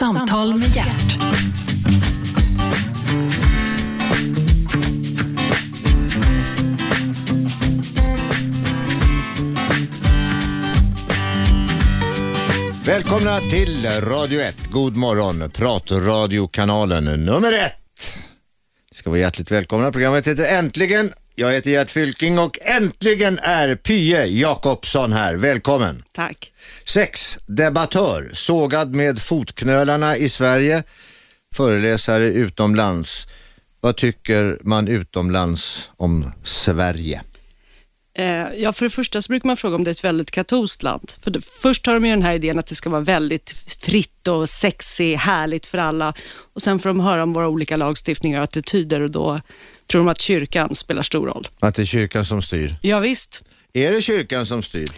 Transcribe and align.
Samtal 0.00 0.56
med 0.56 0.76
hjärt. 0.76 1.16
Välkomna 12.86 13.38
till 13.38 13.86
Radio 14.00 14.40
1. 14.40 14.56
God 14.70 14.96
morgon. 14.96 15.50
Pratradiokanalen 15.50 17.04
nummer 17.04 17.52
ett. 17.52 18.16
Ni 18.90 18.96
ska 18.96 19.10
vara 19.10 19.20
hjärtligt 19.20 19.50
välkomna. 19.50 19.92
Programmet 19.92 20.26
heter 20.26 20.44
Äntligen. 20.44 21.12
Jag 21.40 21.52
heter 21.52 21.70
Gert 21.70 21.90
Fylking 21.90 22.38
och 22.38 22.58
äntligen 22.62 23.38
är 23.42 23.76
Pye 23.76 24.26
Jakobsson 24.26 25.12
här. 25.12 25.34
Välkommen. 25.34 26.02
Tack. 26.12 26.52
Sex, 26.84 27.38
debattör, 27.46 28.30
sågad 28.32 28.94
med 28.94 29.18
fotknölarna 29.18 30.16
i 30.16 30.28
Sverige, 30.28 30.82
föreläsare 31.54 32.26
utomlands. 32.26 33.28
Vad 33.80 33.96
tycker 33.96 34.58
man 34.62 34.88
utomlands 34.88 35.90
om 35.96 36.32
Sverige? 36.42 37.22
Eh, 38.18 38.24
ja, 38.56 38.72
för 38.72 38.84
det 38.84 38.90
första 38.90 39.22
så 39.22 39.28
brukar 39.28 39.46
man 39.46 39.56
fråga 39.56 39.76
om 39.76 39.84
det 39.84 39.90
är 39.90 39.92
ett 39.92 40.04
väldigt 40.04 40.30
katolskt 40.30 40.82
land. 40.82 41.12
För 41.22 41.30
det, 41.30 41.40
först 41.40 41.86
har 41.86 41.94
de 41.94 42.04
ju 42.04 42.10
den 42.10 42.22
här 42.22 42.34
idén 42.34 42.58
att 42.58 42.66
det 42.66 42.74
ska 42.74 42.90
vara 42.90 43.00
väldigt 43.00 43.50
fritt 43.80 44.28
och 44.28 44.48
sexy, 44.50 45.14
härligt 45.14 45.66
för 45.66 45.78
alla. 45.78 46.14
Och 46.54 46.62
sen 46.62 46.78
får 46.78 46.88
de 46.88 47.00
höra 47.00 47.22
om 47.22 47.32
våra 47.32 47.48
olika 47.48 47.76
lagstiftningar 47.76 48.38
och 48.38 48.44
attityder 48.44 49.00
och 49.00 49.10
då 49.10 49.40
tror 49.90 50.00
de 50.00 50.08
att 50.08 50.20
kyrkan 50.20 50.74
spelar 50.74 51.02
stor 51.02 51.26
roll. 51.26 51.48
Att 51.60 51.74
det 51.74 51.82
är 51.82 51.86
kyrkan 51.86 52.24
som 52.24 52.42
styr. 52.42 52.76
Ja, 52.82 52.98
visst. 52.98 53.42
Är 53.72 53.92
det 53.92 54.02
kyrkan 54.02 54.46
som 54.46 54.62
styr? 54.62 54.88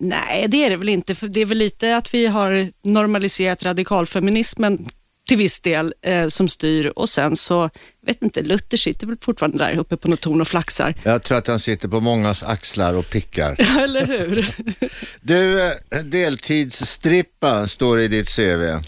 Nej, 0.00 0.46
det 0.48 0.64
är 0.64 0.70
det 0.70 0.76
väl 0.76 0.88
inte. 0.88 1.14
För 1.14 1.28
det 1.28 1.40
är 1.40 1.44
väl 1.44 1.58
lite 1.58 1.96
att 1.96 2.14
vi 2.14 2.26
har 2.26 2.70
normaliserat 2.82 3.62
radikalfeminismen 3.62 4.88
till 5.28 5.36
viss 5.36 5.60
del 5.60 5.94
eh, 6.02 6.28
som 6.28 6.48
styr 6.48 6.92
och 6.96 7.08
sen 7.08 7.36
så, 7.36 7.70
vet 8.06 8.22
inte, 8.22 8.42
Luther 8.42 8.76
sitter 8.76 9.06
väl 9.06 9.16
fortfarande 9.20 9.58
där 9.58 9.78
uppe 9.78 9.96
på 9.96 10.08
något 10.08 10.20
torn 10.20 10.40
och 10.40 10.48
flaxar. 10.48 10.94
Jag 11.02 11.22
tror 11.22 11.38
att 11.38 11.46
han 11.46 11.60
sitter 11.60 11.88
på 11.88 12.00
mångas 12.00 12.42
axlar 12.42 12.94
och 12.94 13.10
pickar. 13.10 13.56
Eller 13.80 14.06
hur? 14.06 14.54
Du, 15.20 15.62
eh, 15.62 15.98
deltidsstrippa 16.04 17.68
står 17.68 18.00
i 18.00 18.08
ditt 18.08 18.36
CV. 18.36 18.84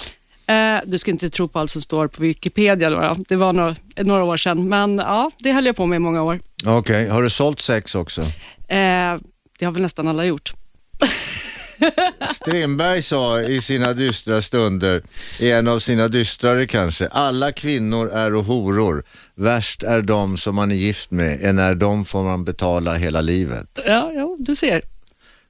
Eh, 0.46 0.80
du 0.84 0.98
ska 0.98 1.10
inte 1.10 1.30
tro 1.30 1.48
på 1.48 1.58
allt 1.58 1.70
som 1.70 1.82
står 1.82 2.08
på 2.08 2.22
Wikipedia 2.22 2.90
då. 2.90 3.16
Det 3.28 3.36
var 3.36 3.52
några, 3.52 3.76
några 3.96 4.24
år 4.24 4.36
sedan, 4.36 4.68
men 4.68 4.98
ja, 4.98 5.30
det 5.38 5.52
höll 5.52 5.66
jag 5.66 5.76
på 5.76 5.86
med 5.86 5.96
i 5.96 6.00
många 6.00 6.22
år. 6.22 6.40
Okej, 6.66 7.08
har 7.08 7.22
du 7.22 7.30
sålt 7.30 7.60
sex 7.60 7.94
också? 7.94 8.20
Eh, 8.68 9.16
det 9.58 9.64
har 9.64 9.72
väl 9.72 9.82
nästan 9.82 10.08
alla 10.08 10.24
gjort. 10.24 10.52
Strindberg 12.34 13.02
sa 13.02 13.40
i 13.40 13.60
sina 13.60 13.92
dystra 13.92 14.42
stunder, 14.42 15.02
i 15.38 15.50
en 15.50 15.68
av 15.68 15.78
sina 15.78 16.08
dystrare 16.08 16.66
kanske, 16.66 17.08
alla 17.08 17.52
kvinnor 17.52 18.08
är 18.08 18.34
och 18.34 18.44
horor. 18.44 19.04
Värst 19.34 19.82
är 19.82 20.00
de 20.00 20.36
som 20.38 20.56
man 20.56 20.70
är 20.70 20.76
gift 20.76 21.10
med, 21.10 21.44
än 21.44 21.58
är 21.58 21.74
de 21.74 22.04
får 22.04 22.24
man 22.24 22.44
betala 22.44 22.94
hela 22.94 23.20
livet. 23.20 23.82
Ja, 23.86 24.12
ja 24.14 24.36
du 24.38 24.56
ser. 24.56 24.82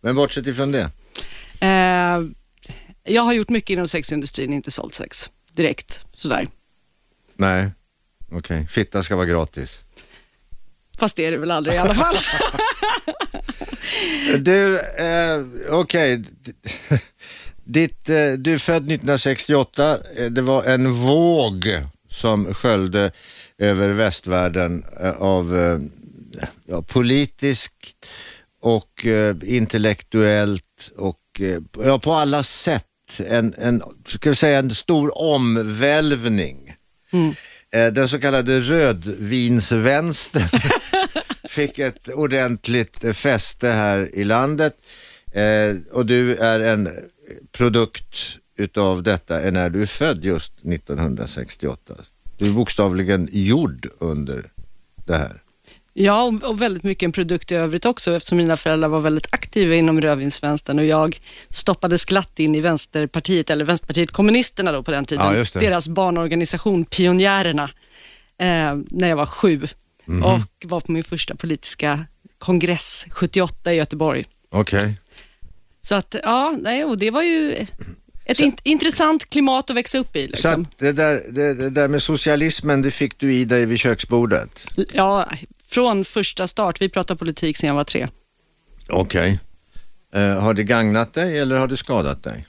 Men 0.00 0.14
bortsett 0.14 0.47
ifrån 0.47 0.72
det, 0.72 0.91
Eh, 1.60 2.20
jag 3.07 3.23
har 3.23 3.33
gjort 3.33 3.49
mycket 3.49 3.71
inom 3.71 3.89
sexindustrin, 3.89 4.53
inte 4.53 4.71
sålt 4.71 4.95
sex 4.95 5.31
direkt 5.53 6.01
sådär. 6.17 6.49
nej, 7.37 7.71
okej, 8.33 8.67
fitta 8.67 9.03
ska 9.03 9.17
vara 9.17 9.27
gratis. 9.27 9.79
Fast 10.99 11.17
det 11.17 11.25
är 11.27 11.31
det 11.31 11.37
väl 11.39 11.51
aldrig 11.51 11.75
i 11.77 11.79
alla 11.79 11.95
fall. 11.95 12.17
Du, 14.39 14.79
eh, 14.79 15.41
okej. 15.71 16.23
Ditt, 17.65 18.09
eh, 18.09 18.33
du 18.33 18.55
är 18.55 18.59
född 18.59 18.77
1968. 18.77 19.99
Eh, 20.19 20.27
Det 20.27 20.43
var 20.43 20.65
en 20.65 20.93
våg 20.93 21.65
som 22.09 22.55
sköljde 22.55 23.11
över 23.59 23.89
västvärlden 23.89 24.84
eh, 25.00 25.11
av 25.11 25.59
eh, 25.59 25.78
ja, 26.66 26.83
politiskt 26.83 28.06
och 28.62 29.06
eh, 29.06 29.37
intellektuellt 29.45 30.93
och 30.97 31.41
eh, 31.41 31.61
ja, 31.84 31.99
på 31.99 32.12
alla 32.12 32.43
sätt 32.43 32.84
en, 33.27 33.55
en, 33.59 33.83
ska 34.06 34.31
vi 34.31 34.37
säga, 34.37 34.59
en 34.59 34.75
stor 34.75 35.19
omvälvning. 35.19 36.75
Eh, 37.72 37.93
Den 37.93 38.09
så 38.09 38.19
kallade 38.21 38.61
rödvinsvänstern 38.61 40.61
fick 41.49 41.78
ett 41.78 42.09
ordentligt 42.09 43.16
fäste 43.16 43.69
här 43.69 44.15
i 44.15 44.25
landet 44.25 44.77
eh, 45.33 45.77
och 45.93 46.06
du 46.06 46.37
är 46.37 46.61
en 46.61 46.89
produkt 47.53 48.39
utav 48.59 49.03
detta 49.03 49.41
är 49.41 49.53
när 49.53 49.71
du 49.71 49.83
är 49.83 49.87
född 49.87 50.25
just 50.25 50.53
1968. 50.65 51.95
Du 52.39 52.47
är 52.47 52.50
bokstavligen 52.50 53.28
gjord 53.33 53.89
under 53.99 54.50
det 55.06 55.16
här. 55.16 55.43
Ja, 55.99 56.33
och- 56.43 56.61
väldigt 56.62 56.83
mycket 56.83 57.03
en 57.07 57.12
produkt 57.12 57.53
i 57.53 57.55
övrigt 57.55 57.84
också 57.84 58.17
eftersom 58.17 58.39
mina 58.39 58.57
föräldrar 58.57 58.89
var 58.89 59.01
väldigt 59.01 59.27
aktiva 59.31 59.75
inom 59.75 60.01
rödvinsvänstern 60.01 60.79
och 60.79 60.84
jag 60.84 61.21
stoppades 61.51 62.05
glatt 62.05 62.39
in 62.39 62.55
i 62.55 62.61
Vänsterpartiet, 62.61 63.51
eller 63.51 63.65
Vänsterpartiet 63.65 64.11
kommunisterna 64.11 64.73
då 64.73 64.83
på 64.83 64.91
den 64.91 65.05
tiden. 65.05 65.37
Ja. 65.55 65.61
Deras 65.61 65.89
barnorganisation 65.89 66.84
Pionjärerna, 66.84 67.71
eh, 68.41 68.75
när 68.91 69.09
jag 69.09 69.17
var 69.17 69.27
sju 69.27 69.69
Mhm. 70.05 70.23
och 70.23 70.41
var 70.65 70.81
på 70.81 70.93
min 70.93 71.05
första 71.05 71.34
politiska 71.37 72.05
kongress 72.39 73.07
78 73.11 73.73
i 73.73 73.77
Göteborg. 73.77 74.25
Okej. 74.51 74.95
Så 75.83 75.95
att, 75.95 76.15
ja, 76.23 76.57
nej, 76.61 76.84
och 76.84 76.99
det 76.99 77.11
var 77.11 77.23
ju 77.23 77.53
ett 78.25 78.39
int- 78.41 78.61
intressant 78.63 79.31
klimat 79.31 79.71
att 79.71 79.77
växa 79.77 79.99
upp 79.99 80.17
i. 80.17 80.25
Så 80.27 80.31
Liksom. 80.31 80.63
att 80.63 80.78
det 80.78 80.93
där, 80.93 81.23
det, 81.31 81.55
det 81.55 81.71
där 81.71 81.89
med 81.89 82.03
socialismen, 82.03 82.83
det 82.83 82.91
fick 82.91 83.19
du 83.19 83.34
i 83.34 83.45
dig 83.45 83.67
vid 83.67 83.78
köksbordet? 83.78 84.51
Ja, 84.93 85.27
från 85.76 86.04
första 86.04 86.48
start. 86.48 86.81
Vi 86.81 86.88
pratade 86.88 87.19
politik 87.19 87.56
sedan 87.56 87.69
jag 87.69 87.75
var 87.75 87.84
tre. 87.84 88.09
Okej. 88.88 89.41
Eh, 90.14 90.41
har 90.41 90.54
det 90.54 90.64
gagnat 90.64 91.14
dig 91.14 91.38
eller 91.38 91.56
har 91.56 91.69
det 91.69 91.76
skadat 91.76 92.22
dig? 92.22 92.47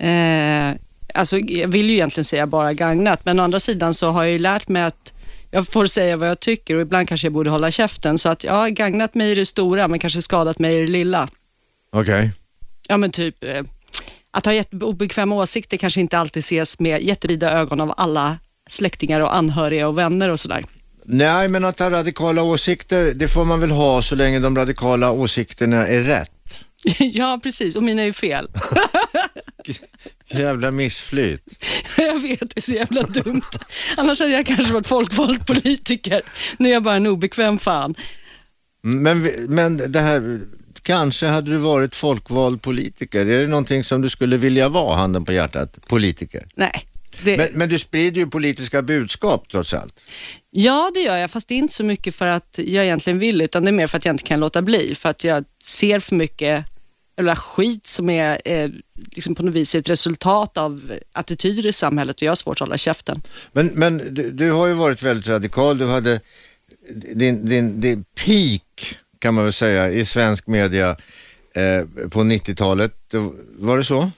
Eh, 0.00 0.74
alltså, 1.14 1.38
jag 1.38 1.68
vill 1.68 1.90
ju 1.90 1.94
egentligen 1.94 2.24
säga 2.24 2.46
bara 2.46 2.72
gagnat, 2.72 3.24
men 3.24 3.40
å 3.40 3.42
andra 3.42 3.60
sidan 3.60 3.94
så 3.94 4.10
har 4.10 4.24
jag 4.24 4.32
ju 4.32 4.38
lärt 4.38 4.68
mig 4.68 4.82
att 4.82 5.12
jag 5.50 5.68
får 5.68 5.86
säga 5.86 6.16
vad 6.16 6.28
jag 6.28 6.40
tycker 6.40 6.74
och 6.74 6.80
ibland 6.80 7.08
kanske 7.08 7.26
jag 7.26 7.32
borde 7.32 7.50
hålla 7.50 7.70
käften. 7.70 8.18
Så 8.18 8.28
att 8.28 8.44
jag 8.44 8.52
har 8.52 8.68
gagnat 8.68 9.14
mig 9.14 9.32
i 9.32 9.34
det 9.34 9.46
stora, 9.46 9.88
men 9.88 9.98
kanske 9.98 10.22
skadat 10.22 10.58
mig 10.58 10.76
i 10.76 10.80
det 10.80 10.92
lilla. 10.92 11.28
Okej. 11.92 12.32
Ja, 12.88 12.96
men 12.96 13.10
typ 13.10 13.44
eh, 13.44 13.62
att 14.30 14.46
ha 14.46 14.62
obekväma 14.80 15.34
åsikter 15.34 15.76
kanske 15.76 16.00
inte 16.00 16.18
alltid 16.18 16.40
ses 16.40 16.80
med 16.80 17.02
jättevida 17.02 17.50
ögon 17.50 17.80
av 17.80 17.94
alla 17.96 18.38
släktingar 18.70 19.20
och 19.20 19.36
anhöriga 19.36 19.88
och 19.88 19.98
vänner 19.98 20.28
och 20.28 20.40
sådär. 20.40 20.64
Nej, 21.12 21.48
men 21.48 21.64
att 21.64 21.78
ha 21.78 21.90
radikala 21.90 22.42
åsikter, 22.42 23.12
det 23.14 23.28
får 23.28 23.44
man 23.44 23.60
väl 23.60 23.70
ha 23.70 24.02
så 24.02 24.14
länge 24.14 24.38
de 24.38 24.56
radikala 24.56 25.10
åsikterna 25.10 25.86
är 25.86 26.00
rätt. 26.00 26.64
ja, 26.98 27.40
precis. 27.42 27.76
Och 27.76 27.82
mina 27.82 28.02
är 28.02 28.06
ju 28.06 28.12
fel. 28.12 28.48
Jävla 30.30 30.70
missflyt. 30.70 31.64
jag 31.98 32.22
vet, 32.22 32.40
det 32.40 32.56
är 32.56 32.60
så 32.60 32.72
jävla 32.72 33.02
dumt. 33.02 33.42
Annars 33.96 34.20
hade 34.20 34.32
jag 34.32 34.46
kanske 34.46 34.72
varit 34.72 34.86
folkvald 34.86 35.46
politiker. 35.46 36.22
Nu 36.58 36.68
är 36.68 36.72
jag 36.72 36.82
bara 36.82 36.96
en 36.96 37.06
obekväm 37.06 37.58
fan. 37.58 37.94
Men, 38.82 39.22
men 39.48 39.92
det 39.92 40.00
här, 40.00 40.40
kanske 40.82 41.26
hade 41.26 41.50
du 41.50 41.56
varit 41.56 41.96
folkvald 41.96 42.62
politiker. 42.62 43.26
Är 43.26 43.42
det 43.42 43.48
någonting 43.48 43.84
som 43.84 44.02
du 44.02 44.08
skulle 44.08 44.36
vilja 44.36 44.68
vara, 44.68 44.96
handen 44.96 45.24
på 45.24 45.32
hjärtat, 45.32 45.78
politiker? 45.86 46.46
Nej. 46.54 46.89
Det... 47.24 47.36
Men, 47.36 47.48
men 47.54 47.68
du 47.68 47.78
sprider 47.78 48.20
ju 48.20 48.26
politiska 48.26 48.82
budskap 48.82 49.48
trots 49.50 49.74
allt. 49.74 50.00
Ja, 50.50 50.90
det 50.94 51.00
gör 51.00 51.16
jag, 51.16 51.30
fast 51.30 51.48
det 51.48 51.54
är 51.54 51.58
inte 51.58 51.74
så 51.74 51.84
mycket 51.84 52.14
för 52.14 52.26
att 52.26 52.54
jag 52.58 52.84
egentligen 52.84 53.18
vill, 53.18 53.40
utan 53.40 53.64
det 53.64 53.70
är 53.70 53.72
mer 53.72 53.86
för 53.86 53.98
att 53.98 54.04
jag 54.04 54.14
inte 54.14 54.24
kan 54.24 54.40
låta 54.40 54.62
bli. 54.62 54.94
För 54.94 55.08
att 55.08 55.24
jag 55.24 55.44
ser 55.64 56.00
för 56.00 56.14
mycket 56.16 56.64
eller 57.18 57.34
skit 57.34 57.86
som 57.86 58.10
är 58.10 58.40
eh, 58.44 58.70
liksom 59.12 59.34
på 59.34 59.42
något 59.42 59.54
vis 59.54 59.74
ett 59.74 59.88
resultat 59.88 60.58
av 60.58 60.92
attityder 61.12 61.66
i 61.66 61.72
samhället 61.72 62.16
och 62.16 62.22
jag 62.22 62.30
har 62.30 62.36
svårt 62.36 62.56
att 62.56 62.60
hålla 62.60 62.76
käften. 62.78 63.22
Men, 63.52 63.66
men 63.66 64.14
du, 64.14 64.30
du 64.30 64.50
har 64.50 64.66
ju 64.66 64.74
varit 64.74 65.02
väldigt 65.02 65.28
radikal. 65.28 65.78
Du 65.78 65.86
hade 65.86 66.20
din, 67.14 67.46
din, 67.48 67.80
din 67.80 68.04
peak, 68.24 68.94
kan 69.18 69.34
man 69.34 69.44
väl 69.44 69.52
säga, 69.52 69.90
i 69.90 70.04
svensk 70.04 70.46
media 70.46 70.88
eh, 71.54 72.08
på 72.10 72.20
90-talet. 72.20 72.92
Då- 73.10 73.34
Var 73.58 73.76
det 73.76 73.84
så? 73.84 74.10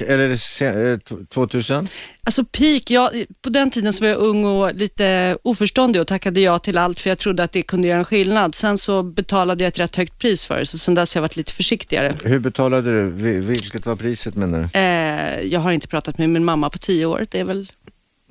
Eller 0.00 0.36
se- 0.36 0.64
eh, 0.66 0.98
t- 0.98 1.14
2000? 1.28 1.88
Alltså 2.24 2.44
peak, 2.44 2.90
jag, 2.90 3.10
på 3.42 3.50
den 3.50 3.70
tiden 3.70 3.92
så 3.92 4.04
var 4.04 4.08
jag 4.08 4.18
ung 4.18 4.44
och 4.44 4.74
lite 4.74 5.38
oförståndig 5.42 6.00
och 6.02 6.06
tackade 6.08 6.40
ja 6.40 6.58
till 6.58 6.78
allt 6.78 7.00
för 7.00 7.10
jag 7.10 7.18
trodde 7.18 7.42
att 7.42 7.52
det 7.52 7.62
kunde 7.62 7.88
göra 7.88 7.98
en 7.98 8.04
skillnad. 8.04 8.54
Sen 8.54 8.78
så 8.78 9.02
betalade 9.02 9.64
jag 9.64 9.68
ett 9.68 9.78
rätt 9.78 9.96
högt 9.96 10.18
pris 10.18 10.44
för 10.44 10.58
det, 10.58 10.66
så 10.66 10.78
sen 10.78 10.94
dess 10.94 11.14
har 11.14 11.18
jag 11.18 11.22
varit 11.22 11.36
lite 11.36 11.52
försiktigare. 11.52 12.14
Hur 12.24 12.38
betalade 12.38 12.90
du? 13.02 13.10
Vi- 13.10 13.40
Vilket 13.40 13.86
var 13.86 13.96
priset 13.96 14.34
menar 14.34 14.68
du? 14.72 14.78
Eh, 14.78 15.40
jag 15.52 15.60
har 15.60 15.72
inte 15.72 15.88
pratat 15.88 16.18
med 16.18 16.30
min 16.30 16.44
mamma 16.44 16.70
på 16.70 16.78
tio 16.78 17.06
år, 17.06 17.26
det 17.30 17.40
är 17.40 17.44
väl 17.44 17.72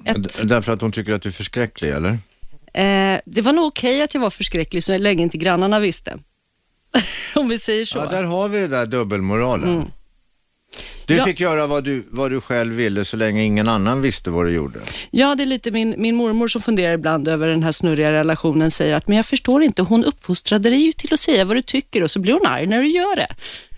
ett... 0.06 0.48
Därför 0.50 0.72
att 0.72 0.81
hon 0.81 0.92
tycker 0.92 1.13
att 1.13 1.22
du 1.22 1.30
är 1.30 1.33
förskräcklig 1.33 1.90
eller? 1.90 2.10
Eh, 2.74 3.19
det 3.25 3.42
var 3.42 3.54
nog 3.54 3.66
okej 3.66 4.01
att 4.01 4.13
jag 4.13 4.22
var 4.22 4.30
förskräcklig 4.30 4.83
så 4.83 4.98
länge 4.98 5.24
inte 5.24 5.38
grannarna 5.38 5.80
visste. 5.80 6.18
Om 7.36 7.50
vi 7.50 7.60
säger 7.60 7.86
så. 7.86 7.98
Ja, 7.98 8.06
där 8.06 8.24
har 8.24 8.50
vi 8.50 8.60
det 8.60 8.68
där 8.68 8.86
dubbelmoralen. 8.86 9.69
Mm. 9.69 9.88
Du 11.06 11.16
Ja. 11.16 11.24
fick 11.24 11.40
göra 11.40 11.68
vad 11.68 11.84
du, 11.84 12.04
vad 12.10 12.31
du 12.31 12.42
själv 12.42 12.74
ville 12.75 13.06
så 13.06 13.18
länge 13.18 13.44
ingen 13.44 13.68
annan 13.68 14.02
visste 14.02 14.30
vad 14.30 14.46
du 14.46 14.52
gjorde. 14.52 14.80
Ja, 15.12 15.36
det 15.36 15.44
är 15.44 15.46
lite 15.46 15.72
min, 15.72 15.96
min 15.98 16.16
mormor 16.16 16.48
som 16.48 16.62
funderar 16.62 16.94
ibland 16.94 17.28
över 17.28 17.48
den 17.48 17.64
här 17.64 17.72
snurriga 17.72 18.12
relationen, 18.12 18.72
säger 18.72 18.94
att 18.96 19.08
men 19.08 19.18
jag 19.18 19.25
förstår 19.25 19.64
inte, 19.64 19.81
hon 19.81 20.04
uppfostrade 20.04 20.69
dig 20.69 20.80
ju 20.80 20.92
till 20.94 21.14
att 21.14 21.19
säga 21.19 21.46
vad 21.46 21.58
du 21.58 21.62
tycker 21.62 22.04
och 22.04 22.12
så 22.12 22.19
blir 22.19 22.34
hon 22.34 22.46
arg 22.46 22.68
när 22.68 22.81
du 22.81 22.88
gör 22.88 23.16
det. 23.16 23.28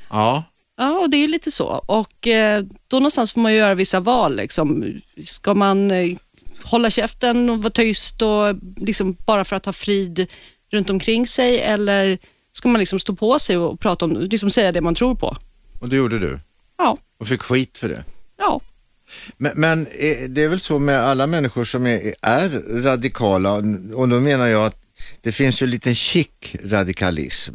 Ja. 0.09 0.43
Ja, 0.77 0.99
och 0.99 1.09
det 1.09 1.17
är 1.17 1.27
lite 1.27 1.51
så. 1.51 1.65
Och 1.85 2.27
eh, 2.27 2.63
då 2.87 2.97
någonstans 2.99 3.33
får 3.33 3.41
man 3.41 3.51
ju 3.53 3.57
göra 3.57 3.75
vissa 3.75 3.99
val. 3.99 4.35
Liksom. 4.35 4.93
Ska 5.25 5.53
man 5.53 5.91
eh, 5.91 6.17
hålla 6.63 6.89
käften 6.89 7.49
och 7.49 7.63
vara 7.63 7.69
tyst 7.73 8.21
och 8.21 8.55
liksom 8.77 9.17
bara 9.25 9.45
för 9.45 9.55
att 9.55 9.65
ha 9.65 9.73
frid 9.73 10.27
runt 10.71 10.89
omkring 10.89 11.27
sig 11.27 11.59
eller 11.59 12.17
ska 12.51 12.69
man 12.69 12.79
liksom 12.79 12.99
stå 12.99 13.15
på 13.15 13.39
sig 13.39 13.57
och 13.57 13.79
prata 13.79 14.05
om, 14.05 14.11
liksom 14.19 14.51
säga 14.51 14.71
det 14.71 14.81
man 14.81 14.95
tror 14.95 15.15
på? 15.15 15.37
Och 15.79 15.89
det 15.89 15.95
gjorde 15.95 16.19
du. 16.19 16.39
Ja, 16.79 16.97
Och 17.19 17.27
fick 17.27 17.41
skit 17.41 17.77
för 17.77 17.89
det. 17.89 18.03
ja. 18.37 18.61
Men, 19.37 19.51
men 19.55 19.87
eh, 19.87 20.29
det 20.29 20.43
är 20.43 20.47
väl 20.47 20.59
så 20.59 20.79
med 20.79 20.99
alla 20.99 21.27
människor 21.27 21.63
som 21.65 21.85
är, 21.87 22.13
är 22.21 22.49
radikala 22.83 23.51
och 23.93 24.09
då 24.09 24.19
menar 24.19 24.47
jag 24.47 24.65
att 24.65 24.75
det 25.21 25.31
finns 25.31 25.61
ju 25.61 25.63
en 25.63 25.69
liten 25.69 25.95
chic 25.95 26.29
radikalism. 26.63 27.53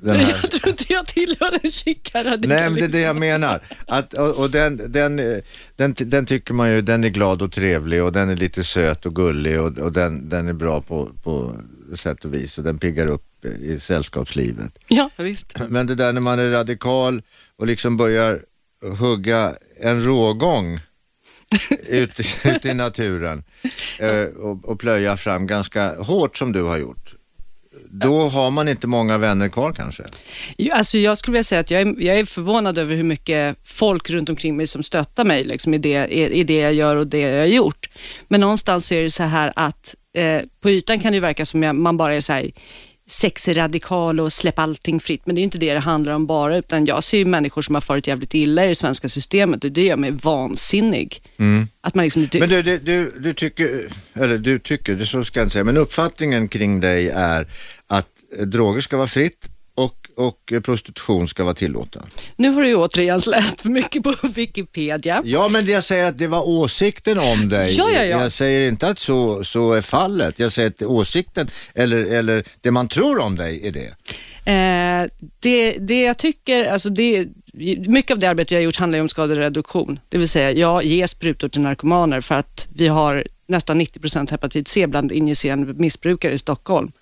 Den 0.00 0.16
här, 0.16 0.28
Jag 0.42 0.50
tror 0.50 0.68
inte 0.68 0.92
jag 0.92 1.06
tillhör 1.06 1.58
en 1.62 1.70
chica-radikalism. 1.70 2.48
Nej, 2.48 2.70
men 2.70 2.74
det 2.74 2.84
är 2.84 2.88
det 2.88 3.00
jag 3.00 3.16
menar. 3.16 3.62
Att, 3.86 4.14
och 4.14 4.38
och 4.38 4.50
den, 4.50 4.92
den, 4.92 5.18
eh, 5.18 5.38
den, 5.76 5.94
den 5.98 6.26
tycker 6.26 6.54
man 6.54 6.70
ju, 6.70 6.82
den 6.82 7.04
är 7.04 7.08
glad 7.08 7.42
och 7.42 7.52
trevlig 7.52 8.02
och 8.02 8.12
den 8.12 8.28
är 8.28 8.36
lite 8.36 8.64
söt 8.64 9.06
och 9.06 9.14
gullig 9.14 9.60
och, 9.60 9.78
och 9.78 9.92
den, 9.92 10.28
den 10.28 10.48
är 10.48 10.52
bra 10.52 10.80
på, 10.80 11.10
på 11.22 11.56
sätt 11.96 12.24
och 12.24 12.34
vis 12.34 12.58
och 12.58 12.64
den 12.64 12.78
piggar 12.78 13.06
upp 13.06 13.44
eh, 13.44 13.50
i 13.50 13.80
sällskapslivet. 13.80 14.78
Ja, 14.88 15.10
visst. 15.16 15.52
Men 15.68 15.86
det 15.86 15.94
där 15.94 16.12
när 16.12 16.20
man 16.20 16.38
är 16.38 16.50
radikal 16.50 17.22
och 17.56 17.66
liksom 17.66 17.96
börjar 17.96 18.40
hugga 18.82 19.54
en 19.80 20.04
rågång 20.04 20.80
ute 21.88 22.22
ut 22.44 22.64
i 22.64 22.74
naturen 22.74 23.44
eh, 23.98 24.24
och, 24.24 24.64
och 24.64 24.80
plöja 24.80 25.16
fram 25.16 25.46
ganska 25.46 26.02
hårt 26.02 26.36
som 26.36 26.52
du 26.52 26.62
har 26.62 26.78
gjort. 26.78 27.14
Då 27.94 28.20
har 28.28 28.50
man 28.50 28.68
inte 28.68 28.86
många 28.86 29.18
vänner 29.18 29.48
kvar 29.48 29.72
kanske. 29.72 30.02
Alltså 30.72 30.98
jag 30.98 31.18
skulle 31.18 31.32
vilja 31.32 31.44
säga 31.44 31.60
att 31.60 31.70
jag 31.70 31.80
är, 31.80 31.94
jag 31.98 32.18
är 32.18 32.24
förvånad 32.24 32.78
över 32.78 32.94
hur 32.94 33.02
mycket 33.02 33.56
folk 33.64 34.10
runt 34.10 34.28
omkring 34.28 34.56
mig 34.56 34.66
som 34.66 34.82
stöttar 34.82 35.24
mig 35.24 35.44
liksom, 35.44 35.74
i, 35.74 35.78
det, 35.78 36.06
i, 36.06 36.44
det 36.44 36.56
jag 36.56 36.74
gör 36.74 36.96
och 36.96 37.06
det 37.06 37.20
jag 37.20 37.38
har 37.38 37.46
gjort. 37.46 37.90
Men 38.28 38.40
någonstans 38.40 38.92
är 38.92 39.02
det 39.02 39.10
så 39.10 39.22
här 39.22 39.52
att 39.56 39.94
eh, 40.14 40.40
på 40.60 40.70
ytan 40.70 41.00
kan 41.00 41.12
det 41.12 41.20
verka 41.20 41.46
som 41.46 41.62
att 41.62 41.76
man 41.76 41.96
bara 41.96 42.14
är 42.14 42.20
så 42.20 42.32
här 42.32 42.50
sexradikal 43.12 44.20
och 44.20 44.32
släpp 44.32 44.58
allting 44.58 45.00
fritt, 45.00 45.26
men 45.26 45.34
det 45.34 45.40
är 45.40 45.42
inte 45.42 45.58
det 45.58 45.74
det 45.74 45.80
handlar 45.80 46.12
om 46.12 46.26
bara, 46.26 46.56
utan 46.56 46.84
jag 46.84 47.04
ser 47.04 47.18
ju 47.18 47.24
människor 47.24 47.62
som 47.62 47.74
har 47.74 47.82
farit 47.82 48.06
jävligt 48.06 48.34
illa 48.34 48.64
i 48.64 48.68
det 48.68 48.74
svenska 48.74 49.08
systemet 49.08 49.64
och 49.64 49.72
det 49.72 49.82
gör 49.82 49.96
mig 49.96 50.10
vansinnig. 50.10 51.22
Att 51.80 51.94
man 51.94 52.04
liksom, 52.04 52.28
Men 52.32 52.48
du, 52.48 52.62
du, 52.62 52.78
du, 52.78 53.12
du 53.18 53.34
tycker, 53.34 53.88
eller 54.14 54.38
du 54.38 54.58
tycker, 54.58 54.94
det 54.94 55.06
så 55.06 55.24
ska 55.24 55.40
jag 55.40 55.44
inte 55.44 55.52
säga, 55.52 55.64
men 55.64 55.76
uppfattningen 55.76 56.48
kring 56.48 56.80
dig 56.80 57.08
är 57.08 57.46
att 57.86 58.08
droger 58.46 58.80
ska 58.80 58.96
vara 58.96 59.06
fritt 59.08 59.51
och, 59.74 60.10
och 60.16 60.52
prostitution 60.64 61.28
ska 61.28 61.44
vara 61.44 61.54
tillåten. 61.54 62.02
nu 62.36 62.50
har 62.50 62.62
du 62.62 62.68
ju 62.68 62.76
återigen 62.76 63.20
läst 63.26 63.60
för 63.60 63.68
mycket 63.68 64.02
på 64.02 64.14
Wikipedia. 64.34 65.22
Ja, 65.24 65.48
men 65.48 65.66
jag 65.66 65.84
säger 65.84 66.04
att 66.04 66.18
det 66.18 66.26
var 66.26 66.48
åsikten 66.48 67.18
om 67.18 67.48
dig. 67.48 67.74
Ja, 67.78 67.90
ja, 67.90 68.04
ja. 68.04 68.22
Jag 68.22 68.32
säger 68.32 68.68
inte 68.68 68.88
att 68.88 68.98
så, 68.98 69.44
så 69.44 69.72
är 69.72 69.82
fallet. 69.82 70.38
Jag 70.38 70.52
säger 70.52 70.68
att 70.68 70.82
åsikten, 70.82 71.48
eller, 71.74 72.04
eller 72.04 72.44
det 72.60 72.70
man 72.70 72.88
tror 72.88 73.18
om 73.18 73.36
dig 73.36 73.68
är 73.68 73.72
det. 73.72 73.94
Eh, 74.44 75.08
det, 75.40 75.78
det 75.78 76.02
jag 76.02 76.18
tycker, 76.18 76.64
alltså 76.64 76.90
det, 76.90 77.28
mycket 77.86 78.10
av 78.10 78.18
det 78.18 78.26
arbete 78.26 78.54
jag 78.54 78.60
har 78.60 78.64
gjort 78.64 78.76
handlar 78.76 79.00
om 79.00 79.08
skadereduktion. 79.08 80.00
Det 80.08 80.18
vill 80.18 80.28
säga, 80.28 80.52
jag 80.52 80.84
ger 80.84 81.06
sprutor 81.06 81.48
till 81.48 81.60
narkomaner 81.60 82.20
för 82.20 82.34
att 82.34 82.68
vi 82.74 82.88
har 82.88 83.24
nästan 83.48 83.80
90% 83.80 84.30
hepatit 84.30 84.68
C 84.68 84.86
bland 84.86 85.12
injicerande 85.12 85.74
missbrukare 85.74 86.32
i 86.32 86.38
Stockholm. 86.38 86.92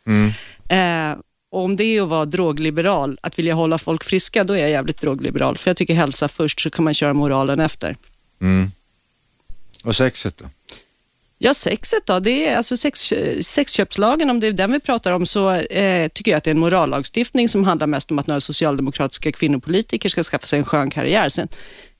Eh, 0.68 1.16
och 1.50 1.64
om 1.64 1.76
det 1.76 1.84
är 1.84 2.02
att 2.02 2.08
vara 2.08 2.24
drogliberal, 2.24 3.18
att 3.22 3.38
vilja 3.38 3.54
hålla 3.54 3.78
folk 3.78 4.04
friska, 4.04 4.44
då 4.44 4.52
är 4.52 4.60
jag 4.60 4.70
jävligt 4.70 5.00
drogliberal. 5.00 5.58
För 5.58 5.70
jag 5.70 5.76
tycker 5.76 5.94
hälsa 5.94 6.28
först, 6.28 6.60
så 6.60 6.70
kan 6.70 6.84
man 6.84 6.94
köra 6.94 7.14
moralen 7.14 7.60
efter. 7.60 7.96
Och 9.84 9.96
sexet 9.96 10.38
då? 10.38 10.44
Ja, 11.42 11.54
sexet 11.54 12.06
då, 12.06 12.20
det 12.20 12.48
är 12.48 12.56
alltså 12.56 12.76
sex, 12.76 13.12
sexköpslagen, 13.40 14.30
om 14.30 14.40
det 14.40 14.46
är 14.46 14.52
den 14.52 14.72
vi 14.72 14.80
pratar 14.80 15.12
om, 15.12 15.26
så 15.26 15.50
eh, 15.50 16.08
tycker 16.08 16.30
jag 16.30 16.38
att 16.38 16.44
det 16.44 16.50
är 16.50 16.54
en 16.54 16.60
morallagstiftning 16.60 17.48
som 17.48 17.64
handlar 17.64 17.86
mest 17.86 18.10
om 18.10 18.18
att 18.18 18.26
några 18.26 18.40
socialdemokratiska 18.40 19.32
kvinnopolitiker 19.32 20.08
ska 20.08 20.22
skaffa 20.22 20.46
sig 20.46 20.58
en 20.58 20.64
skön 20.64 20.90
karriär. 20.90 21.28
Sen 21.28 21.48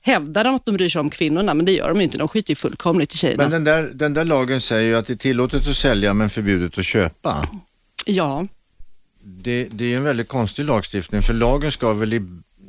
hävdar 0.01 0.43
de 0.43 0.55
att 0.55 0.65
de 0.65 0.77
bryr 0.77 0.89
sig 0.89 0.99
om 0.99 1.09
kvinnorna, 1.09 1.53
men 1.53 1.65
det 1.65 1.71
gör 1.71 1.89
de 1.89 2.01
inte. 2.01 2.17
De 2.17 2.27
skiter 2.27 2.51
ju 2.51 2.55
fullkomligt 2.55 3.13
i 3.13 3.17
tjejerna. 3.17 3.43
Men 3.43 3.51
den 3.51 3.63
där, 3.63 3.91
den 3.93 4.13
där 4.13 4.25
lagen 4.25 4.61
säger 4.61 4.87
ju 4.87 4.95
att 4.95 5.05
det 5.05 5.13
är 5.13 5.17
tillåtet 5.17 5.67
att 5.67 5.75
sälja 5.75 6.13
men 6.13 6.29
förbjudet 6.29 6.77
att 6.77 6.85
köpa. 6.85 7.47
Ja, 8.05 8.47
Det, 9.23 9.67
det 9.71 9.93
är 9.93 9.97
en 9.97 10.03
väldigt 10.03 10.27
konstig 10.27 10.65
lagstiftning 10.65 11.21
för 11.21 11.33
lagen 11.33 11.71
ska 11.71 11.93
väl 11.93 12.13
i 12.13 12.21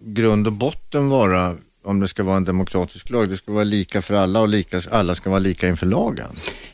grund 0.05 0.47
och 0.47 0.53
botten 0.53 1.09
vara, 1.09 1.57
om 1.85 2.01
det 2.01 2.09
ska 2.09 2.23
vara 2.23 2.37
en 2.37 2.45
demokratisk 2.45 3.11
lag, 3.11 3.29
det 3.29 3.37
ska 3.37 3.53
vara 3.53 3.65
lika 3.65 4.03
för 4.03 4.15
alla 4.15 4.41
och 4.41 4.49
lika, 4.49 4.81
alla 4.91 5.15
ska 5.15 5.31
vara 5.31 5.39
lika 5.39 5.69
inför 5.69 5.87
lagen. 5.87 6.29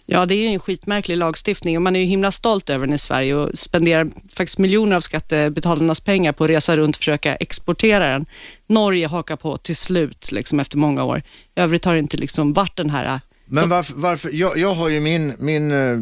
ja, 0.07 0.27
det 0.27 0.35
är 0.35 0.39
ju 0.39 0.47
en 0.47 0.61
skitmärklig 0.61 1.17
lagstiftning 1.17 1.77
och 1.77 1.83
man 1.83 1.97
är 1.97 2.01
ju 2.01 2.07
himla 2.07 2.31
stolt 2.31 2.71
över 2.71 2.87
den 2.87 2.95
i 2.95 2.99
Sverige 2.99 3.35
och 3.35 3.59
spenderar 3.59 4.09
faktiskt 4.33 4.59
miljoner 4.59 4.97
av 4.97 5.01
skattebetalarnas 5.01 6.01
pengar 6.01 6.33
på 6.33 6.45
att 6.45 6.51
resa 6.51 6.77
runt 6.77 6.97
och 6.97 7.01
försöka 7.01 7.37
exportera 7.37 8.13
den. 8.13 8.27
Norge 8.67 9.07
hakar 9.07 9.37
på 9.37 9.57
till 9.57 9.77
slut, 9.77 10.33
liksom 10.33 10.61
efter 10.61 10.79
många 10.79 11.05
år. 11.05 11.23
I 11.57 11.61
övrigt 11.61 11.85
har 11.85 11.93
det 11.93 11.99
inte 11.99 12.17
liksom 12.17 12.53
varit 12.53 12.77
den 12.77 12.91
här 12.91 13.21
Men 13.47 13.69
varför, 13.69 13.95
varför 13.95 14.31
jag, 14.33 14.59
jag 14.59 14.75
har 14.75 14.89
ju 14.89 15.01
min, 15.01 15.35
min 15.39 15.71
eh, 15.71 15.99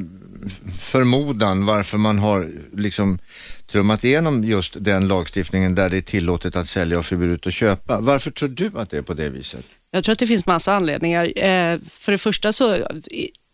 förmodan 0.78 1.66
varför 1.66 1.98
man 1.98 2.18
har 2.18 2.50
liksom 2.72 3.18
trummat 3.66 4.04
igenom 4.04 4.44
just 4.44 4.84
den 4.84 5.08
lagstiftningen 5.08 5.74
där 5.74 5.90
det 5.90 5.96
är 5.96 6.02
tillåtet 6.02 6.56
att 6.56 6.68
sälja 6.68 6.98
och 6.98 7.04
förbjudet 7.04 7.46
att 7.46 7.54
köpa. 7.54 8.00
Varför 8.00 8.30
tror 8.30 8.48
du 8.48 8.70
att 8.74 8.90
det 8.90 8.98
är 8.98 9.02
på 9.02 9.14
det 9.14 9.28
viset? 9.28 9.64
Jag 9.90 10.04
tror 10.04 10.12
att 10.12 10.18
det 10.18 10.26
finns 10.26 10.46
massa 10.46 10.74
anledningar. 10.74 11.24
Eh, 11.24 11.78
för 11.90 12.12
det 12.12 12.18
första 12.18 12.52
så 12.52 12.88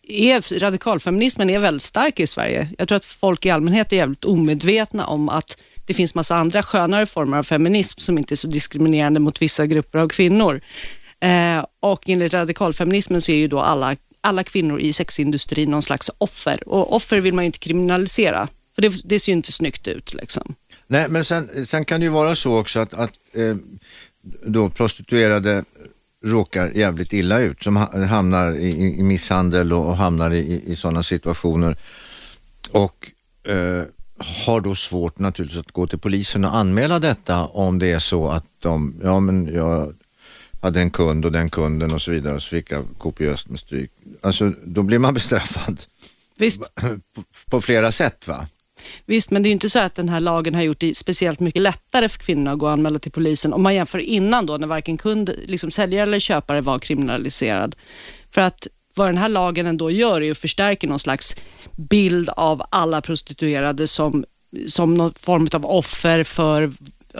är 0.07 0.59
radikalfeminismen 0.59 1.49
är 1.49 1.59
väldigt 1.59 1.83
stark 1.83 2.19
i 2.19 2.27
Sverige. 2.27 2.69
Jag 2.77 2.87
tror 2.87 2.95
att 2.95 3.05
folk 3.05 3.45
i 3.45 3.49
allmänhet 3.49 3.93
är 3.93 3.97
jävligt 3.97 4.25
omedvetna 4.25 5.05
om 5.05 5.29
att 5.29 5.57
det 5.85 5.93
finns 5.93 6.15
massa 6.15 6.35
andra 6.35 6.63
skönare 6.63 7.05
former 7.05 7.37
av 7.37 7.43
feminism 7.43 7.99
som 7.99 8.17
inte 8.17 8.33
är 8.33 8.35
så 8.35 8.47
diskriminerande 8.47 9.19
mot 9.19 9.41
vissa 9.41 9.65
grupper 9.65 9.99
av 9.99 10.07
kvinnor. 10.09 10.61
Eh, 11.19 11.65
och 11.81 12.09
enligt 12.09 12.33
radikalfeminismen 12.33 13.21
så 13.21 13.31
är 13.31 13.35
ju 13.35 13.47
då 13.47 13.59
alla, 13.59 13.95
alla 14.23 14.43
kvinnor 14.43 14.79
i 14.79 14.93
sexindustrin 14.93 15.71
någon 15.71 15.83
slags 15.83 16.11
offer 16.17 16.67
och 16.69 16.95
offer 16.95 17.17
vill 17.19 17.33
man 17.33 17.43
ju 17.43 17.45
inte 17.45 17.59
kriminalisera. 17.59 18.47
För 18.75 18.81
det, 18.81 19.01
det 19.03 19.19
ser 19.19 19.31
ju 19.31 19.35
inte 19.37 19.51
snyggt 19.51 19.87
ut 19.87 20.13
liksom. 20.13 20.55
Nej, 20.87 21.09
men 21.09 21.25
sen, 21.25 21.65
sen 21.67 21.85
kan 21.85 21.99
det 21.99 22.03
ju 22.03 22.09
vara 22.11 22.35
så 22.35 22.57
också 22.59 22.79
att, 22.79 22.93
att 22.93 23.11
eh, 23.33 23.55
då 24.45 24.69
prostituerade 24.69 25.63
råkar 26.25 26.71
jävligt 26.75 27.13
illa 27.13 27.39
ut, 27.39 27.63
som 27.63 27.75
hamnar 28.09 28.51
i, 28.55 28.69
i- 28.99 29.03
misshandel 29.03 29.73
och, 29.73 29.85
och 29.87 29.97
hamnar 29.97 30.31
i, 30.31 30.37
i, 30.39 30.71
i 30.71 30.75
sådana 30.75 31.03
situationer 31.03 31.77
och 32.71 33.11
eh, 33.47 33.83
har 34.45 34.61
då 34.61 34.75
svårt 34.75 35.19
naturligtvis 35.19 35.59
att 35.59 35.71
gå 35.71 35.87
till 35.87 35.99
polisen 35.99 36.45
och 36.45 36.55
anmäla 36.55 36.99
detta 36.99 37.45
om 37.45 37.79
det 37.79 37.91
är 37.91 37.99
så 37.99 38.29
att 38.29 38.45
de, 38.59 38.99
ja 39.03 39.19
men 39.19 39.47
jag 39.53 39.93
hade 40.63 40.81
en 40.81 40.91
kund 40.91 41.25
och 41.25 41.31
den 41.31 41.49
kunden 41.49 41.93
och 41.93 42.01
så 42.01 42.11
vidare 42.11 42.35
och 42.35 42.43
så 42.43 42.49
fick 42.49 42.71
jag 42.71 42.85
kopiöst 42.97 43.49
med 43.49 43.59
stryk. 43.59 43.91
Alltså 44.21 44.53
då 44.65 44.83
blir 44.83 44.99
man 44.99 45.13
bestraffad 45.13 45.81
Visst, 46.35 46.75
på, 46.75 47.23
på 47.49 47.61
flera 47.61 47.91
sätt 47.91 48.27
va? 48.27 48.47
Visst, 49.05 49.31
men 49.31 49.43
det 49.43 49.47
är 49.47 49.49
ju 49.49 49.53
inte 49.53 49.69
så 49.69 49.79
att 49.79 49.95
den 49.95 50.09
här 50.09 50.19
lagen 50.19 50.55
har 50.55 50.61
gjort 50.61 50.79
det 50.79 50.97
speciellt 50.97 51.39
mycket 51.39 51.61
lättare 51.61 52.09
för 52.09 52.19
kvinnorna 52.19 52.51
att 52.51 52.59
gå 52.59 52.65
och 52.65 52.71
anmäla 52.71 52.99
till 52.99 53.11
polisen 53.11 53.53
om 53.53 53.63
man 53.63 53.75
jämför 53.75 53.99
innan 53.99 54.45
då 54.45 54.57
när 54.57 54.67
varken 54.67 54.97
kund, 54.97 55.35
liksom 55.45 55.71
säljare 55.71 56.03
eller 56.03 56.19
köpare 56.19 56.61
var 56.61 56.79
kriminaliserad. 56.79 57.75
För 58.31 58.41
att 58.41 58.67
vad 58.95 59.07
den 59.07 59.17
här 59.17 59.29
lagen 59.29 59.65
ändå 59.65 59.91
gör 59.91 60.21
är 60.21 60.31
att 60.31 60.37
förstärka 60.37 60.87
någon 60.87 60.99
slags 60.99 61.35
bild 61.77 62.29
av 62.29 62.61
alla 62.69 63.01
prostituerade 63.01 63.87
som, 63.87 64.25
som 64.67 64.93
någon 64.93 65.13
form 65.13 65.47
av 65.53 65.65
offer 65.65 66.23
för 66.23 66.71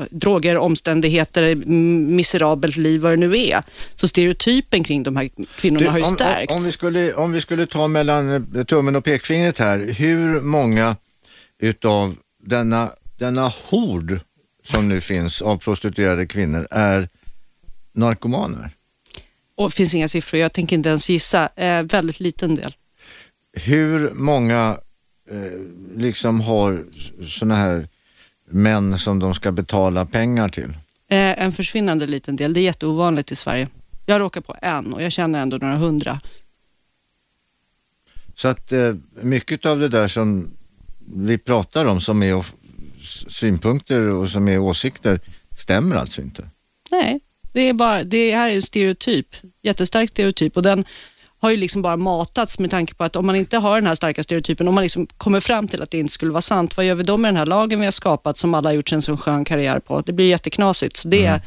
droger, 0.09 0.57
omständigheter, 0.57 1.55
miserabelt 1.55 2.77
liv, 2.77 3.01
vad 3.01 3.11
det 3.11 3.17
nu 3.17 3.37
är. 3.37 3.63
Så 3.95 4.07
stereotypen 4.07 4.83
kring 4.83 5.03
de 5.03 5.15
här 5.15 5.29
kvinnorna 5.57 5.85
Du, 5.85 5.89
har 5.89 5.97
ju 5.97 6.03
om, 6.03 6.15
stärkts. 6.15 6.51
om, 6.51 6.57
om, 6.57 6.63
vi 6.63 6.71
skulle, 6.71 7.13
om 7.13 7.31
vi 7.31 7.41
skulle 7.41 7.65
ta 7.65 7.87
mellan 7.87 8.55
eh, 8.55 8.63
tummen 8.63 8.95
och 8.95 9.03
pekfingret 9.03 9.59
här, 9.59 9.79
hur 9.79 10.41
många 10.41 10.95
utav 11.59 12.15
denna, 12.43 12.89
denna 13.17 13.53
hord 13.69 14.19
som 14.63 14.89
nu 14.89 15.01
finns 15.01 15.41
av 15.41 15.57
prostituerade 15.57 16.25
kvinnor 16.25 16.67
är 16.71 17.09
narkomaner? 17.93 18.71
Och 19.55 19.69
det 19.69 19.75
finns 19.75 19.93
inga 19.93 20.07
siffror, 20.07 20.39
jag 20.39 20.53
tänker 20.53 20.75
inte 20.75 20.89
ens 20.89 21.09
gissa. 21.09 21.49
Eh, 21.55 21.83
väldigt 21.83 22.19
liten 22.19 22.55
del. 22.55 22.75
Hur 23.53 24.09
många 24.13 24.77
eh, 25.31 25.97
liksom 25.97 26.41
har 26.41 26.85
sådana 27.27 27.55
här 27.55 27.87
män 28.53 28.99
som 28.99 29.19
de 29.19 29.33
ska 29.33 29.51
betala 29.51 30.05
pengar 30.05 30.49
till? 30.49 30.69
Eh, 31.07 31.43
en 31.43 31.51
försvinnande 31.51 32.07
liten 32.07 32.35
del. 32.35 32.53
Det 32.53 32.59
är 32.59 32.61
jätteovanligt 32.63 33.31
i 33.31 33.35
Sverige. 33.35 33.67
Jag 34.05 34.21
råkar 34.21 34.41
på 34.41 34.55
en 34.61 34.93
och 34.93 35.01
jag 35.01 35.11
känner 35.11 35.39
ändå 35.39 35.57
några 35.57 35.77
hundra. 35.77 36.19
Så 38.35 38.47
att 38.47 38.71
eh, 38.71 38.95
mycket 39.21 39.65
av 39.65 39.79
det 39.79 39.87
där 39.87 40.07
som 40.07 40.51
vi 41.15 41.37
pratar 41.37 41.85
om 41.85 42.01
som 42.01 42.23
är 42.23 42.45
synpunkter 43.27 44.01
och 44.01 44.29
som 44.29 44.47
är 44.47 44.59
åsikter 44.59 45.19
stämmer 45.57 45.95
alltså 45.95 46.21
inte. 46.21 46.49
Nej, 46.91 47.19
det, 47.53 47.61
är 47.61 47.73
bara, 47.73 48.03
det 48.03 48.35
här 48.35 48.49
är 48.49 48.55
en 48.55 48.61
stereotyp, 48.61 49.27
jättestark 49.61 50.09
stereotyp 50.09 50.57
och 50.57 50.63
den 50.63 50.85
har 51.43 51.51
ju 51.51 51.57
liksom 51.57 51.81
bara 51.81 51.97
matats 51.97 52.59
med 52.59 52.71
tanke 52.71 52.93
på 52.93 53.03
att 53.03 53.15
om 53.15 53.25
man 53.25 53.35
inte 53.35 53.57
har 53.57 53.75
den 53.75 53.87
här 53.87 53.95
starka 53.95 54.23
stereotypen, 54.23 54.67
om 54.67 54.75
man 54.75 54.83
liksom 54.83 55.07
kommer 55.07 55.39
fram 55.39 55.67
till 55.67 55.81
att 55.81 55.91
det 55.91 55.99
inte 55.99 56.13
skulle 56.13 56.31
vara 56.31 56.41
sant, 56.41 56.77
vad 56.77 56.85
gör 56.85 56.95
vi 56.95 57.03
då 57.03 57.17
med 57.17 57.29
den 57.29 57.37
här 57.37 57.45
lagen 57.45 57.79
vi 57.79 57.85
har 57.85 57.91
skapat 57.91 58.37
som 58.37 58.53
alla 58.53 58.69
har 58.69 58.73
gjort 58.73 58.91
en 58.91 59.01
så 59.01 59.17
skön 59.17 59.45
karriär 59.45 59.79
på? 59.79 60.01
Det 60.01 60.13
blir 60.13 60.25
jätteknasigt. 60.25 60.97
Så 60.97 61.07
det, 61.07 61.41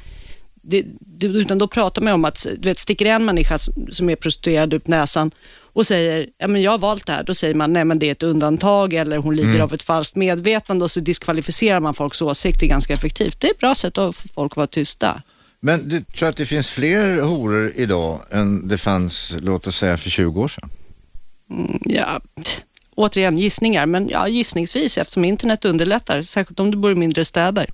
det, 0.62 0.84
det, 1.00 1.26
utan 1.26 1.58
då 1.58 1.68
pratar 1.68 2.02
man 2.02 2.12
om 2.12 2.24
att, 2.24 2.46
du 2.58 2.68
vet, 2.68 2.78
sticker 2.78 3.06
en 3.06 3.24
människa 3.24 3.58
som 3.92 4.10
är 4.10 4.16
prostituerad 4.16 4.74
upp 4.74 4.86
näsan 4.86 5.30
och 5.72 5.86
säger, 5.86 6.26
ja 6.38 6.48
men 6.48 6.62
jag 6.62 6.70
har 6.70 6.78
valt 6.78 7.06
det 7.06 7.12
här, 7.12 7.22
då 7.22 7.34
säger 7.34 7.54
man, 7.54 7.72
nej 7.72 7.84
men 7.84 7.98
det 7.98 8.06
är 8.06 8.12
ett 8.12 8.22
undantag 8.22 8.94
eller 8.94 9.16
hon 9.16 9.36
lider 9.36 9.60
av 9.60 9.74
ett 9.74 9.82
falskt 9.82 10.16
medvetande 10.16 10.84
och 10.84 10.90
så 10.90 11.00
diskvalificerar 11.00 11.80
man 11.80 11.94
folks 11.94 12.22
åsikter 12.22 12.66
ganska 12.66 12.92
effektivt. 12.92 13.40
Det 13.40 13.46
är 13.46 13.50
ett 13.50 13.58
bra 13.58 13.74
sätt 13.74 13.98
att 13.98 14.16
få 14.16 14.28
folk 14.28 14.52
att 14.52 14.56
vara 14.56 14.66
tysta. 14.66 15.22
Men 15.66 15.88
du 15.88 16.00
tror 16.04 16.28
att 16.28 16.36
det 16.36 16.46
finns 16.46 16.70
fler 16.70 17.22
horor 17.22 17.72
idag 17.76 18.20
än 18.30 18.68
det 18.68 18.78
fanns, 18.78 19.34
låt 19.40 19.66
oss 19.66 19.76
säga, 19.76 19.96
för 19.96 20.10
20 20.10 20.40
år 20.40 20.48
sedan? 20.48 20.70
Ja, 21.84 22.20
t- 22.44 22.62
återigen 22.94 23.38
gissningar, 23.38 23.86
men 23.86 24.08
ja, 24.08 24.28
gissningsvis 24.28 24.98
eftersom 24.98 25.24
internet 25.24 25.64
underlättar, 25.64 26.22
särskilt 26.22 26.60
om 26.60 26.70
du 26.70 26.76
bor 26.76 26.92
i 26.92 26.94
mindre 26.94 27.24
städer. 27.24 27.70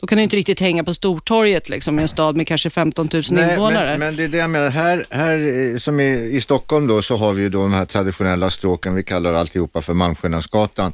Då 0.00 0.06
kan 0.06 0.16
du 0.18 0.22
inte 0.24 0.36
riktigt 0.36 0.60
hänga 0.60 0.84
på 0.84 0.94
Stortorget 0.94 1.68
liksom, 1.68 1.98
i 1.98 2.02
en 2.02 2.08
stad 2.08 2.36
med 2.36 2.46
kanske 2.46 2.70
15 2.70 3.08
000 3.12 3.22
invånare. 3.30 3.90
men, 3.90 3.98
men 3.98 4.16
det 4.16 4.24
är 4.24 4.28
det 4.28 4.38
jag 4.38 4.50
menar. 4.50 4.68
Här, 4.70 5.04
här 5.10 5.70
eh, 5.72 5.76
som 5.76 6.00
i, 6.00 6.30
i 6.36 6.40
Stockholm 6.40 6.86
då 6.86 7.02
så 7.02 7.16
har 7.16 7.32
vi 7.32 7.42
ju 7.42 7.48
då 7.48 7.62
de 7.62 7.72
här 7.72 7.84
traditionella 7.84 8.50
stråken, 8.50 8.94
vi 8.94 9.02
kallar 9.02 9.34
alltihopa 9.34 9.82
för 9.82 9.94
Malmskillnadsgatan. 9.94 10.92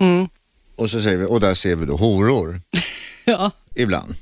Mm. 0.00 0.28
Och 0.76 0.90
så 0.90 1.00
säger 1.00 1.18
vi, 1.18 1.24
och 1.24 1.40
där 1.40 1.54
ser 1.54 1.76
vi 1.76 1.86
då 1.86 1.96
horor 1.96 2.60
Ja. 3.24 3.50
ibland. 3.74 4.14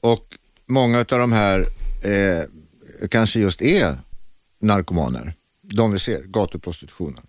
Och 0.00 0.24
många 0.72 0.98
av 0.98 1.04
de 1.04 1.32
här 1.32 1.66
eh, 2.04 2.44
kanske 3.10 3.40
just 3.40 3.62
är 3.62 3.96
narkomaner. 4.60 5.34
De 5.62 5.92
vi 5.92 5.98
ser, 5.98 6.22
gatuprostitutionen. 6.22 7.22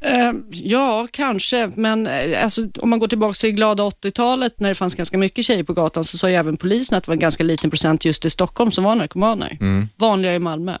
Eh, 0.00 0.32
ja, 0.50 1.08
kanske, 1.10 1.70
men 1.76 2.06
eh, 2.06 2.44
alltså, 2.44 2.68
om 2.76 2.90
man 2.90 2.98
går 2.98 3.08
tillbaka 3.08 3.34
till 3.34 3.50
glada 3.50 3.82
80-talet 3.82 4.60
när 4.60 4.68
det 4.68 4.74
fanns 4.74 4.94
ganska 4.94 5.18
mycket 5.18 5.44
tjejer 5.44 5.62
på 5.62 5.72
gatan 5.72 6.04
så 6.04 6.18
sa 6.18 6.28
ju 6.28 6.34
även 6.34 6.56
polisen 6.56 6.98
att 6.98 7.04
det 7.04 7.08
var 7.08 7.14
en 7.14 7.20
ganska 7.20 7.44
liten 7.44 7.70
procent 7.70 8.04
just 8.04 8.24
i 8.24 8.30
Stockholm 8.30 8.70
som 8.70 8.84
var 8.84 8.94
narkomaner. 8.94 9.58
Vanligare 9.96 10.36
i 10.36 10.38
Malmö. 10.38 10.76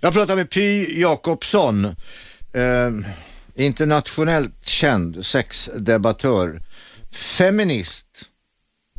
Jag 0.00 0.12
pratar 0.12 0.36
med 0.36 0.50
Py 0.50 1.00
Jakobsson, 1.00 1.84
eh, 1.84 2.90
internationellt 3.54 4.66
känd 4.66 5.26
sexdebattör, 5.26 6.62
feminist, 7.12 8.06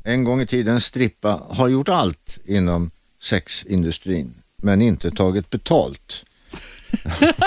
en 0.06 0.24
gång 0.24 0.42
i 0.42 0.48
tiden 0.48 0.82
strippa, 0.82 1.42
har 1.50 1.68
gjort 1.68 1.90
allt 1.90 2.40
inom 2.46 2.92
sexindustrin 3.22 4.42
men 4.64 4.82
inte 4.82 5.12
tagit 5.12 5.50
betalt. 5.50 6.26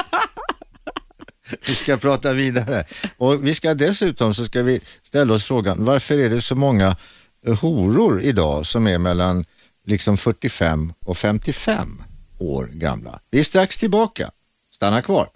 vi 1.66 1.74
ska 1.74 1.96
prata 1.96 2.32
vidare 2.32 2.84
och 3.16 3.46
vi 3.46 3.54
ska 3.54 3.74
dessutom 3.74 4.34
så 4.34 4.44
ska 4.44 4.62
vi 4.62 4.80
ställa 5.02 5.34
oss 5.34 5.44
frågan 5.44 5.84
varför 5.84 6.18
är 6.18 6.30
det 6.30 6.42
så 6.42 6.54
många 6.54 6.96
eh, 7.46 7.60
horor 7.60 8.20
idag 8.20 8.66
som 8.66 8.86
är 8.86 8.98
mellan 8.98 9.44
liksom 9.86 10.16
45 10.16 10.92
och 11.06 11.18
55 11.18 12.02
år 12.38 12.70
gamla. 12.72 13.20
Vi 13.30 13.38
är 13.38 13.44
strax 13.44 13.78
tillbaka. 13.78 14.30
Stanna 14.70 15.02
kvar. 15.02 15.28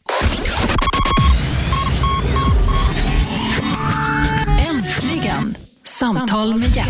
Samtal 6.02 6.58
med 6.58 6.76
hjärt. 6.76 6.86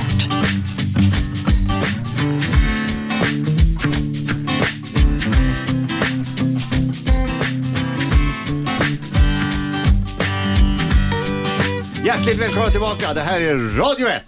Hjärtligt 12.05 12.39
välkomna 12.39 12.67
tillbaka. 12.67 13.15
Det 13.15 13.21
här 13.21 13.41
är 13.41 13.55
Radio 13.55 14.09
1. 14.09 14.23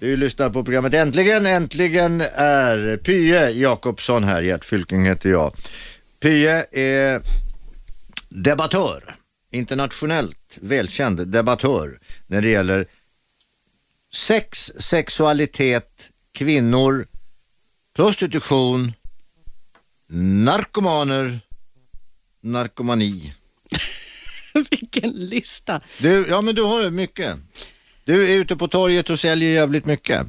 Du 0.00 0.16
lyssnar 0.16 0.50
på 0.50 0.64
programmet 0.64 0.94
Äntligen. 0.94 1.46
Äntligen 1.46 2.20
är 2.34 2.96
Pye 2.96 3.50
Jakobsson 3.50 4.24
här. 4.24 4.42
Gert 4.42 4.64
Fylking 4.64 5.04
heter 5.04 5.30
jag. 5.30 5.52
Pye 6.22 6.64
är 6.72 7.20
debattör. 8.28 9.16
Internationellt 9.52 10.58
välkänd 10.60 11.28
debattör 11.28 11.98
när 12.26 12.42
det 12.42 12.48
gäller 12.48 12.86
sex, 14.14 14.72
sexualitet, 14.78 16.10
kvinnor, 16.32 17.06
prostitution, 17.96 18.92
narkomaner, 20.44 21.40
narkomani. 22.42 23.34
Vilken 24.70 25.10
lista. 25.10 25.80
Du, 25.98 26.26
ja 26.28 26.40
men 26.40 26.54
du 26.54 26.62
har 26.62 26.82
ju 26.82 26.90
mycket. 26.90 27.36
Du 28.04 28.32
är 28.32 28.38
ute 28.38 28.56
på 28.56 28.68
torget 28.68 29.10
och 29.10 29.20
säljer 29.20 29.50
jävligt 29.50 29.84
mycket. 29.84 30.26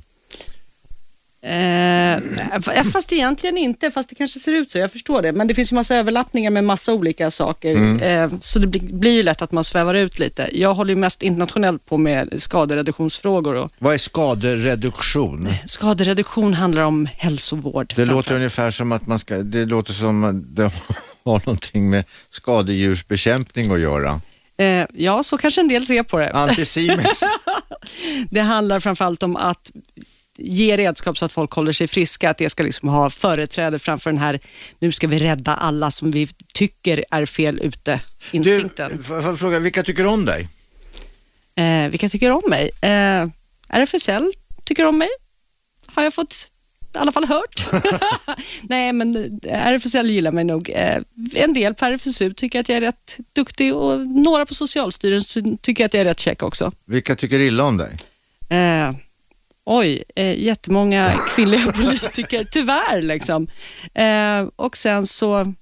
Eh, 1.46 2.84
fast 2.92 3.14
egentligen 3.14 3.58
inte, 3.58 3.92
fast 3.92 4.10
det 4.10 4.16
kanske 4.16 4.40
ser 4.40 4.54
ut 4.54 4.72
så, 4.72 4.78
jag 4.78 4.92
förstår 4.92 5.22
det. 5.22 5.32
Men 5.32 5.48
det 5.48 5.54
finns 5.56 5.72
ju 5.72 5.76
massa 5.76 5.96
överlappningar 5.96 6.52
med 6.52 6.64
massa 6.64 6.94
olika 6.94 7.32
saker, 7.32 8.04
eh, 8.04 8.30
så 8.40 8.60
det 8.60 8.68
blir, 8.68 8.82
blir 8.82 9.12
ju 9.12 9.24
lätt 9.24 9.42
att 9.42 9.52
man 9.52 9.64
svävar 9.64 9.96
ut 9.96 10.20
lite. 10.20 10.50
Jag 10.52 10.74
håller 10.74 10.94
ju 10.94 11.00
mest 11.00 11.24
internationellt 11.24 11.86
på 11.86 11.98
med 11.98 12.34
skadereduktionsfrågor 12.42 13.56
och 13.56 13.72
Vad 13.80 13.94
är 13.94 13.98
skadereduktion? 13.98 15.48
skadereduktion 15.66 16.54
handlar 16.54 16.82
om 16.82 17.06
hälsovård. 17.06 17.94
Det 17.96 18.06
låter 18.06 18.36
ungefär 18.36 18.72
som 18.72 18.92
att 18.92 19.08
man 19.08 19.20
ska, 19.20 19.38
det 19.38 19.66
låter 19.66 19.94
som 19.94 20.24
att 20.24 20.56
det 20.56 20.64
har 21.26 21.42
någonting 21.46 21.90
med 21.90 22.04
skadedjursbekämpning 22.30 23.72
att 23.72 23.80
göra. 23.80 24.22
Eh, 24.58 24.86
ja, 24.94 25.24
så 25.24 25.38
kanske 25.38 25.62
en 25.62 25.68
del 25.68 25.86
ser 25.86 26.04
på 26.04 26.20
det. 26.20 26.32
Anticimex. 26.32 27.20
Det 28.30 28.40
handlar 28.40 28.80
framförallt 28.80 29.24
om 29.24 29.36
att 29.36 29.72
ge 30.38 30.78
redskap 30.78 31.18
så 31.18 31.26
att 31.26 31.32
folk 31.32 31.52
håller 31.52 31.72
sig 31.72 31.88
friska, 31.88 32.30
att 32.30 32.38
det 32.38 32.50
ska 32.50 32.64
liksom 32.64 32.90
ha 32.90 33.10
företräde 33.10 33.80
framför 33.80 34.10
den 34.10 34.20
här, 34.20 34.40
nu 34.80 34.92
ska 34.92 35.08
vi 35.08 35.20
rädda 35.20 35.54
alla 35.56 35.92
som 35.92 36.12
vi 36.12 36.28
tycker 36.54 37.06
är 37.12 37.26
fel 37.26 37.60
ute, 37.62 38.00
Du, 38.32 38.38
instinkten. 38.38 39.04
får 39.04 39.22
får 39.22 39.30
jag 39.30 39.40
fråga, 39.40 39.60
vilka 39.60 39.84
tycker 39.84 40.06
om 40.06 40.26
dig? 40.26 40.48
Eh, 41.56 41.90
vilka 41.90 42.10
tycker 42.10 42.32
om 42.32 42.42
mig? 42.50 42.72
Eh, 42.82 43.28
RFSL 43.70 44.32
tycker 44.64 44.86
om 44.86 44.98
mig, 44.98 45.10
har 45.86 46.04
jag 46.04 46.14
fått 46.14 46.52
i 46.96 46.98
alla 46.98 47.12
fall 47.12 47.26
hört. 47.26 47.66
Nej, 48.62 48.94
men 48.94 49.40
eh, 49.44 49.68
RFSL 49.68 50.10
gillar 50.10 50.32
mig 50.32 50.44
nog. 50.44 50.70
Eh, 50.70 51.02
en 51.36 51.54
del 51.54 51.74
på 51.74 51.86
RFSU 51.86 52.34
tycker 52.34 52.60
att 52.60 52.70
jag 52.70 52.78
är 52.78 52.82
rätt 52.82 53.18
duktig 53.34 53.76
och 53.76 54.08
några 54.08 54.46
på 54.46 54.54
Socialstyrelsen 54.54 55.58
tycker 55.58 55.86
att 55.86 55.94
jag 55.94 56.02
är 56.02 56.06
rätt 56.06 56.20
check 56.20 56.44
också. 56.44 56.72
Vilka 56.86 57.16
tycker 57.16 57.40
illa 57.40 57.64
om 57.64 57.78
dig? 57.78 57.98
Eh, 58.50 58.92
oj, 59.66 60.04
eh, 60.16 60.40
jättemånga 60.44 61.14
kvinnliga 61.36 61.72
politiker, 61.72 62.48
tyvärr. 62.52 63.02
Liksom. 63.02 63.48
Eh, 63.94 64.50
och 64.56 64.78
sen 64.78 65.08
så, 65.08 65.54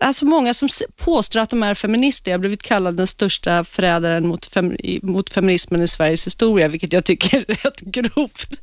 alltså 0.00 0.24
många 0.24 0.54
som 0.54 0.68
påstår 0.96 1.40
att 1.40 1.50
de 1.50 1.62
är 1.62 1.74
feminister. 1.74 2.30
Jag 2.30 2.38
har 2.38 2.40
blivit 2.40 2.62
kallad 2.62 2.96
den 2.96 3.06
största 3.06 3.64
förrädaren 3.64 4.26
mot, 4.26 4.46
fem, 4.46 4.76
mot 5.02 5.32
feminismen 5.32 5.82
i 5.82 5.88
Sveriges 5.88 6.26
historia, 6.26 6.68
vilket 6.68 6.92
jag 6.92 7.04
tycker 7.04 7.44
är 7.50 7.54
rätt 7.54 7.80
grovt. 7.80 8.60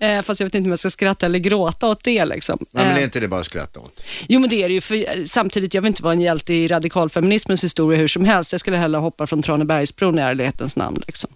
Eh, 0.00 0.22
fast 0.22 0.40
jag 0.40 0.46
vet 0.46 0.54
inte 0.54 0.66
om 0.66 0.70
jag 0.70 0.78
ska 0.78 0.90
skratta 0.90 1.26
eller 1.26 1.38
gråta 1.38 1.88
åt 1.90 2.04
det. 2.04 2.24
Liksom. 2.24 2.58
Nej, 2.70 2.84
men 2.84 2.92
Eh, 2.94 2.98
är 3.00 3.04
inte 3.04 3.20
det 3.20 3.28
bara 3.28 3.40
att 3.40 3.46
skratta 3.46 3.80
åt? 3.80 4.04
Jo, 4.28 4.40
men 4.40 4.50
det 4.50 4.62
är 4.62 4.68
det 4.68 4.74
ju. 4.74 4.80
För 4.80 4.94
eh, 4.94 5.24
samtidigt, 5.26 5.74
jag 5.74 5.82
vill 5.82 5.88
inte 5.88 6.02
vara 6.02 6.12
en 6.14 6.20
hjälte 6.20 6.54
i 6.54 6.68
radikalfeminismens 6.68 7.64
historia 7.64 7.98
hur 7.98 8.08
som 8.08 8.24
helst. 8.24 8.52
Jag 8.52 8.60
skulle 8.60 8.76
hellre 8.76 8.98
hoppa 8.98 9.26
från 9.26 9.42
Tranebergsbron 9.42 10.18
i 10.18 10.22
ärlighetens 10.22 10.76
namn. 10.76 11.02
Liksom. 11.06 11.30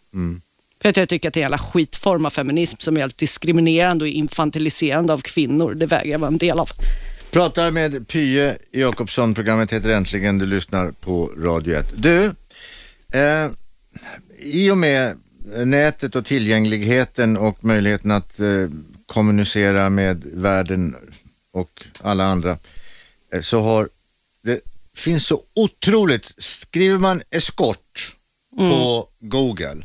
För 0.82 0.88
att 0.88 0.96
jag 0.96 1.08
tycker 1.08 1.28
att 1.28 1.34
det 1.34 1.40
är 1.40 1.42
en 1.42 1.44
jävla 1.44 1.58
skitform 1.58 2.26
av 2.26 2.30
feminism 2.30 2.76
som 2.78 2.96
är 2.96 3.00
helt 3.00 3.18
diskriminerande 3.18 4.04
och 4.04 4.08
infantiliserande 4.08 5.12
av 5.12 5.18
kvinnor. 5.18 5.74
Det 5.74 5.86
vägrar 5.86 6.12
jag 6.12 6.18
vara 6.18 6.28
en 6.28 6.38
del 6.38 6.58
av. 6.58 6.68
Pratar 7.30 7.70
med 7.70 8.08
Pye 8.08 8.58
Jakobsson, 8.72 9.34
programmet 9.34 9.72
heter 9.72 9.90
Äntligen, 9.90 10.38
du 10.38 10.46
lyssnar 10.46 10.90
på 10.90 11.26
Radio 11.26 11.76
1. 11.76 11.92
Du, 11.96 12.24
eh, 13.12 13.50
i 14.38 14.70
och 14.70 14.78
med 14.78 15.16
nätet 15.64 16.16
och 16.16 16.24
tillgängligheten 16.24 17.36
och 17.36 17.64
möjligheten 17.64 18.10
att 18.10 18.40
eh, 18.40 18.68
kommunicera 19.06 19.90
med 19.90 20.24
världen 20.24 20.96
och 21.52 21.86
alla 22.02 22.24
andra 22.24 22.58
eh, 23.34 23.40
så 23.40 23.60
har 23.60 23.88
det 24.44 24.60
finns 24.96 25.26
så 25.26 25.40
otroligt, 25.54 26.34
skriver 26.38 26.98
man 26.98 27.22
eskort 27.30 28.16
på 28.56 29.06
Google, 29.20 29.84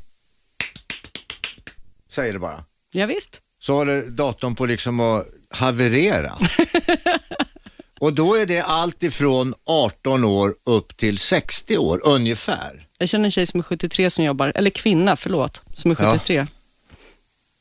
säger 2.15 2.33
det 2.33 2.39
bara. 2.39 2.63
Ja, 2.91 3.05
visst. 3.05 3.41
så 3.59 3.73
håller 3.73 4.01
datorn 4.01 4.55
på 4.55 4.65
liksom 4.65 4.99
att 4.99 5.25
haverera. 5.49 6.33
Och 7.99 8.13
då 8.13 8.35
är 8.35 8.45
det 8.45 8.59
allt 8.61 9.03
ifrån 9.03 9.53
18 9.65 10.23
år 10.23 10.53
upp 10.65 10.97
till 10.97 11.17
60 11.19 11.77
år 11.77 12.01
ungefär. 12.03 12.87
Jag 12.97 13.09
känner 13.09 13.25
en 13.25 13.31
tjej 13.31 13.45
som 13.45 13.59
är 13.59 13.63
73 13.63 14.09
som 14.09 14.23
jobbar, 14.25 14.51
eller 14.55 14.69
kvinna, 14.69 15.15
förlåt, 15.15 15.61
som 15.73 15.91
är 15.91 15.97
Ja. 15.99 16.11
73. 16.11 16.47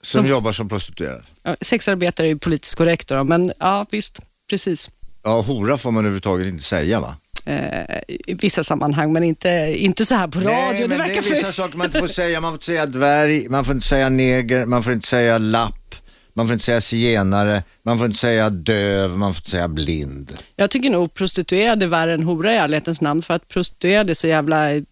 Som 0.02 0.23
De- 0.25 0.30
jobbar 0.30 0.52
som 0.52 0.68
prostituerad. 0.68 1.25
Ja. 1.42 1.56
Sexarbetare 1.61 2.26
är 2.26 2.28
ju 2.28 2.38
politiskt 2.38 2.75
korrekt 2.75 3.08
då, 3.08 3.25
men 3.25 3.52
ja 3.58 3.87
visst, 3.90 4.20
precis. 4.50 4.90
Ja, 5.23 5.40
hora 5.40 5.78
får 5.78 5.90
man 5.90 6.04
överhuvudtaget 6.04 6.46
inte 6.46 6.64
säga 6.64 7.00
va? 7.00 7.16
Eh, 7.46 7.98
I 8.08 8.34
vissa 8.34 8.64
sammanhang, 8.64 9.12
men 9.12 9.24
inte, 9.24 9.74
inte 9.78 10.04
så 10.04 10.14
här 10.14 10.28
på 10.28 10.38
radio. 10.38 10.50
Nej, 10.52 10.80
men 10.80 10.90
det 10.90 10.96
verkar 10.96 11.16
är 11.16 11.22
vissa 11.22 11.52
saker 11.52 11.78
man 11.78 11.86
inte 11.86 12.00
får 12.00 12.06
säga. 12.06 12.40
Man 12.40 12.50
får 12.50 12.54
inte 12.54 12.66
säga 12.66 12.86
dvärg, 12.86 13.48
man 13.48 13.64
får 13.64 13.74
inte 13.74 13.86
säga 13.86 14.08
neger, 14.08 14.66
man 14.66 14.82
får 14.82 14.92
inte 14.92 15.08
säga 15.08 15.38
lapp, 15.38 15.94
man 16.34 16.46
får 16.46 16.52
inte 16.52 16.64
säga 16.64 16.80
zigenare, 16.80 17.62
man 17.82 17.98
får 17.98 18.06
inte 18.06 18.18
säga 18.18 18.50
döv, 18.50 19.10
man 19.10 19.34
får 19.34 19.40
inte 19.40 19.50
säga 19.50 19.68
blind. 19.68 20.38
Jag 20.56 20.70
tycker 20.70 20.90
nog 20.90 21.14
prostituerade 21.14 21.84
är 21.84 21.88
värre 21.88 22.14
än 22.14 22.22
hora 22.22 22.52
i 22.52 22.56
ärlighetens 22.56 23.00
namn, 23.00 23.22
för 23.22 23.34
att 23.34 23.48
prostituerade 23.48 24.12
är 24.12 24.14
så 24.14 24.26
jävla 24.26 24.72
eh, 24.72 24.82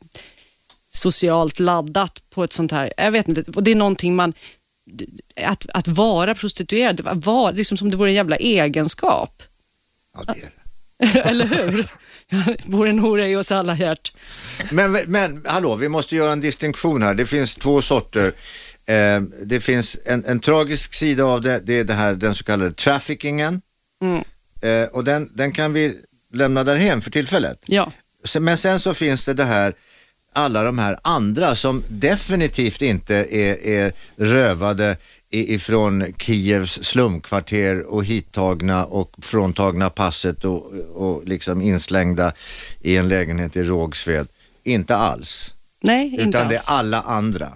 socialt 0.93 1.59
laddat 1.59 2.23
på 2.35 2.45
ett 2.45 2.53
sånt 2.53 2.73
här, 2.73 2.93
jag 2.97 3.11
vet 3.11 3.29
inte, 3.29 3.45
och 3.55 3.63
det 3.63 3.71
är 3.71 3.77
någonting 3.77 4.17
man, 4.17 4.33
att, 5.45 5.67
att 5.75 5.89
vara 5.89 6.35
prostituerad, 6.35 7.01
vara, 7.25 7.51
liksom 7.51 7.77
som 7.77 7.91
det 7.91 7.97
vore 7.97 8.11
en 8.11 8.15
jävla 8.15 8.37
egenskap. 8.37 9.43
Ja, 10.17 10.35
det 10.35 10.41
är 10.41 10.51
det. 11.15 11.21
Eller 11.29 11.47
hur? 11.47 11.87
Bor 12.65 12.89
en 12.89 12.99
hora 12.99 13.29
i 13.29 13.37
oss 13.37 13.53
alla 13.53 13.77
hjärt. 13.77 14.13
Men, 14.71 14.93
men 14.93 15.43
hallå, 15.47 15.77
vi 15.77 15.89
måste 15.89 16.17
göra 16.17 16.33
en 16.33 16.41
distinktion 16.41 17.03
här. 17.03 17.15
Det 17.15 17.27
finns 17.27 17.55
två 17.55 17.83
sorter. 17.83 18.33
Eh, 18.87 19.21
det 19.45 19.61
finns 19.61 19.99
en, 20.05 20.25
en 20.25 20.41
tragisk 20.41 20.95
sida 20.95 21.25
av 21.25 21.41
det, 21.41 21.61
det 21.65 21.79
är 21.79 21.85
det 21.85 21.95
här, 21.95 22.15
den 22.15 22.35
så 22.35 22.45
kallade 22.45 22.73
traffickingen. 22.73 23.61
Mm. 24.03 24.25
Eh, 24.63 24.89
och 24.89 25.05
den, 25.05 25.31
den 25.35 25.53
kan 25.53 25.73
vi 25.73 25.99
lämna 26.33 26.65
därhen 26.65 27.03
för 27.03 27.11
tillfället. 27.11 27.59
Ja, 27.67 27.93
Men 28.41 28.59
sen 28.59 28.81
så 28.81 28.95
finns 28.95 29.25
det 29.25 29.35
det 29.35 29.45
här, 29.45 29.75
alla 30.33 30.63
de 30.63 30.79
här 30.79 30.99
andra 31.03 31.57
som 31.57 31.83
definitivt 31.89 32.83
inte 32.83 33.15
är, 33.15 33.67
är 33.67 33.93
rövade 34.17 34.97
ifrån 35.33 36.05
Kievs 36.19 36.85
slumkvarter 36.85 37.93
och 37.93 38.05
hittagna 38.05 38.85
och 38.85 39.15
fråntagna 39.23 39.91
passet 39.91 40.45
och, 40.45 40.73
och 40.95 41.25
liksom 41.25 41.63
inslängda 41.63 42.33
i 42.81 42.97
en 42.97 43.09
lägenhet 43.09 43.57
i 43.57 43.63
Rågsved. 43.63 44.27
Inte 44.65 44.97
alls. 44.97 45.55
nej, 45.83 46.07
inte 46.07 46.23
Utan 46.23 46.49
det 46.49 46.57
är 46.57 46.63
alla 46.67 47.01
andra. 47.01 47.53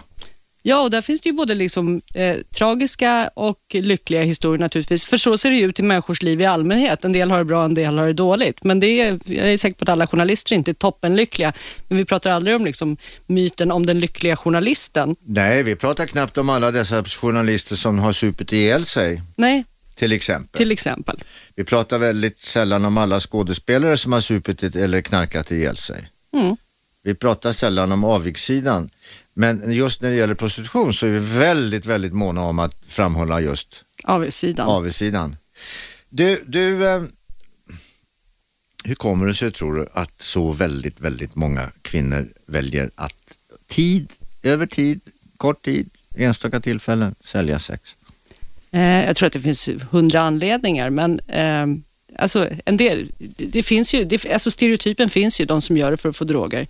Ja, 0.69 0.81
och 0.81 0.91
där 0.91 1.03
finns 1.03 1.21
det 1.21 1.29
ju 1.29 1.33
både 1.33 1.55
liksom, 1.55 2.01
eh, 2.15 2.37
tragiska 2.55 3.31
och 3.35 3.59
lyckliga 3.73 4.23
historier 4.23 4.61
naturligtvis. 4.61 5.05
För 5.05 5.17
så 5.17 5.39
ser 5.39 5.51
det 5.51 5.57
ju 5.57 5.67
ut 5.67 5.81
i 5.81 5.83
människors 5.83 6.23
liv 6.23 6.41
i 6.41 6.45
allmänhet. 6.45 7.05
En 7.05 7.13
del 7.13 7.31
har 7.31 7.39
det 7.39 7.45
bra, 7.45 7.65
en 7.65 7.75
del 7.75 7.99
har 7.99 8.07
det 8.07 8.13
dåligt. 8.13 8.65
Men 8.65 8.81
det 8.81 9.01
är, 9.01 9.19
jag 9.25 9.53
är 9.53 9.59
säker 9.59 9.77
på 9.77 9.83
att 9.83 9.89
alla 9.89 10.07
journalister 10.07 10.55
inte 10.55 10.71
är 10.71 10.75
toppenlyckliga. 10.75 11.53
Men 11.89 11.99
vi 11.99 12.05
pratar 12.05 12.31
aldrig 12.31 12.57
om 12.57 12.65
liksom, 12.65 12.97
myten 13.27 13.71
om 13.71 13.87
den 13.87 14.01
lyckliga 14.01 14.37
journalisten. 14.37 15.17
Nej, 15.21 15.63
vi 15.63 15.77
pratar 15.77 16.07
knappt 16.07 16.39
om 16.39 16.49
alla 16.49 16.71
dessa 16.71 17.05
journalister 17.05 17.77
som 17.77 17.99
har 17.99 18.13
supit 18.13 18.53
ihjäl 18.53 18.85
sig, 18.85 19.23
Nej, 19.37 19.65
till 19.95 20.13
exempel. 20.13 20.59
till 20.59 20.73
exempel. 20.73 21.23
Vi 21.55 21.65
pratar 21.65 21.99
väldigt 21.99 22.39
sällan 22.39 22.85
om 22.85 22.99
alla 22.99 23.21
skådespelare 23.21 23.97
som 23.97 24.13
har 24.13 24.21
supit 24.21 24.63
eller 24.63 25.01
knarkat 25.01 25.51
ihjäl 25.51 25.77
sig. 25.77 26.09
Mm. 26.37 26.57
Vi 27.07 27.15
pratar 27.15 27.53
sällan 27.53 27.93
om 27.93 28.05
avigsidan. 28.05 28.89
Men 29.35 29.73
just 29.73 30.03
när 30.03 30.11
det 30.11 30.17
gäller 30.17 30.35
prostitution 30.35 30.95
så 30.95 31.07
är 31.07 31.11
vi 31.11 31.19
väldigt, 31.19 31.87
väldigt 31.87 32.13
måna 32.13 32.43
om 32.43 32.59
att 32.59 32.75
framhålla 32.89 33.41
just 33.41 33.85
Avigsidan. 34.05 34.69
avigsidan. 34.69 35.37
Du, 36.09 36.45
du 36.47 36.89
eh, 36.89 37.03
hur 38.85 38.95
kommer 38.95 39.27
det 39.27 39.35
sig 39.35 39.53
tror 39.53 39.75
du 39.75 39.87
att 39.93 40.23
så 40.23 40.53
väldigt, 40.53 41.01
väldigt 41.01 41.35
många 41.35 41.71
kvinnor 41.83 42.29
väljer 42.47 42.91
att 42.95 43.39
tid, 43.69 44.13
över 44.43 44.67
tid, 44.67 45.01
kort 45.37 45.65
tid, 45.65 45.91
enstaka 46.17 46.61
tillfällen 46.61 47.15
sälja 47.21 47.59
sex? 47.59 47.97
Eh, 48.71 48.81
jag 48.81 49.17
tror 49.17 49.27
att 49.27 49.33
det 49.33 49.41
finns 49.41 49.69
hundra 49.91 50.21
anledningar, 50.21 50.91
men 50.91 51.21
eh, 51.21 51.67
alltså, 52.19 52.49
en 52.65 52.77
del, 52.77 53.11
det, 53.19 53.45
det 53.45 53.63
finns 53.63 53.95
ju, 53.95 54.05
det, 54.05 54.27
alltså 54.33 54.51
stereotypen 54.51 55.09
finns 55.09 55.41
ju, 55.41 55.45
de 55.45 55.63
som 55.63 55.77
gör 55.77 55.91
det 55.91 55.97
för 55.97 56.09
att 56.09 56.17
få 56.17 56.25
droger. 56.25 56.67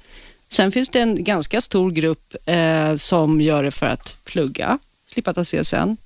Sen 0.53 0.73
finns 0.73 0.89
det 0.89 1.01
en 1.01 1.25
ganska 1.25 1.61
stor 1.61 1.91
grupp 1.91 2.35
eh, 2.47 2.97
som 2.97 3.41
gör 3.41 3.63
det 3.63 3.71
för 3.71 3.87
att 3.87 4.19
plugga, 4.25 4.79
slippa 5.13 5.35
ta 5.35 5.45
CSN. 5.45 5.97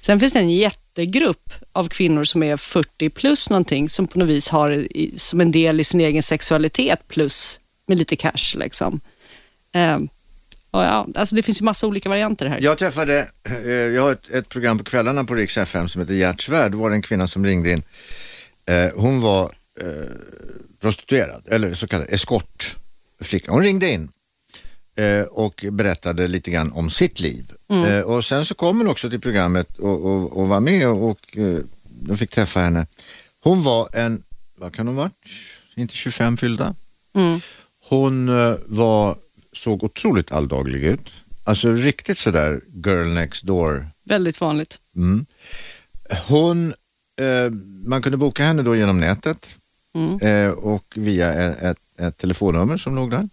Sen 0.00 0.20
finns 0.20 0.32
det 0.32 0.38
en 0.38 0.50
jättegrupp 0.50 1.52
av 1.72 1.88
kvinnor 1.88 2.24
som 2.24 2.42
är 2.42 2.56
40 2.56 3.10
plus 3.10 3.50
någonting, 3.50 3.88
som 3.88 4.06
på 4.06 4.18
något 4.18 4.28
vis 4.28 4.48
har 4.48 4.70
det 4.70 4.98
i, 4.98 5.18
som 5.18 5.40
en 5.40 5.52
del 5.52 5.80
i 5.80 5.84
sin 5.84 6.00
egen 6.00 6.22
sexualitet 6.22 7.08
plus 7.08 7.60
med 7.88 7.98
lite 7.98 8.16
cash. 8.16 8.56
Liksom. 8.56 9.00
Eh, 9.74 9.98
och 10.70 10.82
ja, 10.82 11.06
alltså 11.14 11.36
det 11.36 11.42
finns 11.42 11.60
ju 11.60 11.64
massa 11.64 11.86
olika 11.86 12.08
varianter 12.08 12.46
här. 12.46 12.58
Jag 12.60 12.78
träffade, 12.78 13.28
eh, 13.48 13.70
jag 13.70 14.02
har 14.02 14.12
ett, 14.12 14.30
ett 14.30 14.48
program 14.48 14.78
på 14.78 14.84
kvällarna 14.84 15.24
på 15.24 15.34
Rix 15.34 15.56
FM 15.58 15.88
som 15.88 16.00
heter 16.00 16.14
Gert 16.14 16.40
Svärd. 16.40 16.70
Det 16.70 16.76
var 16.76 16.90
en 16.90 17.02
kvinna 17.02 17.28
som 17.28 17.46
ringde 17.46 17.70
in. 17.70 17.82
Eh, 18.68 18.88
hon 18.94 19.20
var 19.20 19.44
eh, 19.80 19.86
prostituerad, 20.80 21.42
eller 21.50 21.74
så 21.74 21.86
kallad 21.88 22.06
eskort 22.10 22.76
eskortflicka. 23.20 23.52
Hon 23.52 23.62
ringde 23.62 23.90
in 23.90 24.08
eh, 24.98 25.22
och 25.22 25.64
berättade 25.70 26.28
lite 26.28 26.50
grann 26.50 26.72
om 26.72 26.90
sitt 26.90 27.20
liv. 27.20 27.52
Eh, 27.70 28.00
och 28.00 28.24
sen 28.24 28.44
så 28.46 28.54
kom 28.54 28.78
hon 28.78 28.88
också 28.88 29.10
till 29.10 29.20
programmet 29.20 29.78
och, 29.78 30.06
och, 30.06 30.36
och 30.36 30.48
var 30.48 30.60
med 30.60 30.88
och, 30.88 31.10
och 31.10 31.38
eh, 31.38 31.58
de 32.00 32.16
fick 32.18 32.30
träffa 32.30 32.60
henne. 32.60 32.86
Hon 33.42 33.62
var 33.62 33.88
en, 33.92 34.22
vad 34.58 34.74
kan 34.74 34.86
hon 34.86 34.96
varit? 34.96 35.12
Inte 35.76 35.94
25 35.94 36.36
fyllda. 36.36 36.74
Mm. 37.16 37.40
Hon 37.88 38.26
var, 38.66 39.16
såg 39.52 39.84
otroligt 39.84 40.32
alldaglig 40.32 40.84
ut. 40.84 41.12
Alltså 41.44 41.72
riktigt 41.72 42.18
sådär 42.18 42.60
girl 42.84 43.06
next 43.06 43.42
door. 43.42 43.88
Väldigt 44.04 44.40
vanligt. 44.40 44.78
Mm. 44.96 45.26
Hon, 46.28 46.74
eh, 47.20 47.50
man 47.86 48.02
kunde 48.02 48.16
boka 48.18 48.44
henne 48.44 48.62
då 48.62 48.76
genom 48.76 49.00
nätet 49.00 49.48
Mm. 49.96 50.20
eh, 50.20 50.50
och 50.52 50.84
via 50.96 51.32
ett, 51.32 51.78
ett, 51.98 52.18
telefonnummer 52.18 52.76
som 52.76 52.96
låg 52.96 53.10
där. 53.10 53.28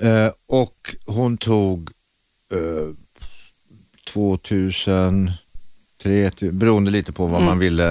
Eh, 0.00 0.32
och 0.48 0.96
hon 1.06 1.38
tog 1.38 1.90
eh, 2.52 2.94
2000, 4.12 5.30
3000, 6.02 6.58
beroende 6.58 6.90
lite 6.90 7.12
på 7.12 7.26
vad 7.26 7.42
man 7.42 7.58
ville. 7.58 7.90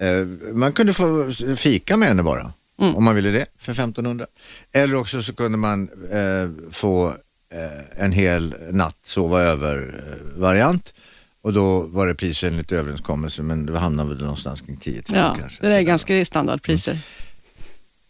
Eh, 0.00 0.26
man 0.52 0.72
kunde 0.72 0.92
få 0.92 1.32
fika 1.56 1.96
med 1.96 2.08
henne 2.08 2.22
bara, 2.22 2.52
Mm. 2.80 2.94
om 2.96 3.04
man 3.04 3.14
ville 3.14 3.30
det, 3.30 3.46
för 3.58 3.72
1500. 3.72 4.26
Eller 4.72 4.94
också 4.94 5.22
så 5.22 5.34
kunde 5.34 5.58
man 5.58 5.88
eh, 6.12 6.70
få 6.72 7.08
eh, 7.52 8.04
en 8.04 8.12
hel 8.12 8.54
natt 8.70 8.98
sova 9.02 9.42
över-variant. 9.42 10.94
och 11.42 11.52
då 11.52 11.80
var 11.80 12.06
det 12.06 12.14
pris 12.14 12.44
enligt 12.44 12.72
överenskommelse, 12.72 13.42
men 13.42 13.66
det 13.66 13.78
hamnade 13.78 14.08
väl 14.08 14.20
någonstans 14.22 14.60
kring 14.60 14.76
10 14.76 14.92
000 15.08 15.18
Ja, 15.18 15.36
kanske. 15.40 15.66
det 15.66 15.72
är 15.74 15.80
ganska 15.80 16.24
standardpriser. 16.24 16.98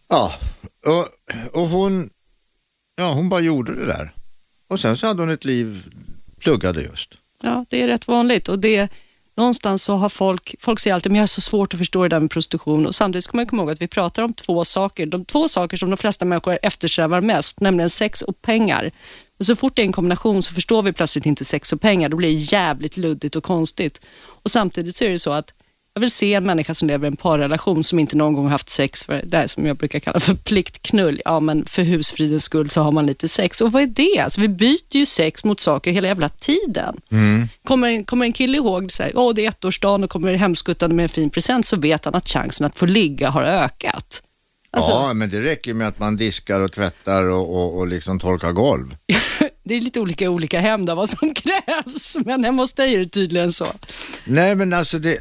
Ja, 0.09 0.35
och, 0.87 1.61
och 1.61 1.69
hon, 1.69 2.11
ja, 2.97 3.13
hon 3.13 3.29
bara 3.29 3.41
gjorde 3.41 3.75
det 3.75 3.87
där. 3.87 4.15
Och 4.69 4.81
sen 4.81 4.97
så 4.97 5.07
hade 5.07 5.23
hon 5.23 5.31
ett 5.31 5.45
liv, 5.45 5.85
pluggade 6.41 6.83
just. 6.83 7.15
Ja, 7.43 7.65
det 7.69 7.83
är 7.83 7.87
rätt 7.87 8.09
vanligt 8.09 8.49
och 8.49 8.59
det 8.59 8.89
någonstans 9.37 9.83
så 9.83 9.95
har 9.95 10.09
folk, 10.09 10.55
folk 10.61 10.81
säger 10.81 10.95
alltid, 10.95 11.13
men 11.13 11.17
jag 11.17 11.23
har 11.23 11.27
så 11.27 11.41
svårt 11.41 11.75
att 11.75 11.79
förstå 11.79 12.03
det 12.03 12.09
där 12.09 12.21
med 12.21 12.31
prostitution 12.31 12.87
och 12.87 12.95
samtidigt 12.95 13.25
ska 13.25 13.37
man 13.37 13.47
komma 13.47 13.63
ihåg 13.63 13.71
att 13.71 13.81
vi 13.81 13.89
pratar 13.89 14.23
om 14.23 14.35
två 14.35 14.65
saker, 14.65 15.07
de 15.07 15.25
två 15.25 15.49
saker 15.49 15.77
som 15.77 15.91
de 15.91 15.97
flesta 15.97 16.25
människor 16.25 16.59
eftersträvar 16.63 17.21
mest, 17.21 17.61
nämligen 17.61 17.91
sex 17.91 18.23
och 18.23 18.43
pengar. 18.43 18.91
Men 19.39 19.47
så 19.47 19.57
fort 19.57 19.77
det 19.77 19.83
är 19.83 19.87
en 19.87 19.93
kombination 19.93 20.43
så 20.43 20.55
förstår 20.55 20.83
vi 20.83 20.93
plötsligt 20.93 21.27
inte 21.27 21.45
sex 21.45 21.73
och 21.73 21.81
pengar, 21.81 22.09
då 22.09 22.17
blir 22.17 22.29
det 22.29 22.35
jävligt 22.35 22.97
luddigt 22.97 23.37
och 23.37 23.45
konstigt. 23.45 24.01
Och 24.19 24.51
samtidigt 24.51 24.97
så 24.97 25.05
är 25.05 25.11
det 25.11 25.19
så 25.19 25.33
att 25.33 25.53
jag 25.99 26.01
vill 26.01 26.11
se 26.11 26.35
en 26.35 26.45
människa 26.45 26.75
som 26.75 26.89
lever 26.89 27.07
i 27.07 27.09
en 27.09 27.17
parrelation 27.17 27.85
som 27.85 27.99
inte 27.99 28.17
någon 28.17 28.35
gång 28.35 28.49
haft 28.49 28.71
sex 28.71 29.03
för 29.03 29.23
det 29.25 29.37
här 29.37 29.47
som 29.47 29.67
jag 29.67 29.77
brukar 29.77 29.99
kalla 29.99 30.21
för 30.21 30.35
pliktknull. 30.35 31.23
Ja, 31.25 31.41
men 31.41 31.65
för 31.65 31.83
husfridens 31.83 32.45
skull 32.45 32.71
så 32.71 32.83
har 32.83 32.93
man 32.93 33.07
lite 33.07 33.29
sex. 33.29 33.61
Och 33.61 33.73
vad 33.73 33.83
är 33.83 33.87
det? 33.87 34.19
Alltså, 34.19 34.41
vi 34.41 34.49
byter 34.49 34.97
ju 34.97 35.07
sex 35.07 35.45
mot 35.45 35.61
saker 35.61 35.91
hela 35.91 36.09
jävla 36.09 36.29
tiden. 36.29 36.97
Kommer, 37.65 37.89
en, 37.89 38.05
kommer 38.05 38.27
en 38.27 38.33
kille 38.33 38.57
ihåg 38.57 38.93
så 38.93 39.03
här, 39.03 39.13
åh 39.15 39.35
det 39.35 39.47
är 39.47 39.49
ettårsdagen 39.49 40.05
och 40.05 40.11
kommer 40.11 40.35
hemskuttande 40.35 40.97
med 40.97 41.03
en 41.03 41.09
fin 41.09 41.31
present 41.31 41.67
så 41.67 41.77
vet 41.77 42.05
han 42.05 42.15
att 42.15 42.29
chansen 42.29 42.67
att 42.67 42.79
få 42.79 42.87
ligga 42.87 43.31
har 43.31 43.43
ökat. 43.43 44.23
Alltså, 44.71 44.91
ja, 44.91 45.15
men 45.15 45.31
det 45.31 45.41
räcker 45.41 45.75
med 45.75 45.89
att 45.89 45.99
man 45.99 46.17
diskar 46.17 46.61
och 46.61 46.73
tvättar 46.73 47.23
och, 47.23 47.55
och, 47.57 47.79
och 47.79 47.87
liksom 47.89 48.19
torkar 48.19 48.53
golv. 48.53 48.97
Det 49.63 49.75
är 49.75 49.81
lite 49.81 50.01
olika 50.01 50.31
olika 50.31 50.61
hem 50.61 50.87
där 50.87 50.95
vad 50.95 51.09
som 51.09 51.35
krävs, 51.35 52.17
men 52.25 52.45
hemma 52.45 52.63
hos 52.63 52.73
dig 52.73 52.95
är 52.95 52.99
det 52.99 53.07
tydligen 53.09 53.53
så. 53.53 53.67
Nej, 54.25 54.55
men 54.55 54.73
alltså 54.73 54.99
det 54.99 55.19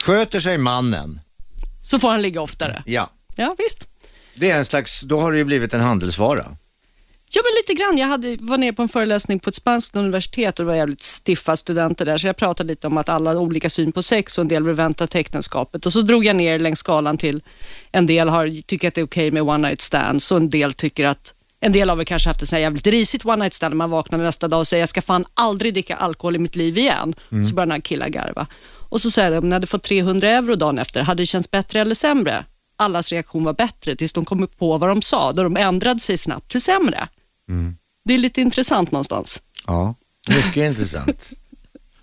sköter 0.00 0.40
sig 0.40 0.58
mannen. 0.58 1.20
Så 1.82 1.98
får 1.98 2.08
han 2.10 2.22
ligga 2.22 2.40
oftare. 2.40 2.82
Ja, 2.86 3.10
Ja, 3.36 3.56
visst. 3.58 3.86
det 4.36 4.50
är 4.50 4.58
en 4.58 4.64
slags, 4.64 5.00
då 5.00 5.20
har 5.20 5.32
det 5.32 5.38
ju 5.38 5.44
blivit 5.44 5.74
en 5.74 5.80
handelsvara. 5.80 6.56
Ja, 7.30 7.42
men 7.44 7.52
lite 7.56 7.82
grann. 7.82 7.98
Jag 7.98 8.06
hade, 8.06 8.36
var 8.40 8.58
nere 8.58 8.72
på 8.72 8.82
en 8.82 8.88
föreläsning 8.88 9.40
på 9.40 9.50
ett 9.50 9.56
spanskt 9.56 9.96
universitet 9.96 10.58
och 10.58 10.64
det 10.64 10.68
var 10.68 10.76
jävligt 10.76 11.02
stiffa 11.02 11.56
studenter 11.56 12.06
där, 12.06 12.18
så 12.18 12.26
jag 12.26 12.36
pratade 12.36 12.68
lite 12.68 12.86
om 12.86 12.96
att 12.96 13.08
alla 13.08 13.30
har 13.30 13.36
olika 13.36 13.70
syn 13.70 13.92
på 13.92 14.02
sex 14.02 14.38
och 14.38 14.42
en 14.42 14.48
del 14.48 14.64
vill 14.64 14.74
vänta 14.74 15.06
till 15.06 15.20
äktenskapet. 15.20 15.86
Och 15.86 15.92
så 15.92 16.02
drog 16.02 16.24
jag 16.24 16.36
ner 16.36 16.58
längs 16.58 16.78
skalan 16.78 17.18
till 17.18 17.42
en 17.92 18.06
del 18.06 18.28
har, 18.28 18.62
tycker 18.62 18.88
att 18.88 18.94
det 18.94 19.00
är 19.00 19.04
okej 19.04 19.30
med 19.30 19.42
one 19.42 19.68
night 19.68 19.80
stands 19.80 20.32
och 20.32 20.36
en 20.36 20.50
del 20.50 20.72
tycker 20.72 21.06
att 21.06 21.34
en 21.60 21.72
del 21.72 21.90
av 21.90 22.00
er 22.00 22.04
kanske 22.04 22.28
haft 22.28 22.42
ett 22.42 22.48
sånt 22.48 22.60
jävligt 22.60 22.86
risigt 22.86 23.26
one 23.26 23.36
night 23.36 23.54
stand 23.54 23.74
man 23.74 23.90
vaknar 23.90 24.18
nästa 24.18 24.48
dag 24.48 24.60
och 24.60 24.68
säger 24.68 24.82
jag 24.82 24.88
ska 24.88 25.02
fan 25.02 25.24
aldrig 25.34 25.74
dricka 25.74 25.96
alkohol 25.96 26.36
i 26.36 26.38
mitt 26.38 26.56
liv 26.56 26.78
igen. 26.78 27.14
Så 27.48 27.54
börjar 27.54 27.66
den 27.66 27.72
här 27.72 27.80
killar 27.80 28.08
garva. 28.08 28.46
Och 28.90 29.00
så 29.00 29.10
säger 29.10 29.30
de, 29.30 29.36
om 29.36 29.48
ni 29.48 29.52
hade 29.52 29.66
fått 29.66 29.82
300 29.82 30.28
euro 30.28 30.54
dagen 30.54 30.78
efter, 30.78 31.02
hade 31.02 31.22
det 31.22 31.26
känts 31.26 31.50
bättre 31.50 31.80
eller 31.80 31.94
sämre? 31.94 32.44
Allas 32.76 33.12
reaktion 33.12 33.44
var 33.44 33.52
bättre 33.52 33.96
tills 33.96 34.12
de 34.12 34.24
kom 34.24 34.48
på 34.58 34.78
vad 34.78 34.88
de 34.88 35.02
sa, 35.02 35.32
då 35.32 35.42
de 35.42 35.56
ändrade 35.56 36.00
sig 36.00 36.18
snabbt 36.18 36.50
till 36.50 36.62
sämre. 36.62 37.08
Det 38.04 38.14
är 38.14 38.18
lite 38.18 38.40
intressant 38.40 38.90
någonstans. 38.90 39.40
Ja, 39.66 39.94
mycket 40.28 40.56
intressant. 40.56 41.32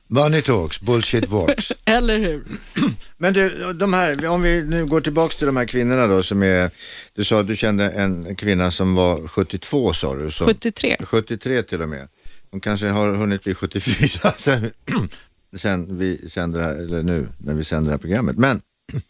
Money 0.07 0.41
talks, 0.41 0.81
bullshit 0.81 1.29
walks. 1.29 1.73
Eller 1.85 2.17
hur? 2.17 2.43
Men 3.17 3.33
du, 3.33 3.73
de 3.73 3.93
här, 3.93 4.27
om 4.27 4.41
vi 4.41 4.63
nu 4.63 4.85
går 4.85 5.01
tillbaks 5.01 5.35
till 5.35 5.47
de 5.47 5.57
här 5.57 5.65
kvinnorna 5.65 6.07
då 6.07 6.23
som 6.23 6.43
är, 6.43 6.71
du 7.13 7.23
sa 7.23 7.39
att 7.39 7.47
du 7.47 7.55
kände 7.55 7.89
en 7.89 8.35
kvinna 8.35 8.71
som 8.71 8.95
var 8.95 9.27
72 9.27 9.93
sa 9.93 10.15
du? 10.15 10.31
Så, 10.31 10.45
73. 10.45 10.97
73 10.99 11.63
till 11.63 11.81
och 11.81 11.89
med. 11.89 12.07
Hon 12.51 12.61
kanske 12.61 12.87
har 12.87 13.15
hunnit 13.15 13.43
bli 13.43 13.53
74 13.53 14.31
sen, 14.37 14.71
sen 15.57 15.97
vi 15.97 16.29
sänder 16.29 16.61
här, 16.61 16.75
eller 16.75 17.03
nu 17.03 17.27
när 17.37 17.53
vi 17.53 17.63
sänder 17.63 17.89
det 17.89 17.93
här 17.93 17.99
programmet. 17.99 18.37
Men 18.37 18.61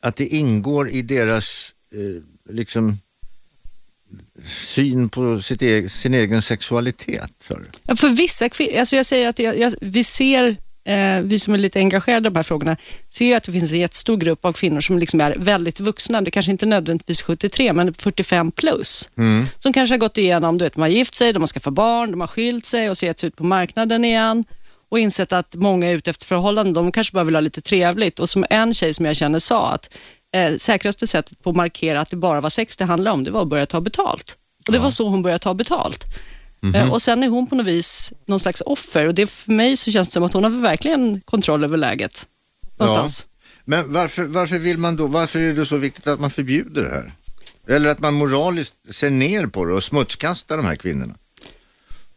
att 0.00 0.16
det 0.16 0.26
ingår 0.26 0.88
i 0.88 1.02
deras 1.02 1.74
eh, 1.92 2.54
liksom 2.54 2.98
syn 4.44 5.08
på 5.08 5.40
e 5.60 5.88
sin 5.88 6.14
egen 6.14 6.42
sexualitet. 6.42 7.32
Du? 7.48 7.64
Ja, 7.86 7.96
för 7.96 8.08
vissa 8.08 8.48
kvinnor, 8.48 8.78
alltså 8.78 8.96
jag 8.96 9.06
säger 9.06 9.28
att 9.28 9.38
jag, 9.38 9.58
jag, 9.58 9.74
vi 9.80 10.04
ser, 10.04 10.56
eh, 10.84 11.20
vi 11.22 11.38
som 11.38 11.54
är 11.54 11.58
lite 11.58 11.78
engagerade 11.78 12.28
i 12.28 12.30
de 12.30 12.36
här 12.36 12.42
frågorna, 12.42 12.76
ser 13.10 13.24
ju 13.24 13.34
att 13.34 13.44
det 13.44 13.52
finns 13.52 13.72
en 13.72 13.80
jättestor 13.80 14.16
grupp 14.16 14.44
av 14.44 14.52
kvinnor 14.52 14.80
som 14.80 14.98
liksom 14.98 15.20
är 15.20 15.34
väldigt 15.38 15.80
vuxna, 15.80 16.22
det 16.22 16.30
kanske 16.30 16.52
inte 16.52 16.66
nödvändigtvis 16.66 17.22
73, 17.22 17.72
men 17.72 17.94
45 17.94 18.52
plus, 18.52 19.10
som 19.58 19.72
kanske 19.72 19.92
har 19.92 19.98
gått 19.98 20.18
igenom, 20.18 20.58
du 20.58 20.64
vet, 20.64 20.74
de 20.74 20.80
har 20.80 20.88
gift 20.88 21.14
sig, 21.14 21.32
de 21.32 21.42
har 21.42 21.46
skaffat 21.46 21.72
barn, 21.72 22.10
de 22.10 22.20
har 22.20 22.28
skilt 22.28 22.66
sig 22.66 22.90
och 22.90 22.98
så 22.98 23.06
gett 23.06 23.20
sig 23.20 23.26
ut 23.26 23.36
på 23.36 23.44
marknaden 23.44 24.04
igen 24.04 24.44
och 24.92 24.98
insett 24.98 25.32
att 25.32 25.54
många 25.54 25.86
är 25.86 25.94
ute 25.94 26.10
efter 26.10 26.26
förhållanden, 26.26 26.72
de 26.72 26.92
kanske 26.92 27.14
bara 27.14 27.24
vill 27.24 27.34
ha 27.34 27.40
lite 27.40 27.60
trevligt 27.60 28.20
och 28.20 28.28
som 28.28 28.44
en 28.50 28.74
tjej 28.74 28.94
som 28.94 29.06
jag 29.06 29.16
känner 29.16 29.38
sa 29.38 29.72
att 29.72 29.90
eh, 30.32 30.56
säkraste 30.56 31.06
sättet 31.06 31.42
på 31.42 31.50
att 31.50 31.56
markera 31.56 32.00
att 32.00 32.10
det 32.10 32.16
bara 32.16 32.40
var 32.40 32.50
sex 32.50 32.76
det 32.76 32.84
handlade 32.84 33.14
om, 33.14 33.24
det 33.24 33.30
var 33.30 33.42
att 33.42 33.48
börja 33.48 33.66
ta 33.66 33.80
betalt. 33.80 34.36
Och 34.66 34.72
det 34.72 34.78
var 34.78 34.90
så 34.90 35.08
hon 35.08 35.22
började 35.22 35.42
ta 35.42 35.54
betalt. 35.54 36.04
Eh, 36.74 36.92
och 36.92 37.02
sen 37.02 37.22
är 37.22 37.28
hon 37.28 37.46
på 37.46 37.54
något 37.54 37.66
vis 37.66 38.12
någon 38.26 38.40
slags 38.40 38.60
offer 38.60 39.06
och 39.06 39.14
det 39.14 39.26
för 39.26 39.52
mig 39.52 39.76
så 39.76 39.90
känns 39.90 40.08
det 40.08 40.12
som 40.12 40.22
att 40.22 40.32
hon 40.32 40.44
har 40.44 40.50
verkligen 40.50 41.20
kontroll 41.20 41.64
över 41.64 41.76
läget. 41.76 42.26
Någonstans. 42.78 43.26
Men 43.64 43.92
varför, 43.92 44.24
varför 44.24 44.58
vill 44.58 44.78
man 44.78 44.96
då, 44.96 45.06
varför 45.06 45.38
är 45.38 45.52
det 45.52 45.66
så 45.66 45.76
viktigt 45.76 46.06
att 46.06 46.20
man 46.20 46.30
förbjuder 46.30 46.82
det 46.82 46.90
här? 46.90 47.12
Eller 47.76 47.90
att 47.90 47.98
man 47.98 48.14
moraliskt 48.14 48.94
ser 48.94 49.10
ner 49.10 49.46
på 49.46 49.64
det 49.64 49.74
och 49.74 49.84
smutskastar 49.84 50.56
de 50.56 50.66
här 50.66 50.74
kvinnorna? 50.74 51.14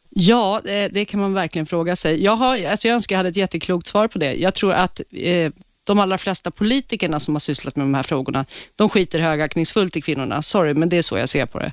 Ja, 0.10 0.62
det 0.64 1.06
kan 1.06 1.20
man 1.20 1.34
verkligen 1.34 1.66
fråga 1.66 1.96
sig. 1.96 2.24
Jag, 2.24 2.36
har, 2.36 2.66
alltså 2.66 2.88
jag 2.88 2.96
önskar 2.96 3.16
jag 3.16 3.18
hade 3.18 3.30
ett 3.30 3.38
jätteklokt 3.38 3.88
svar 3.88 4.08
på 4.08 4.20
det. 4.20 4.34
Jag 4.34 4.54
tror 4.54 4.74
att 4.74 5.02
eh, 5.12 5.52
de 5.86 6.00
allra 6.00 6.18
flesta 6.18 6.52
politikerna 6.52 7.20
som 7.20 7.36
har 7.36 7.40
sysslat 7.40 7.76
med 7.76 7.86
de 7.86 7.94
här 7.94 8.04
frågorna, 8.04 8.46
de 8.76 8.90
skiter 8.90 9.20
högaktningsfullt 9.20 9.96
i 9.96 10.02
kvinnorna. 10.02 10.42
Sorry, 10.42 10.74
men 10.74 10.90
det 10.90 10.98
är 10.98 11.02
så 11.02 11.18
jag 11.18 11.30
ser 11.30 11.46
på 11.46 11.60
det. 11.60 11.72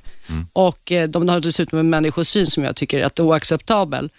Och 0.53 0.91
eh, 0.91 1.09
de 1.09 1.29
har 1.29 1.39
dessutom 1.39 1.79
en 1.79 1.89
människosyn 1.89 2.47
som 2.47 2.63
jag 2.63 2.75
tycker 2.75 2.99
är 2.99 3.05
att 3.05 3.19
oacceptabel. 3.19 4.09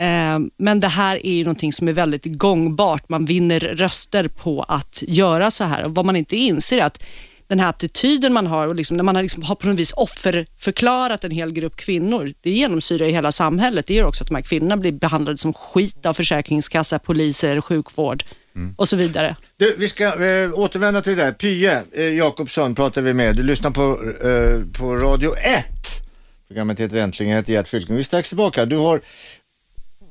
Eh, 0.00 0.38
men 0.58 0.80
det 0.80 0.88
här 0.88 1.26
är 1.26 1.32
ju 1.32 1.44
någonting 1.44 1.72
som 1.72 1.88
är 1.88 1.92
väldigt 1.92 2.24
gångbart. 2.24 3.08
Man 3.08 3.24
vinner 3.24 3.60
röster 3.60 4.28
på 4.28 4.62
att 4.62 5.02
göra 5.06 5.50
så 5.50 5.64
här. 5.64 5.84
Och 5.84 5.94
vad 5.94 6.06
man 6.06 6.16
inte 6.16 6.36
inser 6.36 6.78
är 6.78 6.84
att 6.84 7.02
den 7.46 7.60
här 7.60 7.68
attityden 7.68 8.32
man 8.32 8.46
har 8.46 8.68
och 8.68 8.74
liksom, 8.74 8.96
när 8.96 9.04
man 9.04 9.16
har, 9.16 9.22
liksom, 9.22 9.42
har 9.42 9.54
på 9.54 9.66
något 9.66 9.78
vis 9.78 9.92
offerförklarat 9.92 11.24
en 11.24 11.30
hel 11.30 11.52
grupp 11.52 11.76
kvinnor, 11.76 12.32
det 12.40 12.50
genomsyrar 12.50 13.06
ju 13.06 13.12
hela 13.12 13.32
samhället. 13.32 13.86
Det 13.86 13.94
gör 13.94 14.06
också 14.06 14.24
att 14.24 14.28
de 14.28 14.34
här 14.34 14.42
kvinnorna 14.42 14.76
blir 14.76 14.92
behandlade 14.92 15.38
som 15.38 15.52
skit 15.52 16.06
av 16.06 16.14
försäkringskassa, 16.14 16.98
poliser, 16.98 17.60
sjukvård 17.60 18.24
och 18.76 18.88
så 18.88 18.96
vidare. 18.96 19.36
Du, 19.56 19.74
vi 19.78 19.88
ska 19.88 20.04
eh, 20.04 20.50
återvända 20.54 21.02
till 21.02 21.16
det 21.16 21.24
där. 21.24 21.32
Pye 21.32 21.82
eh, 21.92 22.04
Jakobsson 22.04 22.74
pratar 22.74 23.02
vi 23.02 23.12
med. 23.12 23.36
Du 23.36 23.42
lyssnar 23.42 23.70
på, 23.70 23.82
eh, 24.28 24.80
på 24.80 24.96
Radio 24.96 25.36
1. 25.36 25.66
Programmet 26.48 26.80
heter 26.80 26.96
Äntligen, 26.96 27.30
jag 27.30 27.38
heter 27.38 27.52
Gert 27.52 27.68
Fylking. 27.68 27.94
Vi 27.94 28.00
är 28.00 28.04
strax 28.04 28.28
tillbaka. 28.28 28.66
Du 28.66 28.76
har 28.76 29.00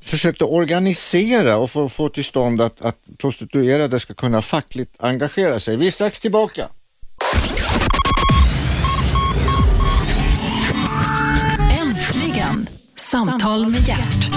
försökt 0.03 0.41
att 0.41 0.49
organisera 0.49 1.57
och 1.57 1.71
få, 1.71 1.89
få 1.89 2.09
till 2.09 2.25
stånd 2.25 2.61
att, 2.61 2.81
att 2.81 2.97
prostituerade 3.17 3.99
ska 3.99 4.13
kunna 4.13 4.41
fackligt 4.41 4.95
engagera 4.99 5.59
sig. 5.59 5.77
Vi 5.77 5.87
är 5.87 5.91
strax 5.91 6.19
tillbaka. 6.19 6.69
Äntligen! 11.81 12.67
Samtal 12.95 13.69
med 13.69 13.87
hjärt. 13.87 14.29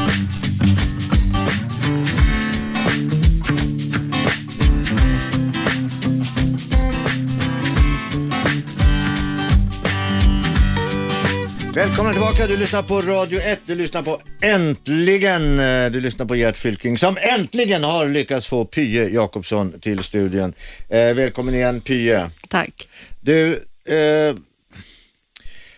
Välkommen 11.74 12.12
tillbaka, 12.12 12.46
du 12.46 12.56
lyssnar 12.56 12.82
på 12.82 13.00
Radio 13.00 13.40
1, 13.40 13.60
du 13.66 13.74
lyssnar 13.74 14.02
på 14.02 14.20
Äntligen, 14.40 15.58
Eh, 15.58 15.90
du 15.90 16.00
lyssnar 16.00 16.26
på 16.26 16.36
Gert 16.36 16.56
Fylking 16.56 16.98
som 16.98 17.16
äntligen 17.16 17.84
har 17.84 18.08
lyckats 18.08 18.48
få 18.48 18.64
Pye 18.64 19.08
Jakobsson 19.08 19.80
till 19.80 20.02
studion. 20.02 20.52
Eh, 20.88 21.14
välkommen 21.14 21.54
igen 21.54 21.80
Pye. 21.80 22.30
Tack. 22.48 22.88
Du, 23.20 23.52
eh, 23.84 24.36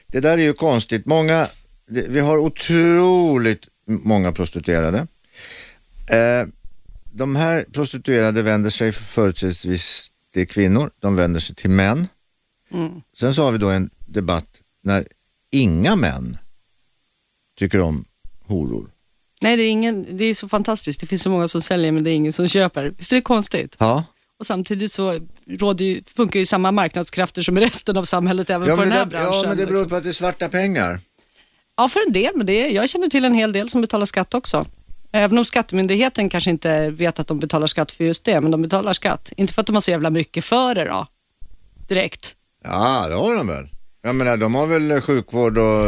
det 0.07 0.21
där 0.21 0.39
är 0.39 0.43
ju 0.43 0.53
konstigt. 0.53 1.07
Många, 1.07 1.49
vi 1.87 2.21
har 2.21 2.39
otroligt 2.39 3.69
många 3.87 4.33
prostituerade. 4.33 5.07
Eh, 6.11 6.47
de 7.13 7.37
här 7.37 7.65
prostituerade 7.73 8.43
vänder 8.43 8.71
sig 8.71 8.93
företrädesvis 8.93 10.09
till 10.33 10.49
kvinnor, 10.49 10.91
de 11.01 11.17
vänder 11.17 11.41
sig 11.41 11.57
till 11.57 11.71
män. 11.71 12.07
Sen 13.19 13.35
så 13.35 13.45
har 13.45 13.53
vi 13.53 13.59
då 13.59 13.71
en 13.71 13.91
debatt 14.07 14.47
när 14.83 15.05
inga 15.55 15.97
män 15.97 16.39
tycker 17.59 17.81
om 17.81 18.05
horor. 18.47 18.91
Nej, 19.41 19.57
det 19.57 19.63
är, 19.63 19.71
ingen, 19.71 20.17
det 20.17 20.25
är 20.25 20.35
så 20.35 20.49
fantastiskt. 20.49 21.01
Det 21.01 21.07
finns 21.07 21.23
så 21.23 21.31
många 21.31 21.49
som 21.49 21.63
säljer 21.63 21.93
men 21.93 22.05
det 22.05 22.11
är 22.11 22.15
ingen 22.15 22.33
som 22.33 22.49
köper. 22.49 22.93
Visst 22.99 23.13
är 23.13 23.17
det 23.17 23.23
konstigt? 23.23 23.77
Ja, 23.79 24.05
Och 24.39 24.47
samtidigt 24.47 24.93
så 24.93 25.21
ju, 25.79 26.03
funkar 26.17 26.41
ju 26.41 26.47
samma 26.47 26.73
marknadskrafter 26.73 27.43
som 27.43 27.59
i 27.59 27.61
resten 27.61 27.97
av 27.97 28.05
samhället 28.05 28.51
även 28.51 28.69
ja, 28.69 28.77
på 28.77 28.83
den 28.83 28.93
här 28.93 29.05
det, 29.05 29.11
branschen. 29.11 29.41
ja 29.43 29.49
men 29.49 29.57
det 29.57 29.67
beror 29.67 29.77
liksom. 29.77 29.89
på 29.89 29.97
att 29.97 30.03
det 30.03 30.09
är 30.09 30.13
svarta 30.13 30.49
pengar. 30.49 31.01
Ja, 31.77 31.89
för 31.89 32.01
en 32.07 32.13
del, 32.13 32.33
men 32.37 32.47
det 32.47 32.53
är, 32.53 32.71
jag 32.71 32.89
känner 32.89 33.09
till 33.09 33.25
en 33.25 33.35
hel 33.35 33.53
del 33.53 33.69
som 33.69 33.81
betalar 33.81 34.07
skatt 34.07 34.35
också. 34.35 34.67
Även 35.13 35.39
om 35.39 35.45
skattemyndigheten 35.45 36.29
kanske 36.29 36.51
inte 36.51 36.91
vet 36.91 37.21
att 37.21 37.27
de 37.27 37.39
betalar 37.39 37.67
skatt 37.67 37.93
för 37.93 38.05
just 38.05 38.25
det, 38.25 38.41
men 38.41 38.51
de 38.51 38.63
betalar 38.63 38.93
skatt. 38.93 39.33
Inte 39.37 39.53
för 39.53 39.61
att 39.61 39.67
de 39.67 39.75
har 39.75 39.81
så 39.81 39.91
jävla 39.91 40.11
mycket 40.11 40.45
för 40.45 40.75
det 40.75 40.85
då, 40.85 41.07
direkt. 41.89 42.37
Ja, 42.65 43.09
det 43.09 43.15
har 43.15 43.35
de 43.35 43.47
väl. 43.47 43.69
Jag 44.07 44.15
menar, 44.17 44.37
de 44.37 44.55
har 44.55 44.67
väl 44.67 45.01
sjukvård 45.01 45.59
och 45.59 45.85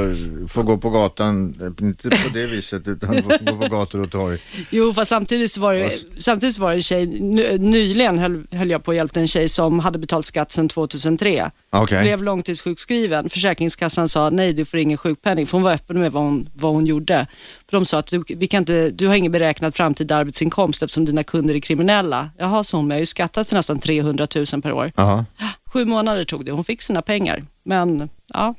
får 0.50 0.62
gå 0.62 0.76
på 0.78 0.90
gatan, 0.90 1.54
inte 1.80 2.10
på 2.10 2.28
det 2.32 2.46
viset, 2.46 2.88
utan 2.88 3.22
får 3.22 3.44
gå 3.52 3.56
på 3.58 3.68
gator 3.76 4.00
och 4.00 4.10
torg. 4.10 4.38
Jo, 4.70 4.94
fast 4.94 5.08
samtidigt 5.08 5.56
var 5.56 5.74
det, 5.74 5.90
samtidigt 6.16 6.58
var 6.58 6.70
det 6.70 6.76
en 6.76 6.82
tjej, 6.82 7.06
ny- 7.06 7.58
nyligen 7.58 8.18
höll, 8.18 8.46
höll 8.52 8.70
jag 8.70 8.84
på 8.84 8.90
att 8.90 8.96
hjälpa 8.96 9.20
en 9.20 9.28
tjej 9.28 9.48
som 9.48 9.78
hade 9.78 9.98
betalt 9.98 10.26
skatt 10.26 10.52
sedan 10.52 10.68
2003. 10.68 11.50
Okej. 11.72 12.02
Blev 12.02 12.22
långtidssjukskriven. 12.22 13.30
Försäkringskassan 13.30 14.08
sa 14.08 14.30
nej, 14.30 14.52
du 14.52 14.64
får 14.64 14.80
ingen 14.80 14.98
sjukpenning. 14.98 15.46
För 15.46 15.52
hon 15.58 15.62
var 15.62 15.72
öppen 15.72 16.00
med 16.00 16.12
vad 16.12 16.22
hon, 16.22 16.48
vad 16.54 16.74
hon 16.74 16.86
gjorde. 16.86 17.26
För 17.70 17.76
de 17.76 17.86
sa 17.86 17.98
att 17.98 18.06
du, 18.06 18.24
vi 18.28 18.46
kan 18.46 18.58
inte, 18.58 18.90
du 18.90 19.06
har 19.06 19.14
ingen 19.14 19.32
beräknad 19.32 19.74
framtida 19.74 20.16
arbetsinkomst 20.16 20.82
eftersom 20.82 21.04
dina 21.04 21.22
kunder 21.22 21.54
är 21.54 21.60
kriminella. 21.60 22.30
Jaha, 22.38 22.64
sa 22.64 22.76
hon, 22.76 22.86
men 22.86 22.94
jag 22.94 22.98
har 22.98 23.02
ju 23.02 23.06
skattat 23.06 23.48
för 23.48 23.56
nästan 23.56 23.78
300 23.78 24.26
000 24.52 24.62
per 24.62 24.72
år. 24.72 24.92
Jaha. 24.96 25.24
Sju 25.72 25.84
månader 25.84 26.24
tog 26.24 26.44
det. 26.44 26.52
Hon 26.52 26.64
fick 26.64 26.82
sina 26.82 27.02
pengar. 27.02 27.44
Men 27.66 28.08
ja, 28.32 28.54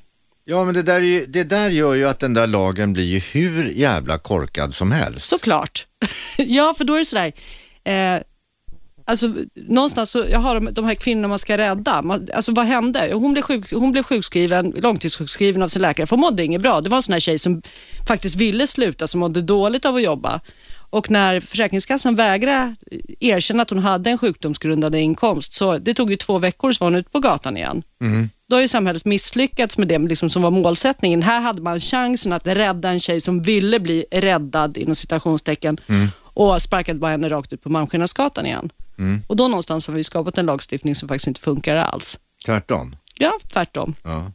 Ja, 0.49 0.65
men 0.65 0.73
det 0.73 0.83
där, 0.83 0.95
är 0.95 0.99
ju, 0.99 1.25
det 1.25 1.43
där 1.43 1.69
gör 1.69 1.93
ju 1.93 2.07
att 2.07 2.19
den 2.19 2.33
där 2.33 2.47
lagen 2.47 2.93
blir 2.93 3.03
ju 3.03 3.19
hur 3.19 3.69
jävla 3.69 4.17
korkad 4.17 4.75
som 4.75 4.91
helst. 4.91 5.25
såklart. 5.25 5.87
ja, 6.37 6.73
för 6.77 6.83
då 6.83 6.93
är 6.93 6.99
det 6.99 7.05
sådär. 7.05 7.33
Eh, 7.83 8.21
Alltså, 9.09 9.33
någonstans 9.55 10.11
så, 10.11 10.25
jag 10.31 10.39
har 10.39 10.55
de, 10.55 10.73
de 10.73 10.85
här 10.85 10.95
kvinnorna 10.95 11.27
man 11.27 11.39
ska 11.39 11.57
rädda. 11.57 12.01
Man, 12.01 12.27
alltså, 12.33 12.51
vad 12.51 12.65
hände? 12.65 13.09
Hon 13.13 13.33
blev, 13.33 13.41
sjuk, 13.41 13.71
hon 13.73 13.91
blev 13.91 14.03
sjukskriven, 14.03 14.73
långtidssjukskriven 14.75 15.61
av 15.61 15.67
sin 15.67 15.81
läkare, 15.81 16.07
för 16.07 16.15
hon 16.15 16.21
mådde 16.21 16.43
inget 16.43 16.61
bra. 16.61 16.81
Det 16.81 16.89
var 16.89 16.97
en 16.97 17.03
sån 17.03 17.13
här 17.13 17.19
tjej 17.19 17.39
som 17.39 17.61
faktiskt 18.07 18.35
ville 18.35 18.67
sluta, 18.67 19.07
som 19.07 19.19
mådde 19.19 19.41
dåligt 19.41 19.85
av 19.85 19.95
att 19.95 20.03
jobba. 20.03 20.41
Och 20.89 21.11
när 21.11 21.39
Försäkringskassan 21.39 22.15
vägrade 22.15 22.75
erkänna 23.19 23.63
att 23.63 23.69
hon 23.69 23.79
hade 23.79 24.09
en 24.09 24.17
sjukdomsgrundande 24.17 24.99
inkomst, 24.99 25.53
så 25.53 25.77
det 25.77 25.93
tog 25.93 26.11
ju 26.11 26.17
två 26.17 26.39
veckor 26.39 26.71
så 26.71 26.83
var 26.83 26.91
hon 26.91 26.99
ute 26.99 27.09
på 27.09 27.19
gatan 27.19 27.57
igen. 27.57 27.83
Då 28.49 28.55
har 28.55 28.61
ju 28.61 28.67
samhället 28.67 29.05
misslyckats 29.05 29.77
med 29.77 29.87
det 29.87 29.99
liksom, 29.99 30.29
som 30.29 30.41
var 30.41 30.51
målsättningen. 30.51 31.23
Här 31.23 31.41
hade 31.41 31.61
man 31.61 31.79
chansen 31.79 32.33
att 32.33 32.47
rädda 32.47 32.89
en 32.89 32.99
tjej 32.99 33.21
som 33.21 33.41
ville 33.41 33.79
bli 33.79 34.05
räddad, 34.11 34.77
inom 34.77 34.95
citationstecken, 34.95 35.77
och 36.33 36.61
sparkade 36.61 36.99
bara 36.99 37.11
henne 37.11 37.29
rakt 37.29 37.53
ut 37.53 37.63
på 37.63 37.69
Malmskillnadsgatan 37.69 38.45
igen. 38.45 38.69
Och 39.27 39.35
då 39.35 39.47
någonstans 39.47 39.87
har 39.87 39.93
vi 39.93 40.03
skapat 40.03 40.37
en 40.37 40.45
lagstiftning 40.45 40.95
som 40.95 41.07
faktiskt 41.07 41.27
inte 41.27 41.41
funkar 41.41 41.75
alls. 41.75 42.19
Tvärtom. 42.45 42.95
Ja, 43.17 43.39
tvärtom. 43.53 43.95
Ja. 44.03 44.31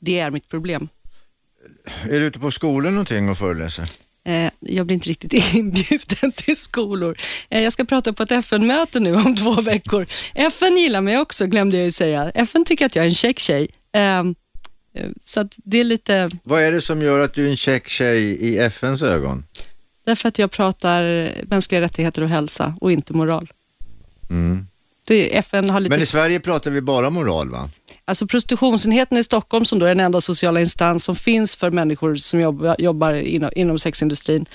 Det 0.00 0.18
är 0.18 0.30
mitt 0.30 0.48
problem. 0.48 0.88
Är 2.02 2.20
du 2.20 2.26
ute 2.26 2.38
på 2.38 2.50
skolor 2.50 2.90
någonting 2.90 3.28
och 3.28 3.38
föreläser? 3.38 3.90
Eh, 4.24 4.50
jag 4.60 4.86
blir 4.86 4.94
inte 4.94 5.08
riktigt 5.08 5.32
inbjuden 5.54 6.32
till 6.32 6.56
skolor. 6.56 7.16
Eh, 7.50 7.62
jag 7.62 7.72
ska 7.72 7.84
prata 7.84 8.12
på 8.12 8.22
ett 8.22 8.30
FN-möte 8.30 9.00
nu 9.00 9.14
om 9.14 9.36
två 9.42 9.60
veckor. 9.60 10.06
FN 10.34 10.76
gillar 10.76 11.00
mig 11.00 11.18
också, 11.18 11.46
glömde 11.46 11.76
jag 11.76 11.84
ju 11.84 11.90
säga. 11.90 12.30
FN 12.30 12.64
tycker 12.64 12.86
att 12.86 12.96
jag 12.96 13.04
är 13.04 13.08
en 13.08 13.14
käck 13.14 13.38
tjej. 13.38 13.68
Eh, 13.94 14.18
eh, 14.18 14.24
så 15.24 15.40
att 15.40 15.54
det 15.64 15.80
är 15.80 15.84
lite 15.84 16.30
Vad 16.42 16.62
är 16.62 16.72
det 16.72 16.80
som 16.80 17.02
gör 17.02 17.18
att 17.18 17.34
du 17.34 17.46
är 17.46 17.50
en 17.50 17.56
käck 17.56 17.88
tjej 17.88 18.22
i 18.24 18.58
FNs 18.58 19.02
ögon? 19.02 19.44
därför 20.04 20.28
att 20.28 20.38
jag 20.38 20.50
pratar 20.50 21.30
mänskliga 21.46 21.80
rättigheter 21.80 22.22
och 22.22 22.28
hälsa 22.28 22.76
och 22.80 22.92
inte 22.92 23.12
moral. 23.12 23.52
Mm. 24.30 24.66
Det, 25.06 25.36
FN 25.36 25.70
har 25.70 25.80
lite... 25.80 25.90
Men 25.90 26.02
i 26.02 26.06
Sverige 26.06 26.40
pratar 26.40 26.70
vi 26.70 26.80
bara 26.80 27.10
moral 27.10 27.50
va? 27.50 27.70
Alltså 28.06 28.26
prostitutionsenheten 28.26 29.18
i 29.18 29.24
Stockholm 29.24 29.64
som 29.64 29.78
då 29.78 29.86
är 29.86 29.90
den 29.94 30.04
enda 30.04 30.20
sociala 30.20 30.60
instans 30.60 31.04
som 31.04 31.16
finns 31.16 31.54
för 31.54 31.70
människor 31.70 32.14
som 32.16 32.40
jobbar, 32.40 32.76
jobbar 32.78 33.12
inom, 33.12 33.50
inom 33.56 33.78
sexindustrin. 33.78 34.46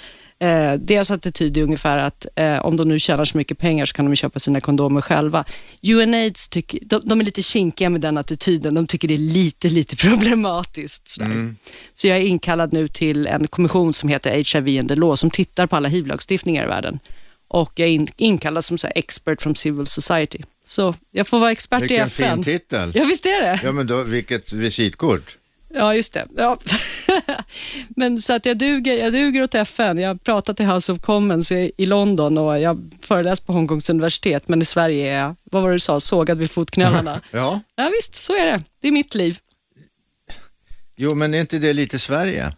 Eh, 0.41 0.73
deras 0.73 1.12
attityd 1.12 1.57
är 1.57 1.63
ungefär 1.63 1.97
att 1.97 2.27
eh, 2.35 2.65
om 2.65 2.77
de 2.77 2.89
nu 2.89 2.99
tjänar 2.99 3.25
så 3.25 3.38
mycket 3.38 3.57
pengar 3.57 3.85
så 3.85 3.93
kan 3.93 4.05
de 4.05 4.15
köpa 4.15 4.39
sina 4.39 4.62
kondomer 4.62 5.01
själva. 5.01 5.45
UNAIDS 5.83 6.49
tycker, 6.49 6.79
de, 6.85 7.01
de 7.05 7.19
är 7.19 7.25
lite 7.25 7.41
kinkiga 7.41 7.89
med 7.89 8.01
den 8.01 8.17
attityden. 8.17 8.73
De 8.73 8.88
tycker 8.88 9.07
det 9.07 9.13
är 9.13 9.17
lite, 9.17 9.69
lite 9.69 9.95
problematiskt. 10.07 11.09
sådär. 11.09 11.55
Så 11.95 12.07
jag 12.07 12.17
är 12.17 12.21
inkallad 12.21 12.73
nu 12.73 12.88
till 12.88 13.27
en 13.27 13.47
kommission 13.47 13.93
som 13.93 14.09
heter 14.09 14.31
HIV 14.31 14.79
and 14.79 14.89
the 14.89 14.95
Law 14.95 15.15
som 15.15 15.29
tittar 15.29 15.67
på 15.67 15.75
alla 15.75 15.89
HIV-lagstiftningar 15.89 16.63
i 16.63 16.67
världen. 16.67 16.99
Och 17.51 17.71
jag 17.75 17.88
är 17.88 17.91
in, 17.91 18.07
inkallad 18.17 18.65
som 18.65 18.77
så 18.77 18.88
expert 18.95 19.41
from 19.41 19.55
civil 19.55 19.85
society. 19.85 20.39
Så 20.65 20.95
jag 21.12 21.27
får 21.27 21.39
vara 21.39 21.51
expert 21.51 21.79
i 21.81 21.88
Vilken 21.88 22.07
FN. 22.07 22.35
fin 22.35 22.43
titel. 22.43 22.91
Ja, 22.95 23.03
visst 23.03 23.25
är 23.25 23.41
det. 23.41 23.59
Ja 23.63 23.71
men 23.71 23.88
då, 23.88 24.03
vilket 24.03 24.53
visitkort. 24.53 25.38
Ja, 25.73 25.95
just 25.95 26.13
det. 26.13 26.27
Ja. 26.38 26.57
Men 27.95 28.21
så 28.21 28.33
att 28.33 28.45
jag 28.45 28.57
duger, 28.57 28.97
jag 28.97 29.13
duger 29.13 29.43
åt 29.43 29.55
FN. 29.55 29.97
Jag 29.97 30.09
har 30.09 30.15
pratat 30.15 30.57
till 30.57 30.65
House 30.65 30.91
of 30.91 31.01
Commons 31.01 31.51
i, 31.51 31.71
i 31.77 31.85
London 31.85 32.38
och 32.38 32.59
jag 32.59 32.91
föreläst 33.01 33.45
på 33.47 33.53
Hongkongs 33.53 33.89
universitet, 33.89 34.47
men 34.47 34.62
i 34.62 34.65
Sverige 34.65 35.13
är 35.13 35.19
jag, 35.19 35.35
vad 35.43 35.62
var 35.62 35.69
det 35.69 35.75
du 35.75 35.79
sa, 35.79 35.99
sågad 35.99 36.38
vid 36.38 36.51
fotknölarna. 36.51 37.21
Ja. 37.31 37.59
ja, 37.75 37.91
visst, 37.97 38.15
så 38.15 38.33
är 38.33 38.45
det. 38.45 38.63
Det 38.81 38.88
är 38.88 38.91
mitt 38.91 39.15
liv. 39.15 39.38
Jo 40.97 41.15
men 41.15 41.33
är 41.33 41.41
inte 41.41 41.57
det 41.59 41.73
lite 41.73 41.99
Sverige? 41.99 42.53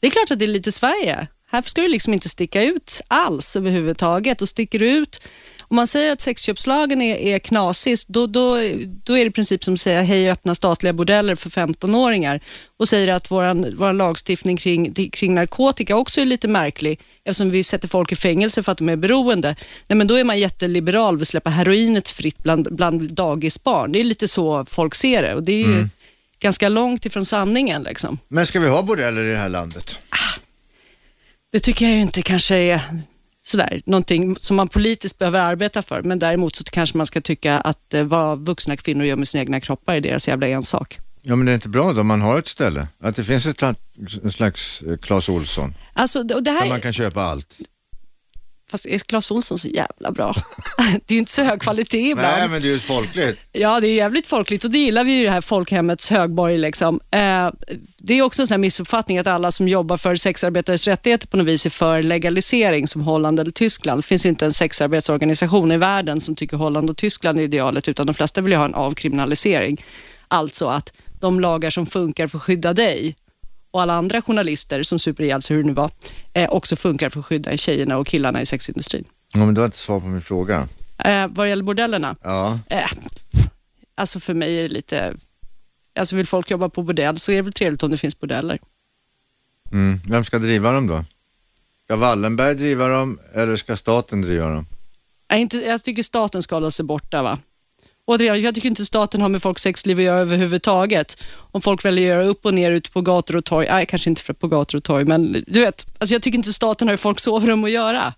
Det 0.00 0.06
är 0.06 0.10
klart 0.10 0.30
att 0.30 0.38
det 0.38 0.44
är 0.44 0.46
lite 0.46 0.72
Sverige. 0.72 1.26
Här 1.52 1.62
ska 1.62 1.80
du 1.80 1.88
liksom 1.88 2.14
inte 2.14 2.28
sticka 2.28 2.62
ut 2.62 3.00
alls 3.08 3.56
överhuvudtaget 3.56 4.42
och 4.42 4.48
sticker 4.48 4.78
du 4.78 4.90
ut 4.90 5.20
om 5.72 5.76
man 5.76 5.86
säger 5.86 6.12
att 6.12 6.20
sexköpslagen 6.20 7.02
är, 7.02 7.16
är 7.16 7.38
knasig, 7.38 7.98
då, 8.08 8.26
då, 8.26 8.56
då 9.04 9.18
är 9.18 9.24
det 9.24 9.26
i 9.26 9.30
princip 9.30 9.64
som 9.64 9.74
att 9.74 9.80
säga 9.80 10.02
hej 10.02 10.30
öppna 10.30 10.54
statliga 10.54 10.92
bordeller 10.92 11.34
för 11.34 11.50
15-åringar 11.50 12.40
och 12.78 12.88
säger 12.88 13.08
att 13.08 13.30
vår 13.30 13.76
våran 13.76 13.96
lagstiftning 13.96 14.56
kring, 14.56 14.94
kring 14.94 15.34
narkotika 15.34 15.96
också 15.96 16.20
är 16.20 16.24
lite 16.24 16.48
märklig 16.48 17.00
eftersom 17.24 17.50
vi 17.50 17.64
sätter 17.64 17.88
folk 17.88 18.12
i 18.12 18.16
fängelse 18.16 18.62
för 18.62 18.72
att 18.72 18.78
de 18.78 18.88
är 18.88 18.96
beroende. 18.96 19.56
Nej, 19.86 19.96
men 19.96 20.06
då 20.06 20.14
är 20.14 20.24
man 20.24 20.38
jätteliberal, 20.38 21.16
vill 21.16 21.26
släppa 21.26 21.50
heroinet 21.50 22.08
fritt 22.08 22.38
bland, 22.38 22.76
bland 22.76 23.12
dagisbarn. 23.12 23.92
Det 23.92 24.00
är 24.00 24.04
lite 24.04 24.28
så 24.28 24.64
folk 24.68 24.94
ser 24.94 25.22
det 25.22 25.34
och 25.34 25.42
det 25.42 25.52
är 25.52 25.66
ju 25.66 25.88
ganska 26.40 26.68
långt 26.68 27.06
ifrån 27.06 27.26
sanningen. 27.26 27.82
Liksom. 27.82 28.18
Men 28.28 28.46
ska 28.46 28.60
vi 28.60 28.68
ha 28.68 28.82
bordeller 28.82 29.22
i 29.22 29.30
det 29.30 29.38
här 29.38 29.48
landet? 29.48 29.98
Det 31.52 31.60
tycker 31.60 31.84
jag 31.86 31.94
ju 31.94 32.00
inte 32.00 32.22
kanske 32.22 32.56
är 32.56 32.80
sådär, 33.44 33.82
någonting 33.86 34.36
som 34.40 34.56
man 34.56 34.68
politiskt 34.68 35.18
behöver 35.18 35.40
arbeta 35.40 35.82
för, 35.82 36.02
men 36.02 36.18
däremot 36.18 36.56
så 36.56 36.64
kanske 36.64 36.96
man 36.96 37.06
ska 37.06 37.20
tycka 37.20 37.58
att 37.60 37.94
eh, 37.94 38.04
vad 38.04 38.46
vuxna 38.46 38.76
kvinnor 38.76 39.04
gör 39.04 39.16
med 39.16 39.28
sina 39.28 39.40
egna 39.42 39.60
kroppar 39.60 39.94
är 39.94 40.00
deras 40.00 40.28
jävla 40.28 40.46
ensak. 40.48 40.98
Ja 41.22 41.36
men 41.36 41.46
det 41.46 41.52
är 41.52 41.54
inte 41.54 41.68
bra 41.68 41.92
då 41.92 42.02
man 42.02 42.20
har 42.20 42.38
ett 42.38 42.48
ställe? 42.48 42.88
Att 43.02 43.16
det 43.16 43.24
finns 43.24 43.46
ett 43.46 43.62
slags 44.34 44.82
eh, 44.82 44.96
Clas 44.96 45.28
Ohlson, 45.28 45.74
Alltså, 45.94 46.22
det- 46.22 46.34
och 46.34 46.42
det 46.42 46.50
där 46.50 46.58
här, 46.60 46.68
man 46.68 46.80
kan 46.80 46.92
köpa 46.92 47.22
allt. 47.22 47.58
Fast 48.72 48.86
är 48.86 48.98
Clas 48.98 49.30
Ohlson 49.30 49.58
så 49.58 49.68
jävla 49.68 50.10
bra? 50.10 50.34
det 50.76 51.12
är 51.12 51.14
ju 51.14 51.18
inte 51.18 51.32
så 51.32 51.42
hög 51.42 51.60
kvalitet 51.60 52.10
ibland. 52.10 52.36
Nej 52.38 52.48
men 52.48 52.62
det 52.62 52.68
är 52.68 52.72
ju 52.72 52.78
folkligt. 52.78 53.40
Ja, 53.52 53.80
det 53.80 53.88
är 53.88 53.94
jävligt 53.94 54.26
folkligt 54.26 54.64
och 54.64 54.70
det 54.70 54.78
gillar 54.78 55.04
vi 55.04 55.12
ju 55.12 55.24
det 55.24 55.30
här 55.30 55.40
folkhemmets 55.40 56.10
högborg. 56.10 56.58
Liksom. 56.58 57.00
Eh, 57.10 57.50
det 57.98 58.14
är 58.14 58.22
också 58.22 58.42
en 58.42 58.46
sån 58.46 58.52
här 58.52 58.58
missuppfattning 58.58 59.18
att 59.18 59.26
alla 59.26 59.52
som 59.52 59.68
jobbar 59.68 59.96
för 59.96 60.16
sexarbetares 60.16 60.86
rättigheter 60.86 61.26
på 61.26 61.36
något 61.36 61.46
vis 61.46 61.66
är 61.66 61.70
för 61.70 62.02
legalisering 62.02 62.88
som 62.88 63.00
Holland 63.00 63.40
eller 63.40 63.50
Tyskland. 63.50 63.98
Det 63.98 64.06
finns 64.06 64.26
inte 64.26 64.46
en 64.46 64.52
sexarbetsorganisation 64.52 65.72
i 65.72 65.76
världen 65.76 66.20
som 66.20 66.36
tycker 66.36 66.56
Holland 66.56 66.90
och 66.90 66.96
Tyskland 66.96 67.38
är 67.38 67.42
idealet, 67.42 67.88
utan 67.88 68.06
de 68.06 68.14
flesta 68.14 68.40
vill 68.40 68.52
ju 68.52 68.58
ha 68.58 68.64
en 68.64 68.74
avkriminalisering. 68.74 69.84
Alltså 70.28 70.66
att 70.66 70.92
de 71.20 71.40
lagar 71.40 71.70
som 71.70 71.86
funkar 71.86 72.26
för 72.26 72.38
att 72.38 72.44
skydda 72.44 72.72
dig 72.72 73.16
och 73.72 73.82
alla 73.82 73.94
andra 73.94 74.22
journalister 74.22 74.82
som 74.82 74.98
super 74.98 75.24
ihjäl 75.24 75.42
sig, 75.42 75.56
hur 75.56 75.62
det 75.62 75.66
nu 75.66 75.74
var, 75.74 75.90
eh, 76.32 76.50
också 76.50 76.76
funkar 76.76 77.10
för 77.10 77.20
att 77.20 77.26
skydda 77.26 77.56
tjejerna 77.56 77.98
och 77.98 78.06
killarna 78.06 78.40
i 78.42 78.46
sexindustrin. 78.46 79.04
Ja 79.32 79.44
men 79.44 79.54
det 79.54 79.60
var 79.60 79.66
inte 79.66 79.78
svar 79.78 80.00
på 80.00 80.06
min 80.06 80.20
fråga. 80.20 80.68
Eh, 81.04 81.26
vad 81.28 81.48
gäller 81.48 81.62
bordellerna, 81.64 82.16
Ja. 82.22 82.58
Eh, 82.70 82.90
alltså 83.94 84.20
för 84.20 84.34
mig 84.34 84.58
är 84.58 84.62
det 84.62 84.68
lite... 84.68 85.14
Alltså 85.98 86.16
vill 86.16 86.26
folk 86.26 86.50
jobba 86.50 86.68
på 86.68 86.82
bordell 86.82 87.18
så 87.18 87.32
är 87.32 87.36
det 87.36 87.42
väl 87.42 87.52
trevligt 87.52 87.82
om 87.82 87.90
det 87.90 87.98
finns 87.98 88.20
bordeller. 88.20 88.58
Mm. 89.72 90.00
Vem 90.08 90.24
ska 90.24 90.38
driva 90.38 90.72
dem 90.72 90.86
då? 90.86 91.04
Ska 91.84 91.96
Wallenberg 91.96 92.54
driva 92.54 92.88
dem 92.88 93.18
eller 93.34 93.56
ska 93.56 93.76
staten 93.76 94.22
driva 94.22 94.48
dem? 94.48 94.66
Jag, 95.28 95.40
inte, 95.40 95.56
jag 95.56 95.82
tycker 95.82 96.02
staten 96.02 96.42
ska 96.42 96.56
hålla 96.56 96.70
sig 96.70 96.84
borta. 96.84 97.22
Va? 97.22 97.38
Återigen, 98.06 98.40
jag 98.40 98.54
tycker 98.54 98.68
inte 98.68 98.86
staten 98.86 99.20
har 99.20 99.28
med 99.28 99.42
folks 99.42 99.62
sexliv 99.62 99.98
att 99.98 100.04
göra 100.04 100.20
överhuvudtaget. 100.20 101.22
Om 101.34 101.62
folk 101.62 101.84
väljer 101.84 102.04
att 102.04 102.16
göra 102.16 102.26
upp 102.26 102.46
och 102.46 102.54
ner 102.54 102.72
ute 102.72 102.90
på 102.90 103.00
gator 103.00 103.36
och 103.36 103.44
torg, 103.44 103.68
nej 103.70 103.86
kanske 103.86 104.10
inte 104.10 104.34
på 104.34 104.48
gator 104.48 104.78
och 104.78 104.84
torg, 104.84 105.04
men 105.04 105.44
du 105.46 105.60
vet, 105.60 105.86
alltså 105.98 106.14
jag 106.14 106.22
tycker 106.22 106.38
inte 106.38 106.52
staten 106.52 106.88
har 106.88 106.94
i 106.94 106.98
folks 106.98 107.22
sovrum 107.22 107.64
att 107.64 107.70
göra. 107.70 108.14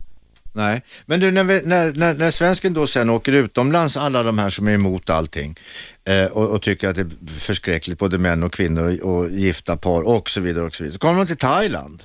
Nej, 0.53 0.83
men 1.07 1.21
du 1.21 1.31
när, 1.31 1.45
vi, 1.45 1.63
när, 1.65 1.93
när, 1.93 2.15
när 2.15 2.31
svensken 2.31 2.75
då 2.75 2.87
sen 2.87 3.11
åker 3.11 3.33
utomlands, 3.33 3.97
alla 3.97 4.23
de 4.23 4.39
här 4.39 4.51
som 4.51 4.69
är 4.69 4.73
emot 4.73 5.11
allting 5.11 5.57
eh, 6.05 6.25
och, 6.25 6.51
och 6.51 6.63
tycker 6.63 6.89
att 6.89 6.95
det 6.95 7.01
är 7.01 7.39
förskräckligt, 7.39 7.99
både 7.99 8.19
män 8.19 8.43
och 8.43 8.53
kvinnor 8.53 8.99
och, 9.03 9.15
och 9.15 9.31
gifta 9.31 9.77
par 9.77 10.03
och 10.03 10.31
så 10.31 10.41
vidare 10.41 10.65
och 10.65 10.75
så 10.75 10.83
vidare. 10.83 10.93
Så 10.93 10.99
kommer 10.99 11.19
de 11.19 11.27
till 11.27 11.37
Thailand. 11.37 12.03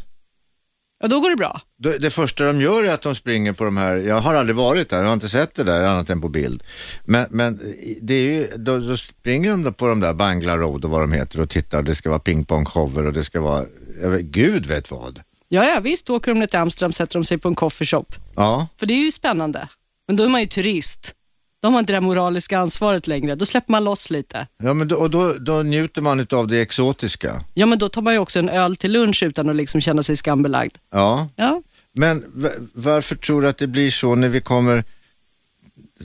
Ja, 1.02 1.08
då 1.08 1.20
går 1.20 1.30
det 1.30 1.36
bra. 1.36 1.62
Då- 1.78 1.98
Det 2.00 2.10
första 2.10 2.46
de 2.46 2.62
gör 2.62 2.84
är 2.84 2.94
att 2.94 3.02
de 3.02 3.16
springer 3.16 3.54
på 3.54 3.64
de 3.66 3.78
här, 3.78 3.96
jag 3.96 4.20
har 4.20 4.34
aldrig 4.34 4.56
varit 4.56 4.90
där, 4.90 4.98
jag 4.98 5.06
har 5.06 5.14
inte 5.14 5.30
sett 5.30 5.56
det 5.56 5.64
där 5.64 5.84
annat 5.84 6.10
än 6.10 6.22
på 6.22 6.30
bild. 6.30 6.64
Men, 7.06 7.28
men 7.30 7.60
det 8.02 8.14
är 8.14 8.22
ju, 8.22 8.48
då, 8.58 8.78
då 8.80 8.98
springer 8.98 9.50
de 9.58 9.74
på 9.74 9.88
de 9.88 10.00
där 10.00 10.14
Bangla 10.14 10.58
Road 10.58 10.86
och 10.86 10.92
vad 10.92 11.02
de 11.02 11.12
heter 11.12 11.42
och 11.42 11.50
tittar, 11.50 11.82
det 11.84 11.96
ska 11.96 12.10
vara 12.10 12.20
pingpongshower 12.20 13.06
och 13.06 13.14
det 13.14 13.24
ska 13.24 13.42
vara, 13.42 13.66
vet, 14.04 14.22
gud 14.22 14.66
vet 14.66 14.92
vad. 14.92 15.22
Ja, 15.48 15.66
ja, 15.66 15.80
visst, 15.80 16.10
åker 16.10 16.32
de 16.34 16.40
ner 16.40 16.48
till 16.48 16.60
Amsterdam 16.60 16.94
sätter 16.94 17.14
de 17.20 17.26
sig 17.26 17.38
på 17.38 17.48
en 17.48 17.56
coffeeshop. 17.56 18.16
Ja, 18.36 18.68
För 18.80 18.86
det 18.86 18.94
är 18.94 19.06
ju 19.06 19.12
spännande. 19.12 19.68
Men 20.08 20.16
då 20.16 20.24
är 20.24 20.28
man 20.30 20.42
ju 20.42 20.48
turist. 20.48 21.16
De 21.62 21.74
har 21.74 21.80
inte 21.80 21.94
det 21.94 22.02
moraliska 22.02 22.60
ansvaret 22.60 23.08
längre. 23.08 23.36
Då 23.36 23.46
släpper 23.46 23.72
man 23.72 23.84
loss 23.84 24.10
lite. 24.10 24.48
ja 24.64 24.74
men 24.74 24.88
då, 24.88 24.96
och 24.96 25.10
då, 25.10 25.34
då 25.34 25.64
njuter 25.64 26.02
man 26.02 26.28
av 26.32 26.48
det 26.48 26.62
exotiska. 26.62 27.44
Ja, 27.54 27.66
men 27.66 27.80
då 27.80 27.90
tar 27.90 28.02
man 28.02 28.14
ju 28.14 28.20
också 28.20 28.40
en 28.40 28.50
öl 28.50 28.76
till 28.76 28.92
lunch 28.92 29.24
utan 29.24 29.50
att 29.50 29.56
liksom 29.56 29.82
känna 29.82 30.04
sig 30.04 30.16
skambelagd. 30.18 30.76
Ja, 30.92 31.30
Ja, 31.36 31.62
Men 31.94 32.24
va- 32.34 32.50
varför 32.74 33.16
tror 33.16 33.42
du 33.42 33.48
att 33.48 33.58
det 33.58 33.68
blir 33.68 33.90
så 33.92 34.16
när 34.16 34.30
vi 34.30 34.42
kommer, 34.42 34.84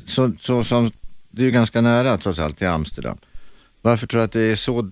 så, 0.06 0.32
så 0.40 0.64
som, 0.64 0.90
det 1.30 1.42
är 1.42 1.46
ju 1.46 1.50
ganska 1.52 1.80
nära 1.80 2.18
trots 2.18 2.38
allt 2.38 2.58
till 2.58 2.66
Amsterdam. 2.66 3.18
Varför 3.82 4.06
tror 4.06 4.18
du 4.20 4.24
att 4.24 4.32
det 4.32 4.40
är 4.40 4.56
så, 4.56 4.90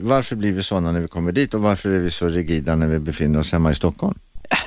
varför 0.00 0.36
blir 0.36 0.52
vi 0.52 0.62
sådana 0.62 0.92
när 0.92 1.00
vi 1.00 1.08
kommer 1.08 1.32
dit 1.32 1.54
och 1.54 1.60
varför 1.60 1.90
är 1.90 1.98
vi 1.98 2.10
så 2.10 2.28
rigida 2.28 2.74
när 2.76 2.86
vi 2.86 2.98
befinner 2.98 3.38
oss 3.38 3.52
hemma 3.52 3.70
i 3.70 3.74
Stockholm? 3.74 4.18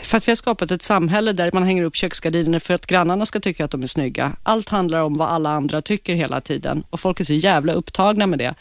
För 0.02 0.18
att 0.18 0.28
vi 0.28 0.32
har 0.32 0.36
skapat 0.36 0.72
ett 0.72 0.82
samhälle 0.84 1.32
där 1.32 1.50
man 1.54 1.64
hänger 1.64 1.84
upp 1.84 1.96
köksgardiner 1.96 2.60
för 2.60 2.74
att 2.74 2.86
grannarna 2.86 3.26
ska 3.26 3.40
tycka 3.40 3.66
att 3.66 3.72
de 3.72 3.84
är 3.84 3.88
snygga. 3.88 4.36
Allt 4.44 4.70
handlar 4.70 5.02
om 5.02 5.14
vad 5.14 5.30
alla 5.30 5.50
andra 5.50 5.82
tycker 5.82 6.16
hela 6.16 6.42
tiden 6.42 6.84
och 6.90 7.00
folk 7.00 7.20
är 7.20 7.24
så 7.24 7.34
jävla 7.34 7.74
upptagna 7.74 8.28
med 8.28 8.40
det. 8.40 8.56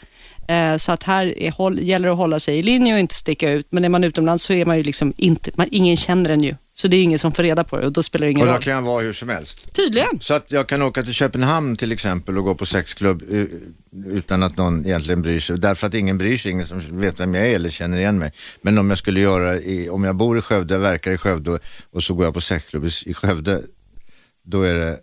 Eh, 0.53 0.77
Så 0.77 0.91
att 0.91 1.03
här 1.03 1.39
är, 1.39 1.51
håll, 1.51 1.79
gäller 1.79 2.07
det 2.07 2.11
att 2.11 2.17
hålla 2.17 2.39
sig 2.39 2.59
i 2.59 2.63
linje 2.63 2.93
och 2.93 2.99
inte 2.99 3.15
sticka 3.15 3.51
ut. 3.51 3.67
Men 3.69 3.85
är 3.85 3.89
man 3.89 4.03
utomlands 4.03 4.43
så 4.43 4.53
är 4.53 4.65
man 4.65 4.77
ju 4.77 4.83
liksom 4.83 5.13
inte, 5.17 5.51
man, 5.55 5.67
ingen 5.71 5.97
känner 5.97 6.29
en 6.29 6.43
ju. 6.43 6.55
Så 6.79 6.87
det 6.87 6.97
är 6.97 7.03
ingen 7.03 7.19
som 7.19 7.31
får 7.31 7.43
reda 7.43 7.63
på 7.63 7.79
det 7.79 7.85
och 7.85 7.91
då 7.91 8.03
spelar 8.03 8.25
det 8.25 8.31
ingen 8.31 8.41
Och 8.41 8.47
då 8.47 8.53
roll. 8.53 8.61
kan 8.61 8.73
jag 8.73 8.81
vara 8.81 9.03
hur 9.03 9.13
som 9.13 9.29
helst. 9.29 9.73
Tydligen. 9.73 10.19
Så 10.19 10.33
att 10.33 10.51
jag 10.51 10.67
kan 10.67 10.81
åka 10.81 11.03
till 11.03 11.13
Köpenhamn 11.13 11.77
till 11.77 11.91
exempel 11.91 12.37
och 12.37 12.43
gå 12.43 12.55
på 12.55 12.65
sexklubb 12.65 13.23
eh, 13.33 13.45
utan 14.05 14.43
att 14.43 14.57
någon 14.57 14.85
egentligen 14.85 15.21
bryr 15.21 15.39
sig. 15.39 15.59
Därför 15.59 15.87
att 15.87 15.93
ingen 15.93 16.17
bryr 16.17 16.37
sig, 16.37 16.51
ingen 16.51 16.67
som 16.67 17.01
vet 17.01 17.19
vem 17.19 17.33
jag 17.33 17.47
är 17.47 17.55
eller 17.55 17.69
känner 17.69 17.97
igen 17.97 18.19
mig. 18.19 18.31
Men 18.61 18.77
om 18.77 18.89
jag 18.89 18.99
skulle 18.99 19.19
göra, 19.19 19.55
i, 19.55 19.89
om 19.89 20.03
jag 20.03 20.15
bor 20.15 20.37
i 20.37 20.41
Skövde, 20.41 20.77
verkar 20.77 21.11
i 21.11 21.17
Skövde 21.17 21.59
och, 21.91 22.03
så 22.03 22.13
går 22.13 22.25
jag 22.25 22.33
på 22.33 22.41
sexklubb 22.41 22.85
i, 22.85 22.89
i 23.05 23.13
Skövde, 23.13 23.61
då 24.45 24.61
är 24.61 24.73
det 24.73 24.99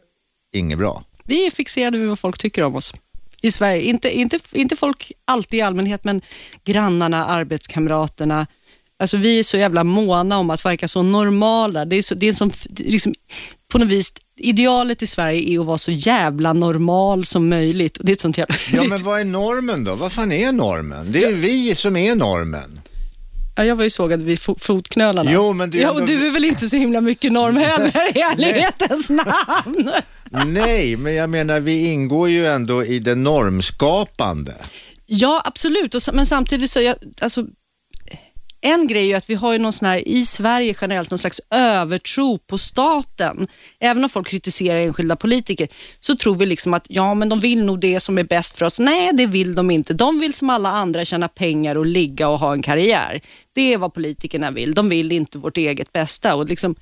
inget 0.53 0.79
bra. 0.79 1.05
Vi 1.25 1.47
är 1.47 1.51
fixerade 1.51 1.99
vid 1.99 2.09
vad 2.09 2.19
folk 2.19 2.39
tycker 2.39 2.63
om 2.63 2.77
oss 2.77 2.95
i 3.43 3.51
Sverige. 3.51 3.83
Inte, 3.83 4.11
inte, 4.11 4.39
inte 4.53 4.77
folk 4.77 5.13
alltid 5.25 5.59
i 5.59 5.63
allmänhet, 5.63 6.05
men 6.05 6.23
grannarna, 6.65 7.27
arbetskamraterna. 7.27 8.47
Alltså 9.05 9.17
vi 9.17 9.39
är 9.39 9.43
så 9.43 9.57
jävla 9.57 9.85
måna 9.85 10.39
om 10.39 10.51
att 10.51 10.65
verka 10.65 10.89
så 10.89 11.03
normala. 11.03 11.85
Det 11.85 11.97
är, 11.97 12.03
så, 12.03 12.15
det 12.15 12.29
är 12.29 12.33
som, 12.33 12.51
liksom, 12.79 13.15
på 13.69 13.79
något 13.79 13.89
vis, 13.89 14.13
idealet 14.37 15.03
i 15.03 15.07
Sverige 15.07 15.55
är 15.55 15.61
att 15.61 15.67
vara 15.67 15.79
så 15.79 15.91
jävla 15.91 16.53
normal 16.53 17.25
som 17.25 17.49
möjligt. 17.49 17.97
Och 17.97 18.05
det 18.05 18.13
är 18.13 18.15
ett 18.15 18.21
sånt 18.21 18.39
jävla... 18.39 18.55
Ja 18.73 18.85
men 18.85 19.03
vad 19.03 19.21
är 19.21 19.25
normen 19.25 19.85
då? 19.85 19.95
Vad 19.95 20.13
fan 20.13 20.33
är 20.33 20.53
normen? 20.53 21.13
Det 21.13 21.25
är 21.25 21.29
ju 21.31 21.35
vi 21.37 21.75
som 21.75 21.97
är 21.97 22.15
normen. 22.15 22.81
Ja, 23.57 23.65
jag 23.65 23.77
var 23.77 23.85
ju 23.85 23.91
sågad 23.91 24.23
vid 24.23 24.39
fo- 24.39 24.59
fotknölarna. 24.61 25.33
Jo, 25.33 25.53
men 25.53 25.75
är 25.75 25.81
ja, 25.81 25.91
och 25.91 26.07
du 26.07 26.27
är 26.27 26.31
väl 26.31 26.45
inte 26.45 26.69
så 26.69 26.77
himla 26.77 27.01
mycket 27.01 27.33
norm 27.33 27.57
heller 27.57 28.17
i 28.17 28.21
ärlighetens 28.21 29.11
namn. 29.11 29.91
Nej, 30.47 30.97
men 30.97 31.15
jag 31.15 31.31
menar 31.31 31.61
vi 31.61 31.85
ingår 31.85 32.29
ju 32.29 32.47
ändå 32.47 32.85
i 32.85 32.99
det 32.99 33.15
normskapande. 33.15 34.55
Ja, 35.07 35.43
absolut. 35.45 35.95
Och, 35.95 36.03
men 36.13 36.27
samtidigt 36.27 36.71
så, 36.71 36.81
jag, 36.81 36.97
alltså, 37.21 37.47
en 38.65 38.87
grej 38.87 39.03
är 39.03 39.07
ju 39.07 39.15
att 39.15 39.31
vi 39.31 39.35
har 39.35 39.53
ju 39.53 39.59
någon 39.59 39.73
sån 39.73 39.89
här, 39.89 40.09
i 40.09 40.25
Sverige 40.25 40.75
generellt, 40.81 41.11
någon 41.11 41.19
slags 41.19 41.41
övertro 41.51 42.39
på 42.39 42.59
staten. 42.59 43.47
Även 43.81 44.05
om 44.05 44.11
folk 44.11 44.29
kritiserar 44.29 44.79
enskilda 44.79 45.17
politiker, 45.17 45.69
så 46.01 46.17
tror 46.17 46.37
vi 46.37 46.47
liksom 46.47 46.75
att 46.75 46.87
ja, 46.89 47.15
men 47.15 47.29
de 47.29 47.41
vill 47.41 47.65
nog 47.65 47.81
det 47.81 48.01
som 48.01 48.19
är 48.19 48.25
bäst 48.25 48.57
för 48.57 48.67
oss. 48.67 48.79
Nej, 48.79 49.11
det 49.13 49.27
vill 49.27 49.55
de 49.55 49.71
inte. 49.71 49.95
De 49.95 50.21
vill 50.21 50.35
som 50.35 50.51
alla 50.51 50.69
andra 50.69 51.05
tjäna 51.05 51.29
pengar 51.29 51.77
och 51.77 51.87
ligga 51.87 52.29
och 52.29 52.39
ha 52.39 52.53
en 52.53 52.63
karriär. 52.63 53.21
Det 53.55 53.73
är 53.73 53.79
vad 53.79 53.95
politikerna 53.95 54.51
vill. 54.51 54.75
De 54.75 54.89
vill 54.89 55.13
inte 55.13 55.39
vårt 55.39 55.57
eget 55.57 55.93
bästa. 55.93 56.35
Och 56.35 56.49
liksom, 56.49 56.75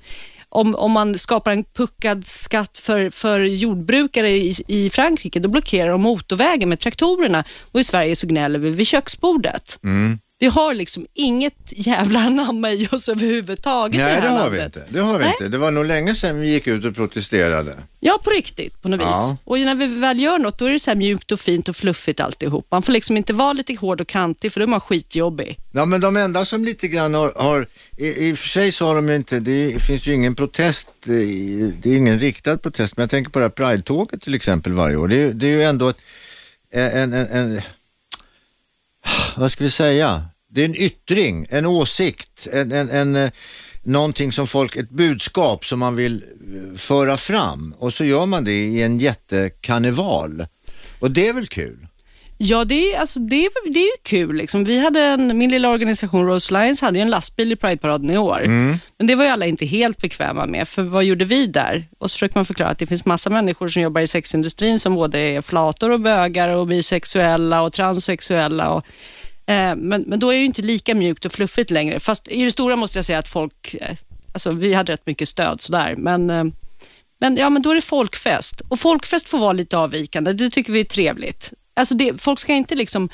om, 0.49 0.75
om 0.75 0.91
man 0.91 1.17
skapar 1.17 1.51
en 1.51 1.63
puckad 1.63 2.27
skatt 2.27 2.77
för, 2.77 3.09
för 3.09 3.39
jordbrukare 3.39 4.29
i, 4.29 4.53
i 4.67 4.89
Frankrike, 4.89 5.39
då 5.39 5.49
blockerar 5.49 5.91
de 5.91 6.01
motorvägen 6.01 6.69
med 6.69 6.79
traktorerna 6.79 7.43
och 7.71 7.79
i 7.79 7.83
Sverige 7.83 8.15
så 8.15 8.27
gnäller 8.27 8.59
vi 8.59 8.69
vid 8.69 8.87
köksbordet. 8.87 9.79
Mm. 9.83 10.19
Vi 10.43 10.49
har 10.49 10.73
liksom 10.73 11.05
inget 11.13 11.53
jävla 11.75 12.19
anamma 12.29 12.71
i 12.71 12.87
oss 12.91 13.09
överhuvudtaget 13.09 13.95
i 13.95 14.03
Nej, 14.03 14.15
det 14.15 14.21
det 14.21 14.27
här 14.27 14.37
har 14.43 14.49
vi 14.49 14.57
landet. 14.57 14.75
inte. 14.75 14.93
Det 14.93 14.99
har 14.99 15.13
vi 15.13 15.19
Nej. 15.23 15.33
inte. 15.39 15.47
Det 15.49 15.57
var 15.57 15.71
nog 15.71 15.85
länge 15.85 16.15
sedan 16.15 16.39
vi 16.39 16.51
gick 16.51 16.67
ut 16.67 16.85
och 16.85 16.95
protesterade. 16.95 17.75
Ja, 17.99 18.19
på 18.23 18.29
riktigt 18.29 18.81
på 18.81 18.89
något 18.89 18.99
vis. 18.99 19.07
Ja. 19.11 19.37
Och 19.43 19.59
när 19.59 19.75
vi 19.75 19.87
väl 19.87 20.19
gör 20.19 20.39
något, 20.39 20.57
då 20.59 20.65
är 20.65 20.71
det 20.71 20.79
så 20.79 20.91
här 20.91 20.95
mjukt 20.95 21.31
och 21.31 21.39
fint 21.39 21.69
och 21.69 21.75
fluffigt 21.75 22.19
alltihop. 22.19 22.67
Man 22.71 22.83
får 22.83 22.93
liksom 22.93 23.17
inte 23.17 23.33
vara 23.33 23.53
lite 23.53 23.73
hård 23.75 24.01
och 24.01 24.07
kantig, 24.07 24.51
för 24.53 24.59
då 24.59 24.63
är 24.63 24.67
man 24.67 24.81
skitjobbig. 24.81 25.57
Ja, 25.71 25.85
men 25.85 26.01
de 26.01 26.17
enda 26.17 26.45
som 26.45 26.63
lite 26.65 26.87
grann 26.87 27.13
har, 27.13 27.33
har 27.35 27.67
i, 27.97 28.07
i 28.29 28.33
och 28.33 28.37
för 28.37 28.47
sig 28.47 28.71
så 28.71 28.85
har 28.85 28.95
de 28.95 29.09
ju 29.09 29.15
inte, 29.15 29.39
det 29.39 29.83
finns 29.83 30.07
ju 30.07 30.13
ingen 30.13 30.35
protest, 30.35 31.07
i- 31.07 31.73
det 31.83 31.89
är 31.89 31.97
ingen 31.97 32.19
riktad 32.19 32.57
protest, 32.57 32.97
men 32.97 33.03
jag 33.03 33.09
tänker 33.09 33.31
på 33.31 33.39
det 33.39 33.45
här 33.45 33.49
Pride-tåget 33.49 34.21
till 34.21 34.33
exempel 34.33 34.73
varje 34.73 34.95
år. 34.95 35.07
Det 35.07 35.15
är, 35.15 35.19
ju- 35.19 35.33
det 35.33 35.45
är 35.47 35.51
ju 35.57 35.63
ändå 35.63 35.89
ett, 35.89 35.97
en, 36.71 37.13
en, 37.13 37.27
en, 37.27 37.61
vad 39.37 39.51
ska 39.51 39.63
vi 39.63 39.71
säga? 39.71 40.25
Det 40.53 40.61
är 40.61 40.65
en 40.65 40.75
yttring, 40.75 41.45
en 41.49 41.65
åsikt, 41.65 42.47
en, 42.51 42.71
en, 42.71 42.89
en, 42.89 43.15
eh, 43.15 43.31
någonting 43.83 44.31
som 44.31 44.47
folk, 44.47 44.75
ett 44.75 44.89
budskap 44.89 45.65
som 45.65 45.79
man 45.79 45.95
vill 45.95 46.23
eh, 46.23 46.77
föra 46.77 47.17
fram 47.17 47.75
och 47.77 47.93
så 47.93 48.05
gör 48.05 48.25
man 48.25 48.43
det 48.43 48.51
i 48.51 48.81
en 48.81 48.99
jättekarneval. 48.99 50.45
Och 50.99 51.11
det 51.11 51.27
är 51.27 51.33
väl 51.33 51.47
kul? 51.47 51.87
Ja, 52.37 52.65
det 52.65 52.93
är, 52.93 52.99
alltså, 52.99 53.19
det 53.19 53.45
är, 53.45 53.73
det 53.73 53.79
är 53.79 53.83
ju 53.83 54.03
kul. 54.03 54.35
Liksom. 54.35 54.63
Vi 54.63 54.79
hade 54.79 55.01
en, 55.01 55.37
min 55.37 55.51
lilla 55.51 55.69
organisation 55.69 56.27
Rose 56.27 56.53
Lions 56.53 56.81
hade 56.81 56.99
ju 56.99 57.01
en 57.01 57.09
lastbil 57.09 57.51
i 57.51 57.55
Prideparaden 57.55 58.09
i 58.09 58.17
år. 58.17 58.43
Men 58.97 59.07
det 59.07 59.15
var 59.15 59.23
ju 59.23 59.29
alla 59.29 59.45
inte 59.45 59.65
helt 59.65 59.97
bekväma 59.97 60.45
med, 60.45 60.67
för 60.67 60.83
vad 60.83 61.03
gjorde 61.03 61.25
vi 61.25 61.47
där? 61.47 61.87
Och 61.99 62.11
så 62.11 62.15
försöker 62.15 62.37
man 62.37 62.45
förklara 62.45 62.69
att 62.69 62.77
det 62.77 62.87
finns 62.87 63.05
massa 63.05 63.29
människor 63.29 63.69
som 63.69 63.81
jobbar 63.81 64.01
i 64.01 64.07
sexindustrin 64.07 64.79
som 64.79 64.95
både 64.95 65.19
är 65.19 65.41
flator 65.41 65.89
och 65.89 65.99
bögar 65.99 66.49
och 66.49 66.67
bisexuella 66.67 67.61
och 67.61 67.73
transsexuella. 67.73 68.69
Och, 68.69 68.85
men, 69.75 70.01
men 70.01 70.19
då 70.19 70.29
är 70.29 70.33
det 70.33 70.39
ju 70.39 70.45
inte 70.45 70.61
lika 70.61 70.95
mjukt 70.95 71.25
och 71.25 71.31
fluffigt 71.31 71.71
längre. 71.71 71.99
Fast 71.99 72.27
i 72.27 72.43
det 72.43 72.51
stora 72.51 72.75
måste 72.75 72.97
jag 72.97 73.05
säga 73.05 73.19
att 73.19 73.27
folk, 73.27 73.73
eh, 73.73 73.95
alltså 74.33 74.51
vi 74.51 74.73
hade 74.73 74.93
rätt 74.93 75.07
mycket 75.07 75.29
stöd 75.29 75.61
sådär, 75.61 75.95
men 75.97 76.29
eh, 76.29 76.43
men, 77.19 77.37
ja, 77.37 77.49
men 77.49 77.61
då 77.61 77.71
är 77.71 77.75
det 77.75 77.81
folkfest. 77.81 78.61
Och 78.67 78.79
folkfest 78.79 79.29
får 79.29 79.37
vara 79.37 79.53
lite 79.53 79.77
avvikande. 79.77 80.33
Det 80.33 80.49
tycker 80.49 80.73
vi 80.73 80.79
är 80.79 80.83
trevligt. 80.83 81.53
Alltså 81.73 81.95
det, 81.95 82.21
folk 82.21 82.39
ska 82.39 82.53
inte 82.53 82.75
liksom... 82.75 83.09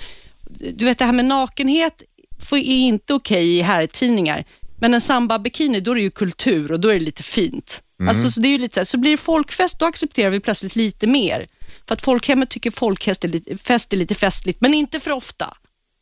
Du 0.74 0.86
vet 0.86 0.98
det 0.98 1.06
här 1.06 1.14
med 1.14 1.26
nakenhet 1.26 2.04
är 2.52 2.58
inte 2.58 3.14
okej 3.14 3.58
i 3.58 3.62
herrtidningar. 3.62 4.46
Men 4.80 4.94
en 4.94 5.02
samba-bikini, 5.02 5.80
då 5.80 5.92
är 5.92 5.96
det 5.96 6.02
ju 6.02 6.10
kultur 6.10 6.72
och 6.72 6.80
då 6.80 6.90
är 6.90 6.94
det 6.94 7.00
lite 7.00 7.24
fint. 7.24 7.84
Alltså, 8.08 8.32
så, 8.32 8.42
det 8.42 8.48
är 8.48 8.60
lite 8.60 8.74
så, 8.74 8.80
här, 8.80 8.86
så 8.86 8.98
blir 8.98 9.12
det 9.12 9.18
folkfest, 9.18 9.80
då 9.80 9.86
accepterar 9.86 10.30
vi 10.30 10.40
plötsligt 10.40 10.76
lite 10.76 11.08
mer. 11.08 11.48
För 11.88 11.94
att 11.94 12.02
folkhemmet 12.02 12.50
tycker 12.50 12.72
folkfest 12.72 13.24
är 13.24 13.28
lite, 13.28 13.58
fest 13.58 13.94
är 13.94 13.98
lite 13.98 14.16
festligt, 14.16 14.62
men 14.62 14.74
inte 14.74 15.00
för 15.00 15.12
ofta. 15.12 15.58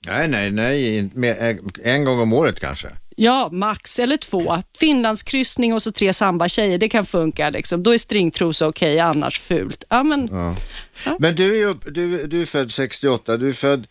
Nej, 0.08 0.28
nej, 0.28 0.52
nej, 0.52 1.10
med, 1.14 1.60
en 1.84 2.04
gång 2.04 2.20
om 2.20 2.34
året 2.34 2.60
kanske. 2.60 2.88
Ja, 3.20 3.50
max 3.52 4.00
eller 4.00 4.18
två. 4.18 4.64
Finlandskryssning 4.80 5.74
och 5.74 5.84
så 5.84 5.92
tre 5.92 6.14
samba-tjejer, 6.14 6.78
det 6.78 6.90
kan 6.90 7.06
funka. 7.06 7.50
Liksom. 7.50 7.84
Då 7.84 7.94
är 7.94 7.98
stringtrosa 7.98 8.68
okej, 8.68 9.00
annars 9.00 9.40
fult. 9.40 9.84
Ja, 9.90 10.04
men, 10.04 10.30
Men 11.20 11.36
du 11.36 11.64
är, 11.64 11.68
upp, 11.68 11.84
du, 11.86 12.28
du 12.28 12.42
är 12.42 12.46
född 12.46 12.72
68, 12.72 13.38
du 13.38 13.50
är 13.50 13.54
född 13.54 13.88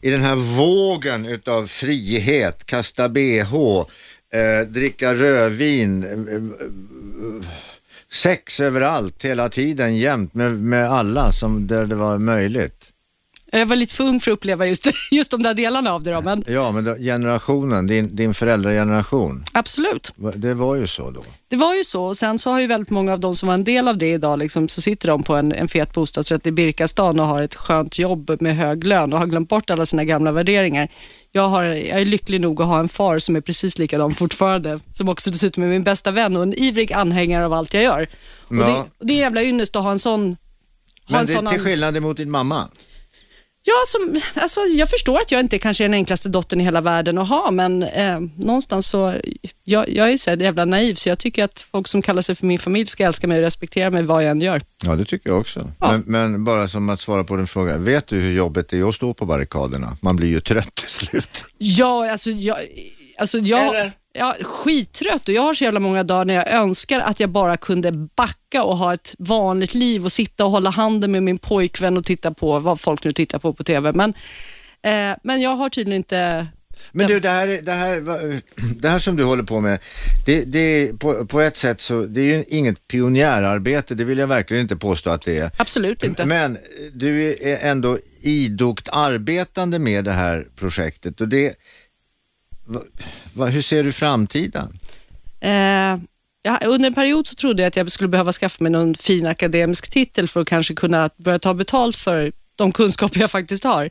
i 0.00 0.10
den 0.10 0.20
här 0.20 0.36
vågen 0.36 1.26
utav 1.26 1.66
frihet, 1.66 2.66
kasta 2.66 3.08
bh, 3.08 3.54
eh, 4.34 4.66
dricka 4.68 5.14
rödvin, 5.14 6.02
eh, 6.02 6.34
eh, 6.34 6.42
sex 8.12 8.60
överallt 8.60 9.24
hela 9.24 9.48
tiden 9.48 9.96
jämt 9.96 10.34
med, 10.34 10.52
med 10.52 10.90
alla 10.90 11.32
som 11.32 11.66
där 11.66 11.86
det 11.86 11.94
var 11.94 12.18
möjligt. 12.18 12.90
Jag 13.52 13.66
var 13.66 13.76
lite 13.76 13.94
för 13.94 14.04
ung 14.04 14.20
för 14.20 14.30
att 14.30 14.36
uppleva 14.38 14.66
just, 14.66 14.86
just 15.10 15.30
de 15.30 15.42
där 15.42 15.54
delarna 15.54 15.92
av 15.92 16.02
det 16.02 16.10
då, 16.12 16.20
men 16.20 16.44
Ja, 16.46 16.72
men 16.72 16.96
generationen, 17.02 17.86
din, 17.86 18.16
din 18.16 18.34
föräldrageneration, 18.34 19.44
absolut. 19.52 20.12
det 20.34 20.54
var 20.54 20.74
ju 20.74 20.86
så 20.86 21.10
då. 21.10 21.24
Det 21.48 21.56
var 21.56 21.74
ju 21.74 21.84
så 21.84 22.04
och 22.04 22.16
sen 22.16 22.38
så 22.38 22.50
har 22.50 22.60
ju 22.60 22.66
väldigt 22.66 22.90
många 22.90 23.12
av 23.12 23.20
de 23.20 23.34
som 23.36 23.46
var 23.46 23.54
en 23.54 23.64
del 23.64 23.88
av 23.88 23.98
det 23.98 24.06
idag, 24.12 24.38
liksom, 24.38 24.68
så 24.68 24.80
sitter 24.80 25.08
de 25.08 25.22
på 25.22 25.34
en, 25.36 25.52
en 25.52 25.68
fet 25.68 25.92
bostadsrätt 25.94 26.46
i 26.46 26.50
Birkastan 26.52 27.20
och 27.20 27.26
har 27.26 27.42
ett 27.42 27.54
skönt 27.54 27.98
jobb 27.98 28.36
med 28.40 28.56
hög 28.56 28.84
lön 28.84 29.12
och 29.12 29.18
har 29.18 29.26
glömt 29.26 29.48
bort 29.48 29.70
alla 29.70 29.86
sina 29.86 30.04
gamla 30.04 30.32
värderingar. 30.32 30.88
Jag, 31.32 31.48
har, 31.48 31.64
jag 31.64 32.00
är 32.00 32.04
lycklig 32.06 32.40
nog 32.40 32.62
att 32.62 32.68
ha 32.68 32.80
en 32.80 32.88
far 32.88 33.18
som 33.18 33.36
är 33.36 33.40
precis 33.40 33.78
likadan 33.78 34.14
fortfarande, 34.14 34.80
som 34.94 35.08
också 35.08 35.30
dessutom 35.30 35.62
är 35.62 35.66
min 35.68 35.84
bästa 35.84 36.10
vän 36.10 36.36
och 36.36 36.42
en 36.42 36.54
ivrig 36.54 36.92
anhängare 36.92 37.46
av 37.46 37.52
allt 37.52 37.74
jag 37.74 37.82
gör. 37.82 38.08
Och 38.48 38.56
Ja. 38.56 38.66
det, 38.66 38.72
och 38.98 39.06
det 39.06 39.12
är 39.12 39.14
en 39.14 39.20
jävla 39.20 39.42
ynnest 39.42 39.76
att 39.76 39.82
ha 39.82 39.92
en 39.92 39.98
sån 39.98 40.20
ha 40.20 40.36
Men 41.08 41.20
en 41.20 41.26
det, 41.26 41.32
sån 41.32 41.46
till 41.46 41.60
skillnad 41.60 41.96
emot 41.96 42.16
din 42.16 42.30
mamma. 42.30 42.68
Ja, 43.62 43.74
som, 43.86 44.20
alltså, 44.34 44.60
jag 44.60 44.90
förstår 44.90 45.20
att 45.20 45.32
jag 45.32 45.40
inte 45.40 45.58
kanske 45.58 45.84
är 45.84 45.88
den 45.88 45.94
enklaste 45.94 46.28
dottern 46.28 46.60
i 46.60 46.64
hela 46.64 46.80
världen 46.80 47.18
att 47.18 47.28
ha, 47.28 47.50
men 47.50 47.82
eh, 47.82 48.20
någonstans 48.36 48.86
så, 48.86 49.14
jag, 49.64 49.88
jag 49.88 50.12
är 50.12 50.16
så 50.16 50.30
jävla 50.30 50.64
naiv, 50.64 50.94
så 50.94 51.08
jag 51.08 51.18
tycker 51.18 51.44
att 51.44 51.66
folk 51.72 51.88
som 51.88 52.02
kallar 52.02 52.22
sig 52.22 52.34
för 52.34 52.46
min 52.46 52.58
familj 52.58 52.86
ska 52.86 53.04
älska 53.04 53.28
mig 53.28 53.38
och 53.38 53.44
respektera 53.44 53.90
mig 53.90 54.02
vad 54.02 54.24
jag 54.24 54.30
än 54.30 54.40
gör. 54.40 54.62
Ja, 54.84 54.96
det 54.96 55.04
tycker 55.04 55.30
jag 55.30 55.40
också. 55.40 55.70
Ja. 55.80 55.92
Men, 55.92 56.02
men 56.06 56.44
bara 56.44 56.68
som 56.68 56.90
att 56.90 57.00
svara 57.00 57.24
på 57.24 57.36
din 57.36 57.46
fråga, 57.46 57.78
vet 57.78 58.06
du 58.06 58.20
hur 58.20 58.32
jobbigt 58.32 58.68
det 58.68 58.78
är 58.78 58.88
att 58.88 58.94
stå 58.94 59.14
på 59.14 59.26
barrikaderna? 59.26 59.96
Man 60.00 60.16
blir 60.16 60.28
ju 60.28 60.40
trött 60.40 60.74
till 60.74 60.88
slut. 60.88 61.44
Ja, 61.58 62.10
alltså 62.10 62.30
jag, 62.30 62.56
alltså 63.18 63.38
jag 63.38 63.76
Eller? 63.76 63.92
Ja, 64.12 64.36
skittrött 64.42 65.28
och 65.28 65.34
jag 65.34 65.42
har 65.42 65.54
så 65.54 65.64
jävla 65.64 65.80
många 65.80 66.02
dagar 66.02 66.24
när 66.24 66.34
jag 66.34 66.52
önskar 66.52 67.00
att 67.00 67.20
jag 67.20 67.30
bara 67.30 67.56
kunde 67.56 67.92
backa 67.92 68.64
och 68.64 68.76
ha 68.76 68.94
ett 68.94 69.14
vanligt 69.18 69.74
liv 69.74 70.04
och 70.04 70.12
sitta 70.12 70.44
och 70.44 70.50
hålla 70.50 70.70
handen 70.70 71.12
med 71.12 71.22
min 71.22 71.38
pojkvän 71.38 71.96
och 71.96 72.04
titta 72.04 72.30
på 72.34 72.58
vad 72.58 72.80
folk 72.80 73.04
nu 73.04 73.12
tittar 73.12 73.38
på 73.38 73.52
på 73.52 73.64
TV. 73.64 73.92
Men, 73.92 74.14
eh, 74.82 75.16
men 75.22 75.40
jag 75.40 75.56
har 75.56 75.70
tydligen 75.70 75.96
inte 75.96 76.46
Men 76.92 77.06
du, 77.06 77.20
det 77.20 77.28
här, 77.28 77.46
det, 77.62 77.72
här, 77.72 78.00
det 78.80 78.88
här 78.88 78.98
som 78.98 79.16
du 79.16 79.24
håller 79.24 79.42
på 79.42 79.60
med, 79.60 79.78
det, 80.26 80.44
det 80.44 80.58
är 80.58 80.92
på, 80.92 81.26
på 81.26 81.40
ett 81.40 81.56
sätt 81.56 81.80
så, 81.80 82.00
det 82.00 82.20
är 82.20 82.24
ju 82.24 82.44
inget 82.48 82.88
pionjärarbete, 82.88 83.94
det 83.94 84.04
vill 84.04 84.18
jag 84.18 84.26
verkligen 84.26 84.62
inte 84.62 84.76
påstå 84.76 85.10
att 85.10 85.22
det 85.22 85.38
är. 85.38 85.50
Absolut 85.56 86.04
inte. 86.04 86.26
Men 86.26 86.58
du 86.92 87.34
är 87.40 87.58
ändå 87.70 87.98
idogt 88.22 88.88
arbetande 88.92 89.78
med 89.78 90.04
det 90.04 90.12
här 90.12 90.46
projektet 90.56 91.20
och 91.20 91.28
det, 91.28 91.54
va, 92.70 92.80
va, 93.34 93.46
hur 93.46 93.62
ser 93.62 93.84
du 93.84 93.92
framtiden? 93.92 94.78
Eh, 95.40 95.50
ja, 96.42 96.58
under 96.66 96.86
en 96.86 96.94
period 96.94 97.26
så 97.26 97.34
trodde 97.34 97.62
jag 97.62 97.68
att 97.68 97.76
jag 97.76 97.92
skulle 97.92 98.08
behöva 98.08 98.32
skaffa 98.32 98.64
mig 98.64 98.72
någon 98.72 98.94
fin 98.94 99.26
akademisk 99.26 99.90
titel 99.90 100.28
för 100.28 100.40
att 100.40 100.48
kanske 100.48 100.74
kunna 100.74 101.10
börja 101.16 101.38
ta 101.38 101.54
betalt 101.54 101.96
för 101.96 102.32
de 102.56 102.72
kunskaper 102.72 103.20
jag 103.20 103.30
faktiskt 103.30 103.64
har. 103.64 103.90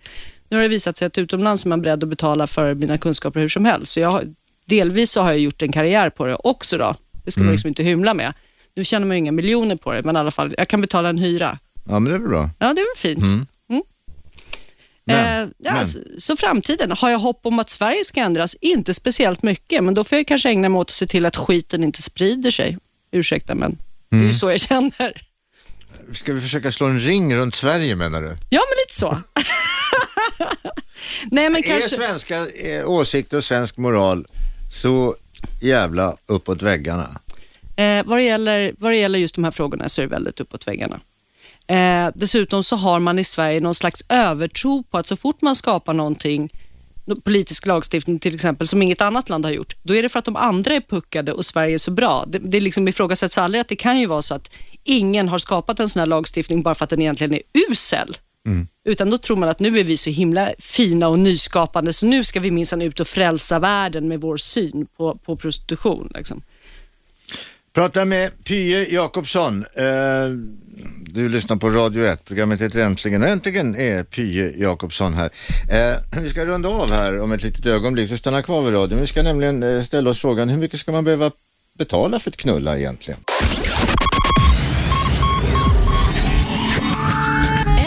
Nu 0.49 0.57
har 0.57 0.63
det 0.63 0.69
visat 0.69 0.97
sig 0.97 1.05
att 1.05 1.17
utomlands 1.17 1.65
är 1.65 1.69
man 1.69 1.82
beredd 1.82 2.03
att 2.03 2.09
betala 2.09 2.47
för 2.47 2.75
mina 2.75 2.97
kunskaper 2.97 3.39
hur 3.39 3.49
som 3.49 3.65
helst. 3.65 3.93
Så 3.93 3.99
jag 3.99 4.36
delvis 4.65 5.11
så 5.11 5.21
har 5.21 5.32
jag 5.32 5.39
gjort 5.39 5.61
en 5.61 5.71
karriär 5.71 6.09
på 6.09 6.25
det 6.25 6.36
också. 6.36 6.77
Då. 6.77 6.95
Det 7.25 7.32
ska 7.32 7.41
man 7.41 7.51
liksom 7.51 7.67
inte 7.67 7.84
hymla 7.84 8.13
med. 8.13 8.34
Nu 8.75 8.86
tjänar 8.86 9.07
man 9.07 9.17
ju 9.17 9.19
inga 9.19 9.32
miljoner 9.32 9.75
på 9.75 9.93
det, 9.93 10.03
men 10.03 10.15
i 10.15 10.19
alla 10.19 10.32
fall, 10.32 10.53
jag 10.57 10.67
kan 10.67 10.82
betala 10.82 11.09
en 11.09 11.17
hyra. 11.17 11.59
Ja, 11.88 11.99
men 11.99 12.03
det 12.03 12.09
är 12.09 12.19
väl 12.19 12.30
bra. 12.30 12.49
Ja, 12.59 12.73
det 12.73 12.82
är 12.82 12.95
väl 12.95 13.15
fint. 13.15 13.49
Men, 15.10 15.43
Eh, 15.43 15.49
ja, 15.57 15.74
men. 15.74 15.88
Så, 15.88 15.99
så 16.18 16.38
framtiden, 16.38 16.91
har 16.91 17.12
jag 17.12 17.20
hopp 17.20 17.39
om 17.43 17.60
att 17.60 17.70
Sverige 17.70 18.03
ska 18.03 18.20
ändras? 18.22 18.55
Inte 18.62 18.93
speciellt 18.93 19.43
mycket, 19.43 19.84
men 19.84 19.93
då 19.93 20.03
får 20.03 20.18
jag 20.18 20.28
kanske 20.28 20.49
ägna 20.49 20.70
mig 20.70 20.80
åt 20.80 20.89
att 20.89 20.95
se 20.95 21.07
till 21.07 21.26
att 21.26 21.36
skiten 21.36 21.84
inte 21.84 22.01
sprider 22.01 22.51
sig. 22.51 22.78
Ursäkta, 23.12 23.55
men 23.55 23.72
det 24.10 24.16
är 24.16 24.20
Mm. 24.20 24.28
ju 24.28 24.34
så 24.34 24.51
jag 24.51 24.60
känner. 24.62 25.22
Ska 26.14 26.34
vi 26.34 26.41
försöka 26.41 26.72
slå 26.72 26.88
en 26.88 26.99
ring 26.99 27.36
runt 27.36 27.55
Sverige 27.55 27.95
menar 27.95 28.22
du? 28.22 28.28
Ja, 28.49 28.62
men 28.70 28.76
lite 28.86 28.95
så. 28.95 29.18
Nej, 31.32 31.49
men 31.49 31.55
Är 31.55 31.62
kanske... 31.62 31.89
svenska 31.89 32.47
eh, 32.49 32.89
åsikter 32.89 33.38
och 33.38 33.43
svensk 33.43 33.78
moral 33.78 34.26
så 34.74 35.16
jävla 35.62 36.16
uppåt 36.26 36.62
väggarna? 36.62 37.20
Eh, 37.76 38.03
vad, 38.05 38.18
det 38.18 38.24
gäller, 38.24 38.74
vad 38.78 38.91
det 38.91 38.97
gäller 38.97 39.20
just 39.20 39.36
de 39.36 39.43
här 39.43 39.51
frågorna 39.51 39.89
så 39.89 40.01
är 40.01 40.05
det 40.05 40.12
väldigt 40.12 40.39
uppåt 40.39 40.68
väggarna. 40.68 40.99
Eh, 41.70 42.09
dessutom 42.15 42.63
så 42.63 42.76
har 42.76 42.99
man 42.99 43.20
i 43.20 43.24
Sverige 43.24 43.59
någon 43.59 43.76
slags 43.76 44.03
övertro 44.09 44.84
på 44.84 44.97
att 44.97 45.07
så 45.07 45.15
fort 45.15 45.41
man 45.41 45.55
skapar 45.55 45.93
någonting, 45.93 46.53
nå- 47.05 47.15
politisk 47.15 47.65
lagstiftning 47.65 48.20
till 48.20 48.36
exempel, 48.36 48.67
som 48.67 48.82
inget 48.82 49.01
annat 49.01 49.30
land 49.30 49.45
har 49.45 49.51
gjort, 49.51 49.76
då 49.84 49.95
är 49.95 50.03
det 50.03 50.09
för 50.09 50.20
att 50.20 50.26
de 50.26 50.36
andra 50.36 50.74
är 50.74 50.82
puckade 50.82 51.32
och 51.34 51.45
Sverige 51.45 51.74
är 51.74 51.78
så 51.78 51.91
bra. 51.91 52.26
Det, 52.28 52.39
det 52.39 52.59
liksom 52.59 52.88
ifrågasätts 52.88 53.38
aldrig 53.38 53.61
att 53.61 53.67
det 53.67 53.76
kan 53.76 53.99
ju 53.99 54.05
vara 54.05 54.22
så 54.22 54.36
att 54.36 54.51
ingen 54.84 55.30
har 55.30 55.39
skapat 55.39 55.80
en 55.80 55.89
sån 55.89 55.99
här 55.99 56.07
lagstiftning 56.07 56.63
bara 56.63 56.76
för 56.76 56.84
att 56.84 56.89
den 56.89 57.01
egentligen 57.01 57.34
är 57.34 57.41
usel. 57.72 58.17
Utan 58.86 59.09
då 59.09 59.17
tror 59.17 59.38
man 59.38 59.49
att 59.49 59.59
nu 59.59 59.80
är 59.80 59.84
vi 59.84 59.97
så 59.97 60.09
himla 60.09 60.49
fina 60.59 61.07
och 61.07 61.20
nyskapande 61.20 61.93
så 61.93 62.05
nu 62.05 62.24
ska 62.24 62.39
vi 62.39 62.51
minsann 62.51 62.82
ut 62.82 62.99
och 62.99 63.07
frälsa 63.07 63.59
världen 63.59 64.07
med 64.07 64.22
vår 64.22 64.38
syn 64.38 64.86
på, 64.97 65.15
på 65.15 65.36
prostitution. 65.36 66.11
Liksom. 66.15 66.41
Prata 67.74 68.05
med 68.05 68.43
Pye 68.43 68.93
Jakobsson. 68.93 69.65
Eh, 69.76 69.86
du 71.14 71.30
lyssnar 71.30 71.57
på 71.57 71.70
Radio 71.70 72.05
1. 72.05 72.26
Programmet 72.26 72.62
heter 72.62 72.80
Äntligen. 72.80 73.24
Och 73.24 73.30
äntligen 73.30 73.76
är 73.76 74.03
Pye 74.03 74.53
Jakobsson 74.57 75.14
här. 75.14 75.30
Eh, 75.70 75.97
vi 76.22 76.30
ska 76.30 76.45
runda 76.45 76.70
av 76.70 76.91
här 76.91 77.20
om 77.20 77.32
ett 77.32 77.43
litet 77.43 77.66
ögonblick. 77.66 78.10
Så 78.10 78.18
stanna 78.18 78.43
kvar 78.43 78.62
vid 78.62 78.74
radion. 78.74 78.99
Vi 78.99 79.07
ska 79.07 79.24
nämligen 79.24 79.64
eh, 79.64 79.84
ställa 79.84 80.10
oss 80.10 80.20
frågan 80.20 80.49
hur 80.49 80.57
mycket 80.57 80.80
ska 80.80 80.91
man 80.91 81.03
behöva 81.03 81.32
betala 81.78 82.20
för 82.20 82.30
ett 82.30 82.38
knulla 82.38 82.78
egentligen? 82.78 83.20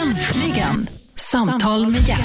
Äntligen! 0.02 0.88
Samtal 1.16 1.88
med 1.88 2.08
hjärt. 2.08 2.21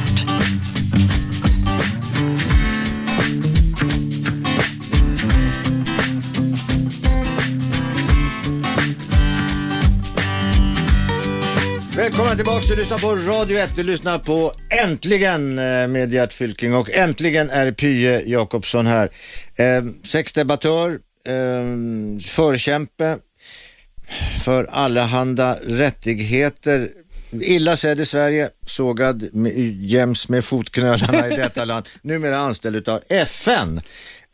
Välkomna 12.08 12.36
tillbaka, 12.36 12.64
du 12.70 12.76
lyssnar 12.76 12.98
på 12.98 13.16
Radio 13.16 13.58
1. 13.58 13.76
Du 13.76 13.84
lyssnar 13.84 14.20
på 14.20 14.54
Äntligen 14.84 15.60
eh, 15.60 15.88
med 15.88 16.14
Gert 16.14 16.34
Fylking 16.34 16.76
och 16.76 16.92
äntligen 16.92 17.50
är 17.50 17.72
Pye 17.72 18.24
Jakobsson 18.26 18.86
här. 18.86 19.10
Eh, 19.56 19.84
sexdebattör, 20.04 20.90
eh, 21.26 21.34
förkämpe 22.28 23.18
för 24.44 24.64
allehanda 24.64 25.58
rättigheter. 25.68 26.92
Illa 27.32 27.78
sedd 27.78 28.00
i 28.00 28.06
Sverige, 28.06 28.50
sågad 28.66 29.34
med, 29.34 29.54
jäms 29.82 30.30
med 30.30 30.46
fotknölarna 30.46 31.28
i 31.28 31.36
detta 31.36 31.66
land. 31.66 31.86
Numera 32.02 32.38
anställd 32.38 32.76
utav 32.76 33.02
FN. 33.10 33.82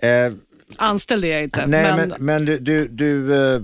Eh, 0.02 0.34
Anställd 0.78 1.26
är 1.26 1.30
jag 1.30 1.44
inte, 1.44 1.68
Nej, 1.68 1.84
men, 1.84 2.10
men, 2.10 2.26
men 2.26 2.46
du, 2.46 2.60
du, 2.60 2.88
du 2.88 3.36
eh, 3.56 3.62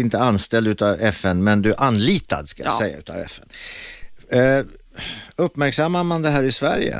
inte 0.00 0.18
anställd 0.20 0.66
utav 0.68 1.00
FN, 1.00 1.44
men 1.44 1.62
du 1.62 1.74
anlitad 1.74 2.48
ska 2.48 2.62
jag 2.62 2.72
Ja. 2.72 2.78
säga 2.78 2.98
utav 2.98 3.16
FN. 3.16 3.46
Eh, 4.32 4.64
uppmärksammar 5.36 6.04
man 6.04 6.22
det 6.22 6.30
här 6.30 6.42
i 6.42 6.52
Sverige? 6.52 6.96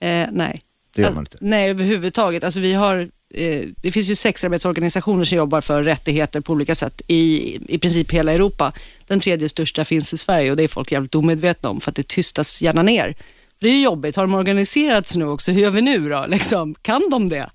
eh, 0.00 0.26
nej. 0.32 0.62
Det 0.94 1.02
gör 1.02 1.06
Alltså, 1.08 1.14
man 1.14 1.22
inte. 1.22 1.38
Nej, 1.40 1.70
överhuvudtaget. 1.70 2.44
Alltså, 2.44 2.60
vi 2.60 2.72
har, 2.72 3.08
eh, 3.34 3.62
det 3.76 3.90
finns 3.90 4.08
ju 4.08 4.14
sexarbetsorganisationer 4.14 5.24
som 5.24 5.36
jobbar 5.38 5.60
för 5.60 5.82
rättigheter 5.82 6.40
på 6.40 6.52
olika 6.52 6.74
sätt 6.74 7.02
i, 7.08 7.58
i 7.74 7.78
princip 7.78 8.10
hela 8.10 8.32
Europa. 8.32 8.72
Den 9.06 9.20
tredje 9.20 9.48
största 9.48 9.84
finns 9.84 10.12
i 10.14 10.18
Sverige 10.18 10.50
och 10.50 10.56
det 10.56 10.64
är 10.64 10.68
folk 10.68 10.92
jävligt 10.92 11.14
omedvetna 11.14 11.68
om 11.68 11.80
för 11.80 11.90
att 11.90 11.96
det 11.96 12.08
tystas 12.08 12.62
gärna 12.62 12.82
ner. 12.82 13.14
Det 13.60 13.68
är 13.68 13.72
ju 13.72 13.82
jobbigt. 13.82 14.16
Har 14.16 14.22
de 14.26 14.34
organiserats 14.34 15.16
nu 15.16 15.24
också? 15.24 15.52
Hur 15.52 15.60
gör 15.62 15.70
vi 15.70 15.82
nu 15.82 16.08
då? 16.08 16.24
Liksom, 16.28 16.74
kan 16.82 17.02
de 17.10 17.28
det? 17.28 17.50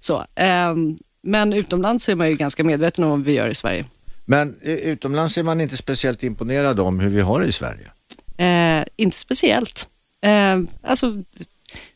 Så, 0.00 0.24
ehm, 0.34 0.98
men 1.22 1.52
utomlands 1.52 2.08
är 2.08 2.14
man 2.14 2.30
ju 2.30 2.36
ganska 2.36 2.64
medveten 2.64 3.04
om 3.04 3.10
vad 3.10 3.24
vi 3.24 3.32
gör 3.32 3.48
i 3.48 3.54
Sverige. 3.54 3.84
Men 4.24 4.56
utomlands 4.62 5.38
är 5.38 5.42
man 5.42 5.60
inte 5.60 5.76
speciellt 5.76 6.22
imponerad 6.22 6.80
om 6.80 7.00
hur 7.00 7.10
vi 7.10 7.20
har 7.20 7.40
det 7.40 7.46
i 7.46 7.52
Sverige. 7.52 7.90
Eh, 8.38 8.86
inte 8.96 9.16
speciellt. 9.16 9.88
Eh, 10.24 10.58
alltså, 10.82 11.12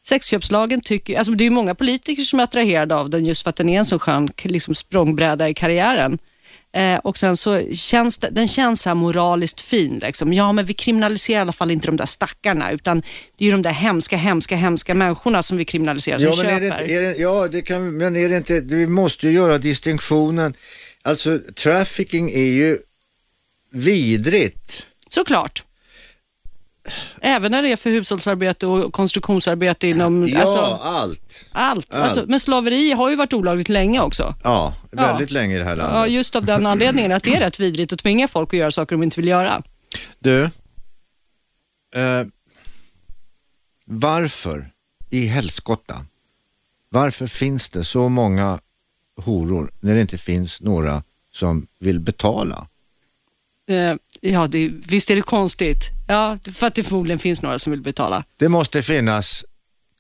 sexköpslagen 0.09 0.81
tycker, 0.81 1.19
alltså 1.19 1.33
det 1.33 1.45
är 1.45 1.51
många 1.51 1.75
politiker 1.75 2.23
som 2.23 2.41
är 2.41 2.45
attraherade 2.45 2.95
av 2.95 3.11
den 3.11 3.27
just 3.27 3.43
för 3.43 3.51
att 3.51 3.57
den 3.57 3.69
är 3.69 3.79
en 3.79 3.87
så 3.87 3.99
skön 3.99 4.29
liksom 4.43 4.75
språngbräda 4.75 5.49
i 5.49 5.55
karriären. 5.55 6.19
Eh, 6.75 6.99
och 6.99 7.19
sen 7.19 7.37
så 7.37 7.75
känns 7.75 8.19
det, 8.19 8.31
den 8.31 8.49
känns 8.49 8.83
så 8.83 8.95
moraliskt 8.95 9.61
fin. 9.61 9.99
Liksom. 9.99 10.33
Ja, 10.33 10.53
men 10.53 10.67
vi 10.67 10.75
kriminaliserar 10.75 11.39
i 11.39 11.41
alla 11.41 11.53
fall 11.53 11.71
inte 11.71 11.87
de 11.87 11.97
där 11.97 12.07
stackarna, 12.07 12.71
utan 12.71 13.01
det 13.37 13.45
är 13.45 13.47
ju 13.47 13.53
de 13.53 13.63
där 13.63 13.71
hemska, 13.71 14.17
hemska, 14.17 14.57
hemska 14.57 14.95
människorna 14.95 15.43
som 15.43 15.57
vi 15.57 15.65
kriminaliserar, 15.65 16.19
som 16.19 16.29
Ja, 16.29 16.37
men 16.37 16.61
köper. 16.61 16.83
är 16.83 16.87
det 16.89 16.95
är 16.95 17.03
det, 17.03 17.17
ja, 17.17 17.49
det 17.49 17.63
kan, 17.63 17.97
men 17.97 18.17
är 18.17 18.29
det 18.29 18.37
inte, 18.37 18.61
vi 18.61 18.87
måste 18.87 19.27
ju 19.27 19.33
göra 19.33 19.59
distinktionen. 19.59 20.55
Alltså 21.03 21.39
trafficking 21.39 22.31
är 22.31 22.53
ju 22.53 22.79
vidrigt. 23.73 24.87
Såklart. 25.09 25.63
Även 27.21 27.53
när 27.53 27.63
det 27.63 27.73
är 27.73 27.77
för 27.77 27.91
hushållsarbete 27.91 28.67
och 28.67 28.93
konstruktionsarbete 28.93 29.87
inom 29.89 30.29
Ja, 30.29 30.41
alltså, 30.41 30.59
allt. 30.59 30.81
allt. 31.53 31.87
allt. 31.95 31.97
Alltså, 31.97 32.25
men 32.29 32.41
slaveri 32.41 32.93
har 32.93 33.11
ju 33.11 33.17
varit 33.17 33.33
olagligt 33.33 33.69
länge 33.69 34.01
också. 34.01 34.35
Ja, 34.45 34.75
Ja. 34.91 35.07
väldigt 35.07 35.31
länge 35.31 35.55
i 35.55 35.59
det 35.59 35.65
här 35.65 35.77
landet. 35.77 35.95
Ja, 35.97 36.07
just 36.07 36.37
av 36.37 36.45
den 36.45 36.67
anledningen 36.67 37.13
att 37.13 37.23
det 37.23 37.35
är 37.35 37.41
rätt 37.41 37.61
vidrigt 37.61 37.93
att 37.93 37.99
tvinga 37.99 38.29
folk 38.29 38.55
att 38.55 38.59
göra 38.59 38.71
saker 38.71 38.97
de 38.97 39.03
inte 39.03 39.21
vill 39.21 39.29
göra. 39.29 39.63
Du, 40.19 40.43
eh, 41.95 42.25
varför 43.85 44.71
i 45.11 45.27
helskotta, 45.27 46.05
varför 46.89 47.27
finns 47.27 47.71
det 47.71 47.85
så 47.85 48.09
många 48.09 48.61
horor 49.17 49.71
när 49.81 49.95
det 49.95 50.01
inte 50.01 50.19
finns 50.19 50.61
några 50.61 51.03
som 51.33 51.67
vill 51.79 52.01
betala? 52.01 52.67
Eh, 53.69 53.95
ja, 54.21 54.47
det, 54.47 54.69
visst 54.87 55.11
är 55.11 55.17
det 55.17 55.23
konstigt. 55.23 55.79
Ja, 56.13 56.39
för 56.55 56.67
att 56.67 56.75
det 56.75 56.83
förmodligen 56.83 57.19
finns 57.19 57.43
några 57.43 57.59
som 57.59 57.71
vill 57.71 57.83
betala. 57.83 58.25
Det 58.37 58.49
måste 58.49 58.83
finnas 58.83 59.45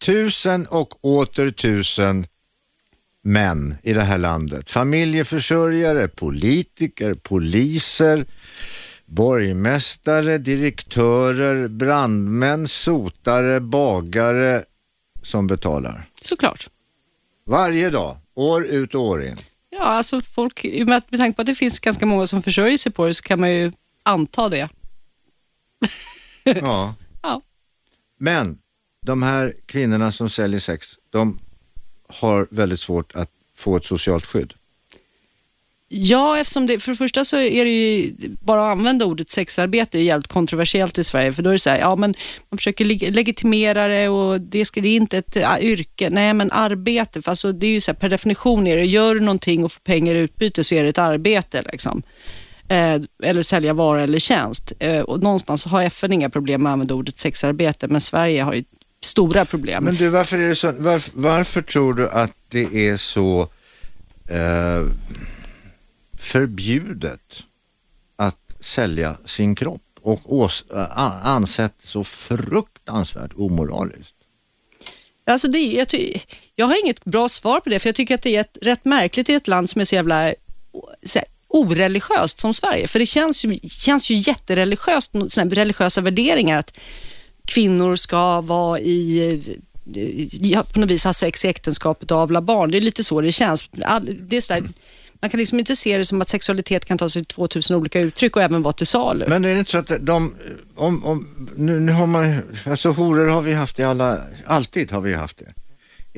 tusen 0.00 0.66
och 0.66 1.04
åter 1.04 1.50
tusen 1.50 2.26
män 3.24 3.74
i 3.82 3.92
det 3.92 4.02
här 4.02 4.18
landet. 4.18 4.70
Familjeförsörjare, 4.70 6.08
politiker, 6.08 7.14
poliser, 7.14 8.26
borgmästare, 9.06 10.38
direktörer, 10.38 11.68
brandmän, 11.68 12.68
sotare, 12.68 13.60
bagare 13.60 14.62
som 15.22 15.46
betalar. 15.46 16.08
Såklart. 16.22 16.68
Varje 17.46 17.90
dag, 17.90 18.16
år 18.34 18.66
ut 18.66 18.94
och 18.94 19.00
år 19.00 19.24
in. 19.24 19.36
Ja, 19.70 19.84
alltså 19.84 20.20
folk, 20.20 20.64
med 20.86 21.02
tanke 21.10 21.36
på 21.36 21.42
att 21.42 21.46
det 21.46 21.54
finns 21.54 21.80
ganska 21.80 22.06
många 22.06 22.26
som 22.26 22.42
försörjer 22.42 22.78
sig 22.78 22.92
på 22.92 23.06
det 23.06 23.14
så 23.14 23.22
kan 23.22 23.40
man 23.40 23.52
ju 23.52 23.72
anta 24.02 24.48
det. 24.48 24.68
Ja. 26.44 26.94
Ja. 27.22 27.42
Men 28.18 28.58
de 29.06 29.22
här 29.22 29.54
kvinnorna 29.66 30.12
som 30.12 30.28
säljer 30.30 30.60
sex, 30.60 30.86
de 31.10 31.38
har 32.08 32.48
väldigt 32.50 32.80
svårt 32.80 33.14
att 33.14 33.30
få 33.56 33.76
ett 33.76 33.84
socialt 33.84 34.26
skydd. 34.26 34.54
Ja, 35.94 36.38
eftersom 36.38 36.66
det, 36.66 36.80
för 36.80 36.92
det 36.92 36.96
första 36.96 37.24
så 37.24 37.36
är 37.36 37.64
det 37.64 37.70
ju, 37.70 38.12
bara 38.40 38.66
att 38.66 38.78
använda 38.78 39.04
ordet 39.04 39.30
sexarbete 39.30 39.98
är 39.98 40.02
jävligt 40.02 40.28
kontroversiellt 40.28 40.98
i 40.98 41.04
Sverige, 41.04 41.32
för 41.32 41.42
då 41.42 41.50
är 41.50 41.52
det 41.52 41.58
så 41.58 41.70
här, 41.70 41.78
ja 41.78 41.96
men 41.96 42.14
man 42.50 42.58
försöker 42.58 42.84
leg- 42.84 43.10
legitimera 43.10 43.88
det 43.88 44.08
och 44.08 44.40
det, 44.40 44.64
ska, 44.64 44.80
det 44.80 44.88
är 44.88 44.96
inte 44.96 45.18
ett 45.18 45.36
äh, 45.36 45.58
yrke, 45.60 46.10
nej 46.10 46.34
men 46.34 46.52
arbete, 46.52 47.22
för 47.22 47.30
alltså 47.30 47.52
det 47.52 47.66
är 47.66 47.70
ju 47.70 47.80
så 47.80 47.92
här, 47.92 47.98
per 47.98 48.08
definition 48.08 48.66
är 48.66 48.76
det, 48.76 48.84
gör 48.84 49.14
du 49.14 49.20
någonting 49.20 49.64
och 49.64 49.72
får 49.72 49.80
pengar 49.80 50.14
i 50.14 50.18
utbyte 50.18 50.64
så 50.64 50.74
är 50.74 50.82
det 50.82 50.88
ett 50.88 50.98
arbete 50.98 51.62
liksom. 51.72 52.02
Eh, 52.72 53.00
eller 53.22 53.42
sälja 53.42 53.72
vara 53.72 54.02
eller 54.02 54.18
tjänst. 54.18 54.72
Eh, 54.78 55.00
och 55.00 55.22
någonstans 55.22 55.64
har 55.64 55.82
FN 55.82 56.12
inga 56.12 56.30
problem 56.30 56.62
med 56.62 56.70
att 56.70 56.72
använda 56.72 56.94
ordet 56.94 57.18
sexarbete, 57.18 57.88
men 57.88 58.00
Sverige 58.00 58.42
har 58.42 58.54
ju 58.54 58.64
stora 59.02 59.44
problem. 59.44 59.84
Men 59.84 59.94
du, 59.94 60.08
varför, 60.08 60.38
är 60.38 60.48
det 60.48 60.56
så, 60.56 60.72
varför, 60.78 61.12
varför 61.14 61.62
tror 61.62 61.94
du 61.94 62.08
att 62.08 62.32
det 62.48 62.88
är 62.88 62.96
så 62.96 63.40
eh, 64.28 64.86
förbjudet 66.18 67.42
att 68.16 68.40
sälja 68.60 69.16
sin 69.24 69.54
kropp 69.54 69.82
och 70.00 70.20
ås, 70.24 70.64
ansett 71.22 71.74
så 71.84 72.04
fruktansvärt 72.04 73.32
omoraliskt? 73.36 74.16
Alltså 75.26 75.48
det, 75.48 75.58
jag, 75.58 75.88
ty, 75.88 76.14
jag 76.56 76.66
har 76.66 76.84
inget 76.84 77.04
bra 77.04 77.28
svar 77.28 77.60
på 77.60 77.70
det, 77.70 77.78
för 77.78 77.88
jag 77.88 77.94
tycker 77.94 78.14
att 78.14 78.22
det 78.22 78.36
är 78.36 78.40
ett, 78.40 78.58
rätt 78.62 78.84
märkligt 78.84 79.28
i 79.28 79.34
ett 79.34 79.48
land 79.48 79.70
som 79.70 79.80
är 79.80 79.84
så 79.84 79.94
jävla 79.94 80.34
så 81.04 81.18
här, 81.18 81.28
oreligiöst 81.52 82.40
som 82.40 82.54
Sverige. 82.54 82.88
För 82.88 82.98
det 82.98 83.06
känns 83.06 83.44
ju, 83.44 83.58
känns 83.68 84.10
ju 84.10 84.14
jättereligiöst, 84.14 85.12
såna 85.28 85.50
religiösa 85.50 86.00
värderingar 86.00 86.58
att 86.58 86.78
kvinnor 87.46 87.96
ska 87.96 88.40
vara 88.40 88.80
i 88.80 89.32
eh, 89.32 89.54
ja, 90.40 90.64
på 90.72 90.80
något 90.80 90.90
vis 90.90 91.04
ha 91.04 91.12
sex 91.12 91.44
i 91.44 91.48
äktenskapet 91.48 92.10
och 92.10 92.18
avla 92.18 92.42
barn. 92.42 92.70
Det 92.70 92.78
är 92.78 92.80
lite 92.80 93.04
så 93.04 93.20
det 93.20 93.32
känns. 93.32 93.64
Det 94.28 94.36
är 94.36 94.40
sådär, 94.40 94.62
man 95.20 95.30
kan 95.30 95.38
liksom 95.38 95.58
inte 95.58 95.76
se 95.76 95.98
det 95.98 96.04
som 96.04 96.22
att 96.22 96.28
sexualitet 96.28 96.84
kan 96.84 96.98
ta 96.98 97.10
sig 97.10 97.24
2000 97.24 97.76
olika 97.76 98.00
uttryck 98.00 98.36
och 98.36 98.42
även 98.42 98.62
vara 98.62 98.72
till 98.72 98.86
salu. 98.86 99.24
Men 99.28 99.44
är 99.44 99.52
det 99.52 99.58
inte 99.58 99.70
så 99.70 99.78
att 99.78 99.92
de, 100.00 100.34
om, 100.76 101.04
om, 101.04 101.48
nu, 101.56 101.80
nu 101.80 101.92
har 101.92 102.06
man, 102.06 102.42
alltså 102.66 102.90
horor 102.90 103.28
har 103.28 103.42
vi 103.42 103.52
haft 103.52 103.78
i 103.78 103.82
alla, 103.82 104.18
alltid 104.46 104.92
har 104.92 105.00
vi 105.00 105.14
haft 105.14 105.38
det. 105.38 105.54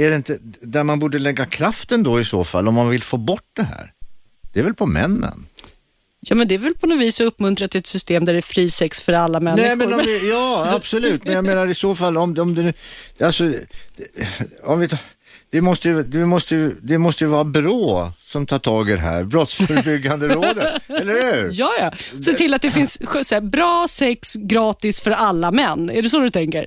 Är 0.05 0.11
det 0.11 0.16
inte 0.16 0.39
där 0.62 0.85
man 0.85 0.99
borde 0.99 1.18
lägga 1.18 1.47
kraften 1.47 2.03
då 2.03 2.20
i 2.20 2.24
så 2.24 2.45
fall 2.45 2.68
om 2.68 2.74
man 2.74 2.89
vill 2.89 3.03
få 3.03 3.16
bort 3.16 3.51
det 3.57 3.62
här? 3.62 3.93
Det 4.55 4.61
är 4.61 4.64
väl 4.64 4.74
på 4.74 4.86
männen? 4.86 5.46
Ja, 6.20 6.34
men 6.34 6.48
det 6.48 6.55
är 6.55 6.59
väl 6.59 6.74
på 6.74 6.86
något 6.86 7.00
vis 7.00 7.20
att 7.20 7.26
uppmuntra 7.26 7.68
till 7.68 7.78
ett 7.78 7.86
system 7.86 8.24
där 8.24 8.32
det 8.32 8.38
är 8.38 8.42
fri 8.42 8.70
sex 8.70 9.00
för 9.00 9.12
alla 9.12 9.40
människor. 9.40 9.66
Nej, 9.66 9.76
men 9.76 9.92
om 9.92 10.00
vi, 10.05 10.30
ja, 10.30 10.66
absolut. 10.76 11.24
Men 11.24 11.32
jag 11.32 11.44
menar 11.44 11.66
i 11.66 11.74
så 11.74 11.94
fall 11.94 12.16
om, 12.16 12.38
om 12.38 12.55
det 12.55 12.74
alltså, 13.24 13.52
om 14.64 14.80
vi 14.80 14.88
tar, 14.88 14.98
det 15.50 15.61
måste, 15.61 15.88
ju, 15.88 16.02
det, 16.02 16.26
måste 16.26 16.55
ju, 16.55 16.76
det 16.82 16.98
måste 16.98 17.24
ju 17.24 17.30
vara 17.30 17.44
BRÅ 17.44 18.12
som 18.20 18.46
tar 18.46 18.59
tag 18.59 18.90
i 18.90 18.92
det 18.92 18.98
här, 18.98 19.24
Brottsförebyggande 19.24 20.28
rådet, 20.34 20.82
eller 20.88 21.34
hur? 21.34 21.50
Ja, 21.52 21.72
ja. 21.80 21.92
Se 22.22 22.32
till 22.32 22.55
att 22.55 22.62
det 22.62 22.70
finns 22.70 22.98
här, 23.30 23.40
bra 23.40 23.86
sex 23.88 24.34
gratis 24.34 25.00
för 25.00 25.11
alla 25.11 25.50
män. 25.50 25.90
Är 25.90 26.02
det 26.02 26.11
så 26.11 26.20
du 26.20 26.30
tänker? 26.30 26.66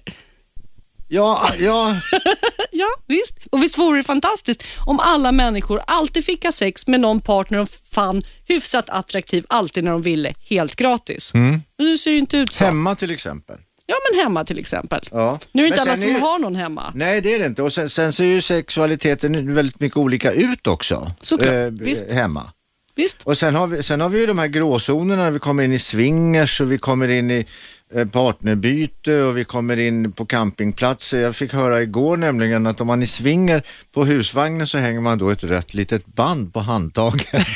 Ja, 1.10 1.50
ja. 1.60 1.96
ja, 2.72 2.88
visst. 3.08 3.38
Och 3.52 3.64
visst 3.64 3.78
vore 3.78 4.00
det 4.00 4.04
fantastiskt 4.04 4.64
om 4.86 5.00
alla 5.00 5.32
människor 5.32 5.82
alltid 5.88 6.26
fick 6.26 6.44
ha 6.46 6.52
sex 6.52 6.88
med 6.88 7.00
någon 7.00 7.22
partner 7.22 7.58
de 7.58 7.68
fann 7.92 8.22
hyfsat 8.46 8.90
attraktiv 8.90 9.46
alltid 9.50 9.84
när 9.84 9.92
de 9.92 10.02
ville, 10.02 10.34
helt 10.50 10.76
gratis. 10.76 11.34
Mm. 11.34 11.62
Men 11.78 11.88
nu 11.88 11.98
ser 11.98 12.12
det 12.12 12.18
inte 12.18 12.38
ut 12.38 12.54
så. 12.54 12.66
Hemma 12.66 12.96
till 12.96 13.12
exempel. 13.12 13.58
Ja, 13.86 13.96
men 14.12 14.20
hemma 14.20 14.46
till 14.46 14.60
exempel. 14.60 15.10
Ja. 15.12 15.40
Nu 15.52 15.62
är 15.66 15.68
det 15.68 15.78
inte 15.78 15.82
alla 15.82 15.96
som 15.96 16.10
är- 16.16 16.20
har 16.20 16.40
någon 16.40 16.56
hemma. 16.56 16.92
Nej, 16.96 17.22
det 17.22 17.34
är 17.34 17.40
det 17.40 17.46
inte. 17.46 17.64
Och 17.64 17.74
sen, 17.74 17.90
sen 17.90 18.14
ser 18.14 18.26
ju 18.26 18.42
sexualiteten 18.42 19.56
väldigt 19.56 19.80
mycket 19.80 19.98
olika 19.98 20.32
ut 20.32 20.68
också. 20.68 21.12
Såklart, 21.22 21.54
eh, 21.54 21.62
visst. 21.72 22.12
Hemma. 22.12 22.52
Visst? 22.98 23.24
Och 23.24 23.38
sen 23.38 23.56
har, 23.56 23.68
vi, 23.68 23.84
sen 23.84 24.02
har 24.02 24.10
vi 24.10 24.20
ju 24.20 24.26
de 24.26 24.38
här 24.38 24.48
gråzonerna 24.48 25.24
när 25.24 25.32
vi 25.32 25.40
kommer 25.40 25.64
in 25.64 25.74
i 25.74 25.80
swingers 25.80 26.62
och 26.62 26.72
vi 26.72 26.78
kommer 26.78 27.08
in 27.08 27.32
i 27.32 27.46
eh, 27.94 28.08
partnerbyte 28.08 29.22
och 29.22 29.38
vi 29.38 29.44
kommer 29.46 29.78
in 29.78 30.12
på 30.12 30.26
campingplatser. 30.26 31.22
Jag 31.22 31.36
fick 31.36 31.54
höra 31.54 31.82
igår 31.82 32.18
nämligen 32.18 32.68
att 32.68 32.82
om 32.82 32.88
man 32.88 33.02
är 33.02 33.06
swinger 33.06 33.64
på 33.94 34.06
husvagnen 34.06 34.68
så 34.68 34.78
hänger 34.78 35.02
man 35.02 35.18
då 35.18 35.30
ett 35.30 35.44
rött 35.44 35.74
litet 35.74 36.06
band 36.06 36.54
på 36.54 36.60
handtaget. 36.60 37.32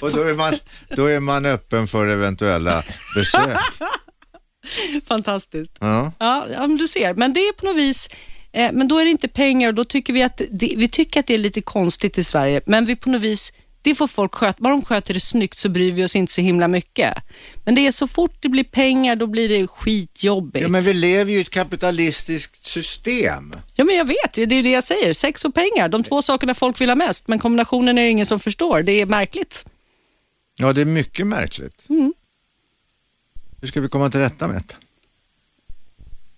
och 0.00 0.12
då 0.12 0.22
är, 0.22 0.34
man, 0.34 0.54
då 0.96 1.06
är 1.06 1.20
man 1.20 1.46
öppen 1.46 1.86
för 1.86 2.06
eventuella 2.06 2.82
besök. 3.14 3.58
Fantastiskt. 5.06 5.72
Ja. 5.80 6.12
Ja, 6.18 6.46
ja, 6.52 6.66
men 6.66 6.76
du 6.76 6.88
ser. 6.88 7.14
Men 7.14 7.32
det 7.32 7.40
är 7.40 7.52
på 7.52 7.66
något 7.66 7.76
vis, 7.76 8.08
eh, 8.52 8.72
men 8.72 8.88
då 8.88 8.98
är 8.98 9.04
det 9.04 9.10
inte 9.10 9.28
pengar 9.28 9.68
och 9.68 9.74
då 9.74 9.84
tycker 9.84 10.12
vi 10.12 10.22
att 10.22 10.40
det, 10.50 10.74
vi 10.76 10.88
tycker 10.88 11.20
att 11.20 11.26
det 11.26 11.34
är 11.34 11.38
lite 11.38 11.60
konstigt 11.60 12.18
i 12.18 12.24
Sverige, 12.24 12.60
men 12.66 12.86
vi 12.86 12.96
på 12.96 13.10
något 13.10 13.22
vis, 13.22 13.52
det 13.88 13.94
får 13.94 14.08
folk 14.08 14.34
sköta. 14.34 14.62
Bara 14.62 14.74
de 14.74 14.84
sköter 14.84 15.14
det 15.14 15.20
snyggt 15.20 15.58
så 15.58 15.68
bryr 15.68 15.92
vi 15.92 16.04
oss 16.04 16.16
inte 16.16 16.32
så 16.32 16.40
himla 16.40 16.68
mycket. 16.68 17.14
Men 17.64 17.74
det 17.74 17.86
är 17.86 17.92
så 17.92 18.06
fort 18.06 18.36
det 18.40 18.48
blir 18.48 18.64
pengar, 18.64 19.16
då 19.16 19.26
blir 19.26 19.48
det 19.48 19.66
skitjobbigt. 19.66 20.62
ja, 20.62 20.68
men 20.68 20.82
vi 20.82 20.94
lever 20.94 21.32
ju 21.32 21.38
i 21.38 21.40
ett 21.40 21.50
kapitalistiskt 21.50 22.66
system. 22.66 23.52
Ja, 23.74 23.84
men 23.84 23.96
jag 23.96 24.04
vet, 24.04 24.32
det 24.32 24.42
är 24.42 24.62
det 24.62 24.70
jag 24.70 24.84
säger. 24.84 25.12
Sex 25.12 25.44
och 25.44 25.54
pengar, 25.54 25.88
de 25.88 26.04
två 26.04 26.22
sakerna 26.22 26.54
folk 26.54 26.80
vill 26.80 26.88
ha 26.88 26.96
mest, 26.96 27.28
men 27.28 27.38
kombinationen 27.38 27.98
är 27.98 28.02
det 28.02 28.10
ingen 28.10 28.26
som 28.26 28.40
förstår. 28.40 28.82
Det 28.82 28.92
är 28.92 29.06
märkligt. 29.06 29.66
Ja, 30.56 30.72
det 30.72 30.80
är 30.80 30.84
mycket 30.84 31.26
märkligt. 31.26 31.88
Mm. 31.88 32.12
Hur 33.60 33.68
ska 33.68 33.80
vi 33.80 33.88
komma 33.88 34.10
till 34.10 34.20
rätta 34.20 34.48
med 34.48 34.62
det? 34.68 34.87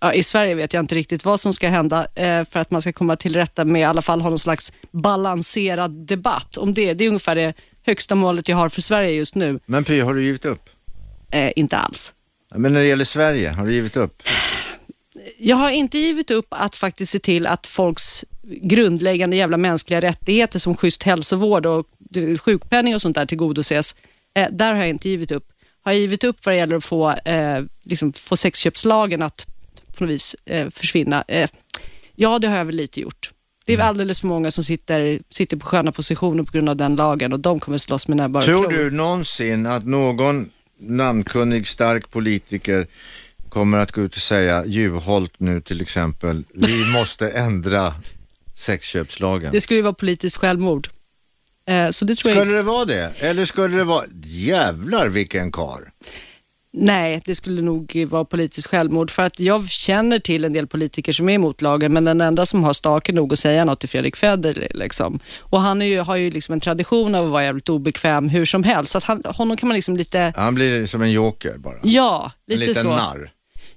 Ja, 0.00 0.12
I 0.12 0.22
Sverige 0.22 0.54
vet 0.54 0.72
jag 0.72 0.82
inte 0.82 0.94
riktigt 0.94 1.24
vad 1.24 1.40
som 1.40 1.52
ska 1.54 1.68
hända 1.68 2.06
eh, 2.14 2.44
för 2.44 2.60
att 2.60 2.70
man 2.70 2.82
ska 2.82 2.92
komma 2.92 3.16
till 3.16 3.36
rätta 3.36 3.64
med, 3.64 3.80
i 3.80 3.84
alla 3.84 4.02
fall 4.02 4.20
ha 4.20 4.30
någon 4.30 4.38
slags 4.38 4.72
balanserad 4.90 6.06
debatt 6.06 6.56
om 6.56 6.74
det. 6.74 6.94
Det 6.94 7.04
är 7.04 7.08
ungefär 7.08 7.34
det 7.34 7.54
högsta 7.82 8.14
målet 8.14 8.48
jag 8.48 8.56
har 8.56 8.68
för 8.68 8.80
Sverige 8.80 9.10
just 9.10 9.34
nu. 9.34 9.60
Men 9.66 9.84
Py, 9.84 10.00
har 10.00 10.14
du 10.14 10.24
givit 10.24 10.44
upp? 10.44 10.70
Eh, 11.30 11.52
inte 11.56 11.76
alls. 11.76 12.12
Men 12.54 12.72
när 12.72 12.80
det 12.80 12.86
gäller 12.86 13.04
Sverige, 13.04 13.50
har 13.50 13.66
du 13.66 13.72
givit 13.72 13.96
upp? 13.96 14.22
Jag 15.38 15.56
har 15.56 15.70
inte 15.70 15.98
givit 15.98 16.30
upp 16.30 16.46
att 16.50 16.76
faktiskt 16.76 17.12
se 17.12 17.18
till 17.18 17.46
att 17.46 17.66
folks 17.66 18.24
grundläggande 18.42 19.36
jävla 19.36 19.56
mänskliga 19.56 20.00
rättigheter 20.00 20.58
som 20.58 20.76
schysst 20.76 21.02
hälsovård 21.02 21.66
och 21.66 21.86
sjukpenning 22.40 22.94
och 22.94 23.02
sånt 23.02 23.14
där 23.14 23.26
tillgodoses. 23.26 23.96
Eh, 24.34 24.48
där 24.50 24.72
har 24.72 24.80
jag 24.80 24.88
inte 24.88 25.08
givit 25.08 25.30
upp. 25.30 25.46
Har 25.82 25.92
jag 25.92 26.00
givit 26.00 26.24
upp 26.24 26.46
vad 26.46 26.54
det 26.54 26.58
gäller 26.58 26.76
att 26.76 26.84
få, 26.84 27.10
eh, 27.10 27.62
liksom 27.82 28.12
få 28.12 28.36
sexköpslagen 28.36 29.22
att 29.22 29.46
på 30.00 30.04
något 30.04 30.14
vis 30.14 30.36
eh, 30.46 30.70
försvinna? 30.70 31.24
Eh, 31.28 31.50
ja, 32.14 32.38
det 32.38 32.48
har 32.48 32.56
jag 32.56 32.64
väl 32.64 32.74
lite 32.76 33.00
gjort. 33.00 33.30
Det 33.66 33.72
är 33.72 33.76
väl 33.76 33.86
alldeles 33.86 34.20
för 34.20 34.26
många 34.28 34.50
som 34.50 34.64
sitter, 34.64 35.18
sitter 35.30 35.56
på 35.56 35.66
sköna 35.66 35.92
positioner 35.92 36.42
på 36.42 36.52
grund 36.52 36.68
av 36.68 36.76
den 36.76 36.96
lagen 36.96 37.32
och 37.32 37.40
de 37.40 37.60
kommer 37.60 37.78
slåss 37.78 38.08
med 38.08 38.16
näbbar 38.16 38.40
och 38.40 38.44
Tror 38.46 38.70
klor. 38.70 38.78
du 38.78 38.90
någonsin 38.90 39.66
att 39.66 39.86
någon 39.86 40.50
namnkunnig 40.80 41.66
stark 41.66 42.10
politiker 42.10 42.86
kommer 43.48 43.78
att 43.78 43.92
gå 43.92 44.00
ut 44.02 44.14
och 44.16 44.22
säga 44.22 44.64
Juholt 44.66 45.34
nu 45.38 45.60
till 45.60 45.80
exempel, 45.80 46.44
vi 46.54 46.92
måste 46.98 47.30
ändra 47.30 47.94
sexköpslagen? 48.56 49.52
Det 49.52 49.60
skulle 49.60 49.78
ju 49.78 49.82
vara 49.82 49.94
politiskt 49.94 50.36
självmord. 50.36 50.88
Eh, 51.68 51.90
så 51.90 52.04
det 52.04 52.14
tror 52.14 52.34
jag 52.34 52.40
Skulle 52.42 52.56
det 52.56 52.62
vara 52.62 52.84
det? 52.84 53.12
Eller 53.18 53.44
skulle 53.44 53.76
det 53.76 53.84
vara, 53.84 54.04
jävlar 54.24 55.08
vilken 55.08 55.52
kar. 55.52 55.92
Nej, 56.72 57.22
det 57.24 57.34
skulle 57.34 57.62
nog 57.62 58.06
vara 58.08 58.24
politiskt 58.24 58.66
självmord. 58.66 59.10
För 59.10 59.22
att 59.22 59.40
jag 59.40 59.68
känner 59.68 60.18
till 60.18 60.44
en 60.44 60.52
del 60.52 60.66
politiker 60.66 61.12
som 61.12 61.28
är 61.28 61.32
emot 61.32 61.62
lagen, 61.62 61.92
men 61.92 62.04
den 62.04 62.20
enda 62.20 62.46
som 62.46 62.64
har 62.64 62.72
stake 62.72 63.12
nog 63.12 63.32
att 63.32 63.38
säga 63.38 63.64
något 63.64 63.84
är 63.84 63.88
Fredrik 63.88 64.16
Federley. 64.16 64.68
Liksom. 64.74 65.20
Och 65.40 65.60
han 65.60 65.80
ju, 65.80 66.00
har 66.00 66.16
ju 66.16 66.30
liksom 66.30 66.52
en 66.52 66.60
tradition 66.60 67.14
av 67.14 67.24
att 67.24 67.30
vara 67.30 67.44
jävligt 67.44 67.68
obekväm 67.68 68.28
hur 68.28 68.46
som 68.46 68.64
helst. 68.64 68.92
Så 68.92 68.98
att 68.98 69.04
han, 69.04 69.22
honom 69.24 69.56
kan 69.56 69.68
man 69.68 69.74
liksom 69.74 69.96
lite, 69.96 70.32
Han 70.36 70.54
blir 70.54 70.86
som 70.86 71.02
en 71.02 71.12
joker 71.12 71.58
bara. 71.58 71.74
ja, 71.82 72.32
en 72.46 72.58
lite 72.58 72.68
liten 72.68 72.82
så. 72.82 72.88
narr. 72.88 73.30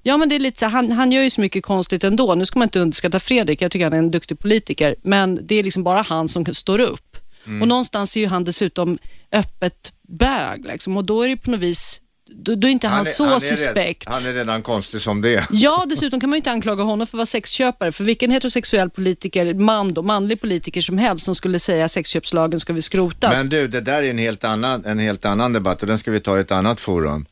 Ja, 0.06 0.18
men 0.18 0.30
det 0.30 0.36
är 0.36 0.40
lite 0.40 0.60
så, 0.60 0.66
han, 0.66 0.92
han 0.92 1.12
gör 1.12 1.24
ju 1.24 1.30
så 1.30 1.42
mycket 1.42 1.64
konstigt 1.64 2.04
ändå. 2.04 2.36
Nu 2.36 2.46
ska 2.46 2.60
man 2.60 2.66
inte 2.66 2.80
underskatta 2.80 3.20
Fredrik, 3.20 3.62
jag 3.62 3.72
tycker 3.72 3.84
han 3.84 3.94
är 3.94 3.98
en 3.98 4.12
duktig 4.12 4.40
politiker, 4.40 4.96
men 5.04 5.40
det 5.48 5.56
är 5.56 5.64
liksom 5.64 5.84
bara 5.84 6.02
han 6.02 6.30
som 6.30 6.46
står 6.46 6.80
upp. 6.80 7.18
Mm. 7.46 7.62
Och 7.62 7.68
någonstans 7.68 8.16
är 8.16 8.22
ju 8.22 8.28
han 8.28 8.44
dessutom 8.44 8.98
öppet 9.32 9.92
bög, 10.08 10.66
liksom. 10.66 10.98
och 10.98 11.06
då 11.06 11.22
är 11.22 11.30
det 11.30 11.38
på 11.38 11.52
något 11.52 11.60
vis, 11.60 12.02
då, 12.36 12.56
då 12.56 12.68
är 12.68 12.72
inte 12.72 12.88
han, 12.88 13.02
är- 13.02 13.06
så 13.06 13.36
är 13.36 13.40
suspekt. 13.40 14.08
Redan, 14.08 14.24
han 14.24 14.26
är 14.32 14.34
redan 14.34 14.62
konstig 14.62 15.02
som 15.02 15.22
det 15.22 15.36
är. 15.36 15.46
Ja, 15.52 15.86
dessutom 15.90 16.20
kan 16.20 16.30
man 16.30 16.38
ju 16.38 16.40
inte 16.40 16.52
anklaga 16.52 16.84
honom 16.84 17.08
för 17.08 17.18
att 17.18 17.20
vara 17.20 17.26
sexköpare. 17.26 17.92
För 17.92 18.04
vilken 18.04 18.32
heterosexuell 18.32 18.90
politiker, 18.90 19.54
man 19.54 19.94
då, 19.94 20.02
manlig 20.02 20.42
politiker 20.42 20.82
som 20.82 20.98
helst 20.98 21.26
som 21.26 21.36
skulle 21.36 21.60
säga 21.60 21.90
sexköpslagen 21.90 22.60
ska 22.60 22.74
vi 22.74 22.82
skrotas. 22.82 23.38
Men 23.38 23.50
du, 23.50 23.68
det 23.68 23.82
där 23.82 24.04
är 24.04 24.10
en 24.10 24.18
helt 24.18 24.44
annan, 24.44 24.86
en 24.86 25.00
helt 25.00 25.26
annan 25.26 25.54
debatt 25.54 25.82
och 25.82 25.88
den 25.88 26.00
ska 26.00 26.12
vi 26.12 26.20
ta 26.20 26.38
i 26.38 26.42
ett 26.42 26.52
annat 26.52 26.82
forum. 26.82 27.26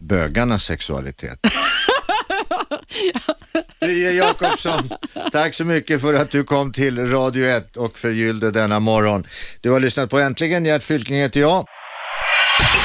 Bögarnas 0.00 0.64
sexualitet. 0.64 1.38
Pia 3.80 4.12
Jakobsson, 4.12 4.90
tack 5.32 5.54
så 5.54 5.64
mycket 5.64 6.00
för 6.00 6.14
att 6.14 6.30
du 6.30 6.44
kom 6.44 6.72
till 6.72 7.10
Radio 7.10 7.46
1 7.46 7.76
och 7.76 7.98
förgyllde 7.98 8.50
denna 8.50 8.80
morgon. 8.80 9.26
Du 9.60 9.70
har 9.70 9.80
lyssnat 9.80 10.10
på 10.10 10.18
Äntligen, 10.18 10.64
Gert 10.64 10.82
Fylking 10.82 11.16
heter 11.16 11.40
jag. 11.40 11.66